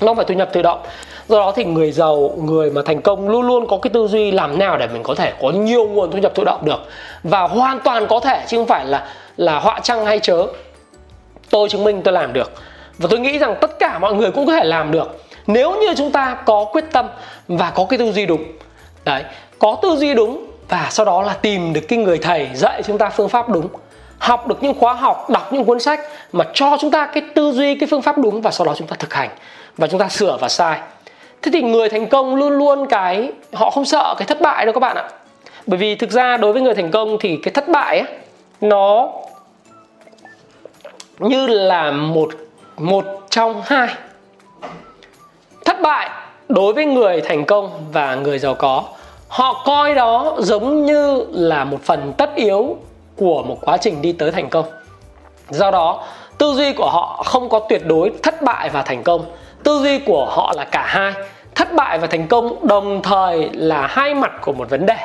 Nó 0.00 0.14
phải 0.14 0.24
thu 0.24 0.34
nhập 0.34 0.48
tự 0.52 0.62
động. 0.62 0.80
Do 1.28 1.38
đó 1.38 1.52
thì 1.56 1.64
người 1.64 1.92
giàu 1.92 2.30
người 2.36 2.70
mà 2.70 2.82
thành 2.84 3.02
công 3.02 3.28
luôn 3.28 3.46
luôn 3.46 3.66
có 3.68 3.78
cái 3.82 3.90
tư 3.90 4.08
duy 4.08 4.30
làm 4.30 4.58
nào 4.58 4.78
để 4.78 4.88
mình 4.92 5.02
có 5.02 5.14
thể 5.14 5.32
có 5.42 5.50
nhiều 5.50 5.88
nguồn 5.88 6.10
thu 6.10 6.18
nhập 6.18 6.32
tự 6.34 6.44
động 6.44 6.64
được. 6.64 6.78
Và 7.22 7.42
hoàn 7.42 7.80
toàn 7.80 8.06
có 8.06 8.20
thể 8.20 8.42
chứ 8.46 8.56
không 8.56 8.66
phải 8.66 8.84
là 8.84 9.08
là 9.36 9.58
họa 9.58 9.80
trăng 9.82 10.06
hay 10.06 10.18
chớ. 10.18 10.46
Tôi 11.50 11.68
chứng 11.68 11.84
minh 11.84 12.02
tôi 12.02 12.14
làm 12.14 12.32
được 12.32 12.52
và 12.98 13.08
tôi 13.10 13.20
nghĩ 13.20 13.38
rằng 13.38 13.56
tất 13.60 13.78
cả 13.78 13.98
mọi 13.98 14.14
người 14.14 14.30
cũng 14.30 14.46
có 14.46 14.52
thể 14.52 14.64
làm 14.64 14.92
được. 14.92 15.24
Nếu 15.46 15.80
như 15.80 15.94
chúng 15.96 16.12
ta 16.12 16.36
có 16.44 16.64
quyết 16.64 16.84
tâm 16.92 17.06
và 17.48 17.70
có 17.70 17.86
cái 17.90 17.98
tư 17.98 18.12
duy 18.12 18.26
đúng. 18.26 18.44
Đấy 19.04 19.24
có 19.58 19.76
tư 19.82 19.96
duy 19.96 20.14
đúng 20.14 20.46
và 20.68 20.88
sau 20.90 21.06
đó 21.06 21.22
là 21.22 21.32
tìm 21.32 21.72
được 21.72 21.80
cái 21.88 21.98
người 21.98 22.18
thầy 22.18 22.48
dạy 22.54 22.82
chúng 22.82 22.98
ta 22.98 23.08
phương 23.08 23.28
pháp 23.28 23.48
đúng. 23.48 23.68
Học 24.18 24.46
được 24.46 24.62
những 24.62 24.74
khóa 24.74 24.92
học 24.92 25.30
đọc 25.30 25.52
những 25.52 25.64
cuốn 25.64 25.80
sách 25.80 26.00
mà 26.32 26.44
cho 26.54 26.76
chúng 26.80 26.90
ta 26.90 27.06
cái 27.06 27.22
tư 27.34 27.52
duy 27.52 27.74
cái 27.74 27.86
phương 27.90 28.02
pháp 28.02 28.18
đúng 28.18 28.42
và 28.42 28.50
sau 28.50 28.66
đó 28.66 28.74
chúng 28.76 28.86
ta 28.86 28.96
thực 28.98 29.14
hành 29.14 29.30
và 29.76 29.86
chúng 29.86 30.00
ta 30.00 30.08
sửa 30.08 30.36
và 30.40 30.48
sai. 30.48 30.78
Thế 31.42 31.50
thì 31.52 31.62
người 31.62 31.88
thành 31.88 32.06
công 32.06 32.34
luôn 32.34 32.52
luôn 32.52 32.86
cái 32.86 33.32
họ 33.52 33.70
không 33.70 33.84
sợ 33.84 34.14
cái 34.18 34.26
thất 34.26 34.40
bại 34.40 34.66
đâu 34.66 34.72
các 34.72 34.80
bạn 34.80 34.96
ạ. 34.96 35.08
Bởi 35.66 35.78
vì 35.78 35.94
thực 35.94 36.10
ra 36.10 36.36
đối 36.36 36.52
với 36.52 36.62
người 36.62 36.74
thành 36.74 36.90
công 36.90 37.16
thì 37.20 37.38
cái 37.42 37.54
thất 37.54 37.68
bại 37.68 37.98
ấy, 37.98 38.08
nó 38.60 39.08
như 41.18 41.46
là 41.46 41.90
một 41.90 42.28
một 42.80 43.04
trong 43.30 43.62
hai. 43.64 43.88
Thất 45.64 45.80
bại 45.82 46.10
đối 46.48 46.72
với 46.72 46.84
người 46.84 47.20
thành 47.20 47.44
công 47.44 47.84
và 47.92 48.14
người 48.14 48.38
giàu 48.38 48.54
có. 48.54 48.82
Họ 49.28 49.62
coi 49.66 49.94
đó 49.94 50.36
giống 50.38 50.86
như 50.86 51.26
là 51.30 51.64
một 51.64 51.78
phần 51.82 52.12
tất 52.18 52.34
yếu 52.34 52.76
của 53.16 53.42
một 53.42 53.58
quá 53.60 53.76
trình 53.76 54.02
đi 54.02 54.12
tới 54.12 54.30
thành 54.30 54.48
công. 54.48 54.66
Do 55.50 55.70
đó, 55.70 56.04
tư 56.38 56.52
duy 56.52 56.72
của 56.72 56.90
họ 56.90 57.22
không 57.26 57.48
có 57.48 57.58
tuyệt 57.68 57.86
đối 57.86 58.12
thất 58.22 58.42
bại 58.42 58.68
và 58.68 58.82
thành 58.82 59.02
công. 59.02 59.24
Tư 59.62 59.78
duy 59.82 59.98
của 59.98 60.26
họ 60.26 60.52
là 60.56 60.64
cả 60.64 60.84
hai. 60.86 61.12
Thất 61.54 61.72
bại 61.72 61.98
và 61.98 62.06
thành 62.06 62.28
công 62.28 62.66
đồng 62.66 63.02
thời 63.02 63.50
là 63.52 63.86
hai 63.86 64.14
mặt 64.14 64.32
của 64.40 64.52
một 64.52 64.70
vấn 64.70 64.86
đề. 64.86 64.96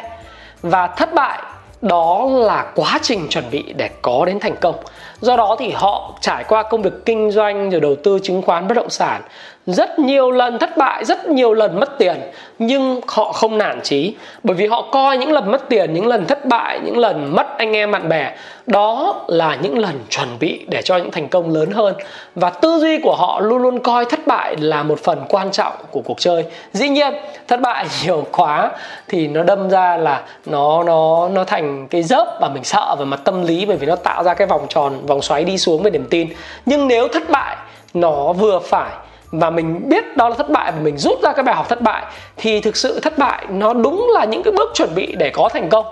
Và 0.62 0.88
thất 0.88 1.14
bại 1.14 1.40
đó 1.84 2.30
là 2.30 2.72
quá 2.76 3.00
trình 3.02 3.28
chuẩn 3.30 3.46
bị 3.52 3.74
để 3.78 3.90
có 4.02 4.26
đến 4.26 4.40
thành 4.40 4.56
công. 4.62 4.76
Do 5.22 5.36
đó 5.36 5.56
thì 5.60 5.72
họ 5.72 6.18
trải 6.22 6.44
qua 6.44 6.64
công 6.64 6.82
việc 6.82 7.06
kinh 7.06 7.32
doanh, 7.32 7.70
rồi 7.70 7.82
đầu 7.82 7.96
tư 8.04 8.20
chứng 8.24 8.42
khoán 8.42 8.68
bất 8.68 8.76
động 8.76 8.90
sản 8.90 9.22
rất 9.68 10.00
nhiều 10.00 10.32
lần 10.32 10.60
thất 10.60 10.78
bại, 10.78 11.06
rất 11.06 11.26
nhiều 11.26 11.54
lần 11.54 11.80
mất 11.80 11.98
tiền, 11.98 12.16
nhưng 12.60 13.02
họ 13.08 13.32
không 13.32 13.58
nản 13.58 13.82
chí. 13.82 14.16
Bởi 14.44 14.56
vì 14.56 14.68
họ 14.68 14.82
coi 14.92 15.18
những 15.18 15.32
lần 15.32 15.52
mất 15.52 15.70
tiền, 15.70 15.94
những 15.94 16.08
lần 16.08 16.26
thất 16.26 16.46
bại, 16.46 16.80
những 16.84 16.98
lần 16.98 17.36
mất 17.36 17.58
anh 17.58 17.74
em 17.76 17.92
bạn 17.92 18.10
bè, 18.10 18.32
đó 18.66 19.22
là 19.28 19.58
những 19.62 19.78
lần 19.78 20.00
chuẩn 20.10 20.28
bị 20.40 20.66
để 20.68 20.82
cho 20.82 20.98
những 20.98 21.12
thành 21.12 21.28
công 21.28 21.54
lớn 21.54 21.72
hơn. 21.72 21.96
Và 22.36 22.50
tư 22.50 22.80
duy 22.80 23.00
của 23.00 23.16
họ 23.16 23.40
luôn 23.40 23.62
luôn 23.62 23.80
coi 23.80 24.06
thất 24.06 24.28
bại 24.28 24.56
là 24.60 24.84
một 24.84 25.00
phần 25.00 25.26
quan 25.30 25.52
trọng 25.52 25.74
của 25.92 26.02
cuộc 26.02 26.20
chơi. 26.20 26.46
Dĩ 26.74 26.90
nhiên, 26.90 27.14
thất 27.48 27.62
bại 27.62 27.86
nhiều 28.04 28.26
quá 28.32 28.72
thì 29.08 29.28
nó 29.28 29.44
đâm 29.44 29.70
ra 29.70 29.98
là 29.98 30.22
nó 30.46 30.84
nó 30.84 31.30
nó 31.30 31.44
thành 31.44 31.88
cái 31.88 32.04
dớp 32.04 32.28
và 32.42 32.50
mình 32.54 32.64
sợ 32.64 32.96
về 33.00 33.06
mặt 33.06 33.20
tâm 33.24 33.44
lý, 33.44 33.66
bởi 33.66 33.78
vì 33.78 33.88
nó 33.88 33.96
tạo 33.96 34.24
ra 34.24 34.34
cái 34.34 34.48
vòng 34.48 34.66
tròn, 34.70 35.06
vòng 35.06 35.22
xoáy 35.22 35.44
đi 35.44 35.58
xuống 35.58 35.84
về 35.84 35.92
niềm 35.92 36.06
tin. 36.10 36.30
Nhưng 36.66 36.88
nếu 36.88 37.08
thất 37.08 37.30
bại, 37.30 37.56
nó 37.94 38.34
vừa 38.34 38.60
phải 38.60 38.90
và 39.34 39.50
mình 39.50 39.90
biết 39.90 40.18
đó 40.18 40.30
là 40.30 40.36
thất 40.36 40.50
bại 40.50 40.72
và 40.72 40.80
mình 40.82 40.98
rút 40.98 41.22
ra 41.24 41.34
cái 41.34 41.44
bài 41.44 41.56
học 41.56 41.70
thất 41.70 41.82
bại 41.82 42.04
thì 42.38 42.62
thực 42.62 42.76
sự 42.76 43.00
thất 43.00 43.18
bại 43.18 43.46
nó 43.50 43.74
đúng 43.74 44.12
là 44.14 44.26
những 44.26 44.44
cái 44.44 44.54
bước 44.58 44.72
chuẩn 44.74 44.96
bị 44.96 45.16
để 45.16 45.30
có 45.30 45.50
thành 45.54 45.70
công. 45.70 45.86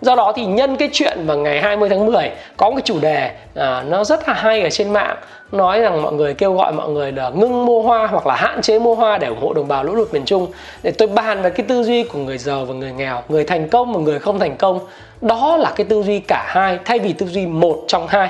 Do 0.00 0.14
đó 0.14 0.32
thì 0.36 0.44
nhân 0.44 0.76
cái 0.76 0.88
chuyện 0.92 1.26
vào 1.26 1.38
ngày 1.38 1.60
20 1.60 1.88
tháng 1.88 2.06
10 2.06 2.30
có 2.56 2.70
một 2.70 2.76
cái 2.76 2.82
chủ 2.84 2.98
đề 3.00 3.30
à, 3.54 3.84
nó 3.88 4.04
rất 4.04 4.28
là 4.28 4.34
hay 4.34 4.62
ở 4.62 4.70
trên 4.70 4.92
mạng 4.92 5.16
nói 5.52 5.80
rằng 5.80 6.02
mọi 6.02 6.12
người 6.12 6.34
kêu 6.34 6.54
gọi 6.54 6.72
mọi 6.72 6.88
người 6.88 7.12
là 7.12 7.30
ngưng 7.30 7.66
mua 7.66 7.82
hoa 7.82 8.06
hoặc 8.06 8.26
là 8.26 8.34
hạn 8.34 8.62
chế 8.62 8.78
mua 8.78 8.94
hoa 8.94 9.18
để 9.18 9.28
ủng 9.28 9.40
hộ 9.40 9.52
đồng 9.52 9.68
bào 9.68 9.84
lũ 9.84 9.94
lụt 9.94 10.12
miền 10.12 10.24
Trung. 10.24 10.46
Để 10.82 10.90
tôi 10.90 11.08
bàn 11.08 11.42
về 11.42 11.50
cái 11.50 11.66
tư 11.68 11.82
duy 11.82 12.02
của 12.02 12.18
người 12.18 12.38
giàu 12.38 12.64
và 12.64 12.74
người 12.74 12.92
nghèo 12.92 13.22
người 13.28 13.44
thành 13.44 13.68
công 13.68 13.92
và 13.94 14.00
người 14.00 14.18
không 14.18 14.38
thành 14.38 14.56
công 14.56 14.78
đó 15.20 15.56
là 15.56 15.72
cái 15.76 15.86
tư 15.90 16.02
duy 16.02 16.20
cả 16.28 16.44
hai 16.48 16.78
thay 16.84 16.98
vì 16.98 17.12
tư 17.12 17.26
duy 17.26 17.46
một 17.46 17.84
trong 17.88 18.06
hai 18.08 18.28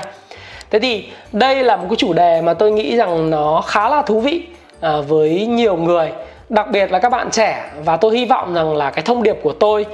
thế 0.71 0.79
thì 0.79 1.05
đây 1.31 1.63
là 1.63 1.75
một 1.75 1.85
cái 1.89 1.95
chủ 1.95 2.13
đề 2.13 2.41
mà 2.41 2.53
tôi 2.53 2.71
nghĩ 2.71 2.97
rằng 2.97 3.29
nó 3.29 3.61
khá 3.67 3.89
là 3.89 4.01
thú 4.01 4.19
vị 4.19 4.41
à, 4.81 4.97
với 5.07 5.45
nhiều 5.45 5.75
người 5.75 6.11
đặc 6.49 6.67
biệt 6.71 6.91
là 6.91 6.99
các 6.99 7.09
bạn 7.09 7.31
trẻ. 7.31 7.71
Và 7.83 7.97
tôi 7.97 8.17
hy 8.17 8.25
vọng 8.25 8.53
rằng 8.53 8.75
là 8.75 8.91
cái 8.91 9.03
thông 9.03 9.23
điệp 9.23 9.37
của 9.43 9.53
tôi 9.53 9.85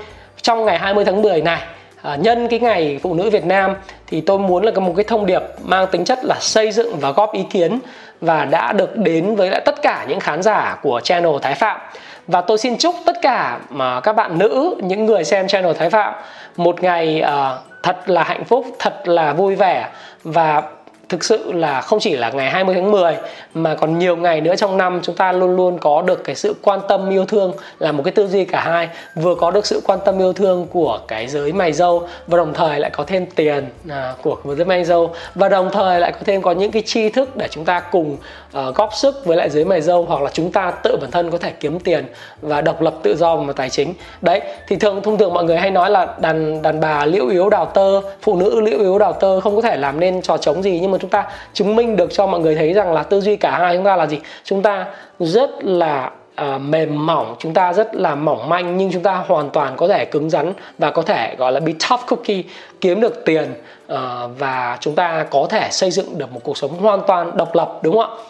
trong 0.42 0.66
ngày 0.66 0.78
20 0.78 1.06
tháng 1.06 1.22
10 1.22 1.42
này 1.42 1.62
à, 2.02 2.16
nhân 2.16 2.48
cái 2.48 2.60
ngày 2.60 3.00
phụ 3.04 3.14
nữ 3.14 3.30
Việt 3.30 3.46
Nam 3.46 3.76
thì 4.08 4.22
tôi 4.22 4.40
muốn 4.40 4.64
là 4.64 4.72
có 4.72 4.82
một 4.82 4.94
cái 4.96 5.04
thông 5.08 5.26
điệp 5.26 5.42
mang 5.64 5.88
tính 5.92 6.06
chất 6.06 6.26
là 6.26 6.36
xây 6.40 6.72
dựng 6.72 7.00
và 7.00 7.12
góp 7.12 7.34
ý 7.34 7.44
kiến 7.50 7.80
và 8.22 8.46
đã 8.46 8.74
được 8.74 8.98
đến 8.98 9.36
với 9.36 9.50
lại 9.50 9.62
tất 9.66 9.82
cả 9.82 10.06
những 10.08 10.20
khán 10.20 10.42
giả 10.42 10.78
của 10.82 11.00
channel 11.04 11.32
Thái 11.42 11.56
Phạm. 11.56 11.80
Và 12.28 12.42
tôi 12.42 12.58
xin 12.58 12.78
chúc 12.78 12.96
tất 13.06 13.22
cả 13.22 13.60
mà 13.70 14.00
các 14.00 14.14
bạn 14.14 14.38
nữ 14.38 14.76
những 14.84 15.06
người 15.06 15.24
xem 15.24 15.48
channel 15.48 15.74
Thái 15.74 15.90
Phạm 15.90 16.14
một 16.58 16.84
ngày 16.84 17.24
uh, 17.24 17.71
thật 17.84 18.10
là 18.10 18.24
hạnh 18.24 18.44
phúc 18.46 18.65
thật 18.80 19.08
là 19.08 19.34
vui 19.34 19.56
vẻ. 19.56 19.89
Và 20.24 20.63
thực 21.12 21.24
sự 21.24 21.52
là 21.52 21.82
không 21.82 22.00
chỉ 22.00 22.15
là 22.15 22.32
ngày 22.32 22.50
20 22.50 22.76
tháng 22.76 22.91
10 22.91 23.15
mà 23.54 23.76
còn 23.76 24.00
nhiều 24.00 24.15
ngày 24.15 24.41
nữa 24.41 24.56
trong 24.56 24.78
năm 24.78 25.00
chúng 25.04 25.15
ta 25.15 25.32
luôn 25.32 25.56
luôn 25.56 25.78
có 25.78 26.02
được 26.02 26.24
cái 26.24 26.36
sự 26.36 26.56
quan 26.62 26.80
tâm 26.88 27.10
yêu 27.10 27.26
thương 27.26 27.54
là 27.80 27.91
một 27.91 28.04
cái 28.04 28.12
tư 28.12 28.28
duy 28.28 28.45
cả 28.45 28.62
hai. 28.62 28.89
Vừa 29.15 29.36
có 29.36 29.52
được 29.52 29.65
sự 29.65 29.82
quan 29.86 30.00
tâm 30.06 30.19
yêu 30.19 30.34
thương 30.34 30.67
của 30.71 31.00
cái 31.08 31.28
giới 31.28 31.54
mày 31.54 31.74
dâu 31.74 32.08
và 32.28 32.38
đồng 32.38 32.54
thời 32.54 32.80
lại 32.80 32.91
có 32.93 33.04
thêm 33.04 33.26
tiền 33.26 33.65
à, 33.89 34.13
của 34.21 34.38
giới 34.45 34.65
mày 34.65 34.84
dâu. 34.84 35.13
Và 35.36 35.50
đồng 35.50 35.69
thời 35.74 36.00
lại 36.00 36.12
có 36.12 36.19
thêm 36.26 36.41
có 36.41 36.52
những 36.52 36.71
cái 36.71 36.82
tri 36.86 37.10
thức 37.10 37.38
để 37.38 37.47
chúng 37.52 37.65
ta 37.65 37.80
cùng 37.80 38.17
uh, 38.58 38.76
góp 38.76 38.93
sức 38.93 39.26
với 39.26 39.38
lại 39.38 39.50
giới 39.50 39.65
mày 39.65 39.82
dâu 39.82 40.06
hoặc 40.06 40.21
là 40.21 40.30
chúng 40.34 40.52
ta 40.52 40.71
tự 40.84 40.97
bản 41.02 41.12
thân 41.12 41.32
có 41.32 41.38
thể 41.38 41.52
kiếm 41.60 41.80
tiền 41.80 42.06
và 42.41 42.62
độc 42.62 42.82
lập 42.82 42.93
tự 43.04 43.15
do 43.17 43.36
về 43.36 43.54
tài 43.56 43.69
chính. 43.69 43.93
Đấy 44.21 44.41
thì 44.67 44.76
thường 44.76 45.02
thông 45.04 45.17
thường 45.17 45.34
mọi 45.34 45.43
người 45.43 45.58
hay 45.58 45.71
nói 45.71 45.89
là 45.89 46.08
đàn 46.19 46.62
đàn 46.62 46.80
bà 46.80 47.06
liễu 47.06 47.28
yếu 47.28 47.50
đào 47.50 47.65
tơ 47.65 48.02
phụ 48.21 48.36
nữ 48.36 48.62
liễu 48.62 48.80
yếu 48.80 49.00
đào 49.00 49.13
tơ 49.13 49.39
không 49.39 49.56
có 49.56 49.62
thể 49.62 49.78
làm 49.78 50.00
nên 50.00 50.21
trò 50.21 50.38
trống 50.38 50.63
gì 50.63 50.80
nhưng 50.82 50.91
mà 50.91 50.97
chúng 51.02 51.10
ta 51.10 51.26
chứng 51.54 51.76
minh 51.76 51.96
được 51.96 52.14
cho 52.14 52.28
mọi 52.28 52.40
người 52.40 52.56
thấy 52.56 52.74
rằng 52.74 52.94
là 52.94 53.04
tư 53.04 53.22
duy 53.22 53.36
cả 53.36 53.52
hai 53.52 53.76
chúng 53.76 53.86
ta 53.86 53.96
là 53.96 54.08
gì? 54.08 54.20
Chúng 54.44 54.62
ta 54.62 54.86
rất 55.20 55.64
là 55.64 56.12
À, 56.36 56.58
mềm 56.58 57.06
mỏng 57.06 57.36
chúng 57.40 57.54
ta 57.54 57.74
rất 57.74 57.96
là 57.96 58.16
mỏng 58.16 58.50
manh 58.50 58.78
nhưng 58.78 58.92
chúng 58.92 59.04
ta 59.04 59.24
hoàn 59.28 59.50
toàn 59.50 59.74
có 59.78 59.88
thể 59.88 60.06
cứng 60.06 60.30
rắn 60.30 60.54
và 60.78 60.92
có 60.92 61.02
thể 61.02 61.36
gọi 61.38 61.52
là 61.52 61.60
be 61.60 61.72
tough 61.90 62.06
cookie 62.08 62.44
kiếm 62.82 63.02
được 63.02 63.26
tiền 63.26 63.54
uh, 63.94 64.00
và 64.38 64.78
chúng 64.80 64.96
ta 64.96 65.26
có 65.30 65.48
thể 65.50 65.68
xây 65.72 65.92
dựng 65.92 66.18
được 66.18 66.32
một 66.32 66.40
cuộc 66.44 66.58
sống 66.58 66.80
hoàn 66.80 67.02
toàn 67.08 67.38
độc 67.38 67.56
lập 67.56 67.80
đúng 67.82 67.98
không 67.98 68.12
ạ? 68.12 68.24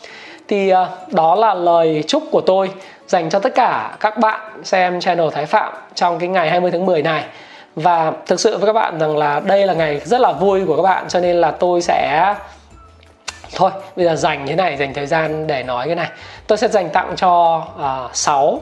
Thì 0.47 0.73
uh, 0.73 1.13
đó 1.13 1.36
là 1.36 1.53
lời 1.53 2.03
chúc 2.07 2.23
của 2.31 2.41
tôi 2.41 2.71
dành 3.07 3.29
cho 3.29 3.39
tất 3.39 3.55
cả 3.55 3.97
các 3.99 4.17
bạn 4.17 4.63
xem 4.63 4.99
channel 4.99 5.29
Thái 5.31 5.45
Phạm 5.45 5.73
trong 5.95 6.19
cái 6.19 6.29
ngày 6.29 6.49
20 6.49 6.71
tháng 6.71 6.86
10 6.86 7.01
này. 7.01 7.23
Và 7.75 8.12
thực 8.25 8.39
sự 8.39 8.57
với 8.57 8.65
các 8.65 8.73
bạn 8.73 8.99
rằng 8.99 9.17
là 9.17 9.39
đây 9.39 9.67
là 9.67 9.73
ngày 9.73 9.99
rất 9.99 10.21
là 10.21 10.31
vui 10.31 10.65
của 10.65 10.75
các 10.75 10.84
bạn 10.84 11.07
cho 11.07 11.19
nên 11.19 11.36
là 11.36 11.51
tôi 11.51 11.81
sẽ 11.81 12.34
thôi 13.55 13.71
bây 13.95 14.05
giờ 14.05 14.15
dành 14.15 14.47
thế 14.47 14.55
này 14.55 14.77
dành 14.77 14.93
thời 14.93 15.07
gian 15.07 15.47
để 15.47 15.63
nói 15.63 15.85
cái 15.85 15.95
này. 15.95 16.09
Tôi 16.47 16.57
sẽ 16.57 16.67
dành 16.67 16.89
tặng 16.89 17.13
cho 17.15 17.63
uh, 18.09 18.15
6 18.15 18.61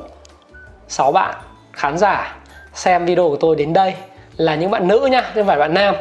6 0.88 1.12
bạn 1.12 1.36
khán 1.74 1.98
giả 1.98 2.36
xem 2.74 3.06
video 3.06 3.30
của 3.30 3.38
tôi 3.40 3.56
đến 3.56 3.74
đây. 3.74 3.94
Là 4.38 4.56
những 4.56 4.72
bạn 4.72 4.88
nữ 4.88 5.08
nha 5.12 5.22
chứ 5.22 5.42
không 5.42 5.48
phải 5.48 5.58
bạn 5.58 5.74
nam. 5.74 5.96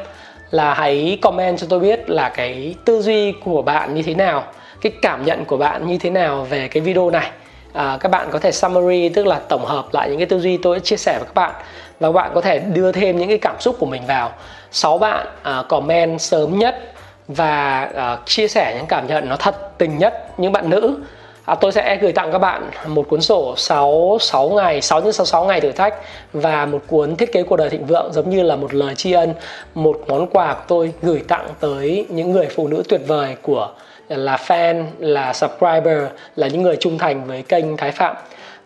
Là 0.50 0.74
hãy 0.74 1.18
comment 1.22 1.58
cho 1.58 1.66
tôi 1.70 1.80
biết 1.80 2.10
là 2.10 2.28
cái 2.28 2.74
tư 2.84 3.02
duy 3.02 3.32
của 3.32 3.62
bạn 3.62 3.94
như 3.94 4.02
thế 4.02 4.14
nào 4.14 4.44
cái 4.80 4.92
cảm 5.02 5.24
nhận 5.24 5.44
của 5.44 5.56
bạn 5.56 5.86
như 5.86 5.98
thế 5.98 6.10
nào 6.10 6.46
về 6.50 6.68
cái 6.68 6.80
video 6.80 7.10
này. 7.10 7.30
À, 7.72 7.98
các 8.00 8.08
bạn 8.08 8.28
có 8.30 8.38
thể 8.38 8.52
summary 8.52 9.08
tức 9.08 9.26
là 9.26 9.40
tổng 9.48 9.64
hợp 9.64 9.86
lại 9.92 10.08
những 10.08 10.18
cái 10.18 10.26
tư 10.26 10.40
duy 10.40 10.56
tôi 10.56 10.80
chia 10.80 10.96
sẻ 10.96 11.12
với 11.18 11.26
các 11.26 11.34
bạn. 11.34 11.54
Và 12.00 12.08
các 12.08 12.12
bạn 12.12 12.30
có 12.34 12.40
thể 12.40 12.58
đưa 12.58 12.92
thêm 12.92 13.18
những 13.18 13.28
cái 13.28 13.38
cảm 13.38 13.60
xúc 13.60 13.76
của 13.78 13.86
mình 13.86 14.02
vào. 14.06 14.32
6 14.70 14.98
bạn 14.98 15.26
à, 15.42 15.62
comment 15.68 16.20
sớm 16.20 16.58
nhất 16.58 16.92
và 17.28 17.90
uh, 17.90 18.26
chia 18.26 18.48
sẻ 18.48 18.74
những 18.76 18.86
cảm 18.86 19.06
nhận 19.06 19.28
nó 19.28 19.36
thật 19.36 19.78
tình 19.78 19.98
nhất 19.98 20.40
những 20.40 20.52
bạn 20.52 20.70
nữ. 20.70 20.98
À, 21.44 21.54
tôi 21.54 21.72
sẽ 21.72 21.96
gửi 21.96 22.12
tặng 22.12 22.32
các 22.32 22.38
bạn 22.38 22.70
một 22.86 23.08
cuốn 23.08 23.20
sổ 23.20 23.54
6 23.56 24.18
6 24.20 24.48
ngày 24.48 24.80
6 24.80 25.00
nhân 25.00 25.12
66 25.12 25.44
ngày 25.44 25.60
thử 25.60 25.72
thách 25.72 25.94
và 26.32 26.66
một 26.66 26.82
cuốn 26.86 27.16
thiết 27.16 27.32
kế 27.32 27.42
cuộc 27.42 27.56
đời 27.56 27.70
thịnh 27.70 27.86
vượng 27.86 28.12
giống 28.12 28.30
như 28.30 28.42
là 28.42 28.56
một 28.56 28.74
lời 28.74 28.94
tri 28.94 29.12
ân 29.12 29.34
một 29.74 30.00
món 30.08 30.26
quà 30.26 30.54
của 30.54 30.60
tôi 30.68 30.92
gửi 31.02 31.22
tặng 31.28 31.48
tới 31.60 32.06
những 32.08 32.32
người 32.32 32.46
phụ 32.46 32.68
nữ 32.68 32.82
tuyệt 32.88 33.00
vời 33.06 33.36
của 33.42 33.70
là 34.08 34.36
fan 34.36 34.84
là 34.98 35.32
subscriber 35.32 36.02
là 36.36 36.48
những 36.48 36.62
người 36.62 36.76
trung 36.76 36.98
thành 36.98 37.24
với 37.24 37.42
kênh 37.42 37.76
Thái 37.76 37.92
Phạm 37.92 38.16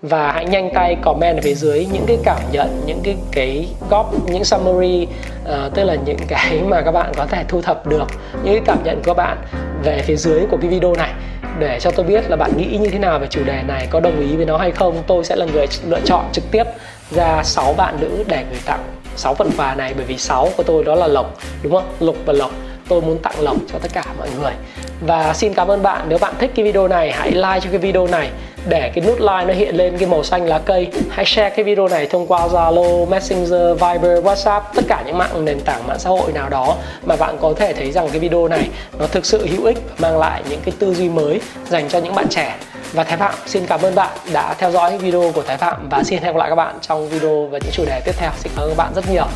và 0.03 0.33
hãy 0.33 0.45
nhanh 0.45 0.71
tay 0.75 0.97
comment 1.03 1.37
ở 1.37 1.41
phía 1.43 1.55
dưới 1.55 1.87
những 1.93 2.05
cái 2.07 2.19
cảm 2.25 2.41
nhận 2.53 2.83
những 2.87 3.01
cái 3.05 3.17
cái 3.33 3.69
góp 3.91 4.15
những 4.31 4.45
summary 4.45 5.07
uh, 5.45 5.75
tức 5.75 5.85
là 5.85 5.95
những 5.95 6.17
cái 6.29 6.63
mà 6.69 6.83
các 6.83 6.93
bạn 6.93 7.13
có 7.17 7.27
thể 7.27 7.45
thu 7.49 7.63
thập 7.63 7.87
được 7.87 8.07
những 8.45 8.55
cái 8.55 8.63
cảm 8.65 8.79
nhận 8.85 8.97
của 8.97 9.15
các 9.15 9.17
bạn 9.17 9.39
về 9.85 10.03
phía 10.03 10.17
dưới 10.17 10.41
của 10.51 10.57
cái 10.57 10.71
video 10.71 10.95
này. 10.95 11.13
Để 11.59 11.79
cho 11.81 11.91
tôi 11.91 12.07
biết 12.07 12.31
là 12.31 12.37
bạn 12.37 12.57
nghĩ 12.57 12.79
như 12.81 12.91
thế 12.91 12.99
nào 12.99 13.19
về 13.19 13.27
chủ 13.31 13.45
đề 13.45 13.63
này 13.69 13.87
có 13.91 14.01
đồng 14.01 14.21
ý 14.21 14.37
với 14.37 14.47
nó 14.47 14.57
hay 14.57 14.71
không 14.71 15.03
tôi 15.07 15.25
sẽ 15.25 15.37
là 15.37 15.47
người 15.53 15.67
lựa 15.89 16.01
chọn 16.05 16.25
trực 16.33 16.45
tiếp 16.51 16.65
ra 17.11 17.43
6 17.43 17.75
bạn 17.77 17.97
nữ 18.01 18.25
để 18.29 18.45
gửi 18.51 18.61
tặng 18.67 18.85
6 19.17 19.35
phần 19.35 19.51
quà 19.57 19.75
này 19.75 19.95
bởi 19.97 20.05
vì 20.05 20.19
6 20.19 20.49
của 20.57 20.63
tôi 20.63 20.85
đó 20.85 20.95
là 20.95 21.07
lộc 21.07 21.39
đúng 21.63 21.73
không? 21.73 21.85
Lục 22.01 22.17
và 22.27 22.33
lộc. 22.33 22.51
Tôi 22.89 23.01
muốn 23.01 23.19
tặng 23.19 23.41
lộc 23.41 23.57
cho 23.73 23.79
tất 23.79 23.91
cả 23.95 24.05
mọi 24.19 24.29
người. 24.41 24.53
Và 25.01 25.35
xin 25.35 25.55
cảm 25.55 25.69
ơn 25.69 25.83
bạn. 25.83 26.07
Nếu 26.09 26.19
bạn 26.19 26.35
thích 26.39 26.51
cái 26.55 26.65
video 26.65 26.89
này 26.89 27.13
hãy 27.13 27.31
like 27.31 27.61
cho 27.61 27.71
cái 27.71 27.79
video 27.79 28.07
này 28.07 28.31
để 28.69 28.91
cái 28.95 29.05
nút 29.07 29.21
like 29.21 29.45
nó 29.47 29.55
hiện 29.55 29.77
lên 29.77 29.99
cái 29.99 30.09
màu 30.09 30.23
xanh 30.23 30.47
lá 30.47 30.59
cây. 30.59 30.89
Hãy 31.11 31.25
share 31.25 31.51
cái 31.51 31.65
video 31.65 31.89
này 31.89 32.07
thông 32.07 32.27
qua 32.27 32.47
Zalo, 32.47 33.09
Messenger, 33.09 33.81
Viber, 33.81 34.25
WhatsApp 34.25 34.61
tất 34.75 34.85
cả 34.89 35.03
những 35.07 35.19
mạng 35.19 35.45
nền 35.45 35.61
tảng 35.61 35.87
mạng 35.87 35.99
xã 35.99 36.11
hội 36.11 36.33
nào 36.33 36.49
đó 36.49 36.77
mà 37.05 37.17
bạn 37.17 37.39
có 37.41 37.55
thể 37.57 37.73
thấy 37.73 37.93
rằng 37.93 38.09
cái 38.09 38.19
video 38.19 38.49
này 38.49 38.69
nó 38.99 39.07
thực 39.07 39.27
sự 39.27 39.47
hữu 39.47 39.65
ích 39.65 39.79
và 39.99 40.09
mang 40.09 40.19
lại 40.19 40.43
những 40.51 40.61
cái 40.65 40.75
tư 40.79 40.95
duy 40.95 41.09
mới 41.09 41.41
dành 41.69 41.89
cho 41.89 41.99
những 41.99 42.15
bạn 42.15 42.27
trẻ. 42.31 42.57
Và 42.93 43.05
Thái 43.05 43.17
Phạm 43.17 43.35
xin 43.47 43.67
cảm 43.67 43.83
ơn 43.83 43.95
bạn 43.95 44.11
đã 44.33 44.55
theo 44.59 44.71
dõi 44.71 44.99
video 44.99 45.33
của 45.35 45.43
Thái 45.43 45.57
Phạm 45.57 45.89
và 45.89 46.03
xin 46.05 46.23
hẹn 46.23 46.33
gặp 46.33 46.39
lại 46.39 46.49
các 46.49 46.55
bạn 46.55 46.79
trong 46.81 47.09
video 47.09 47.47
và 47.47 47.59
những 47.59 47.73
chủ 47.73 47.85
đề 47.87 48.01
tiếp 48.05 48.13
theo. 48.19 48.31
Xin 48.39 48.53
cảm 48.57 48.65
ơn 48.65 48.71
các 48.71 48.77
bạn 48.77 48.93
rất 48.95 49.11
nhiều. 49.11 49.27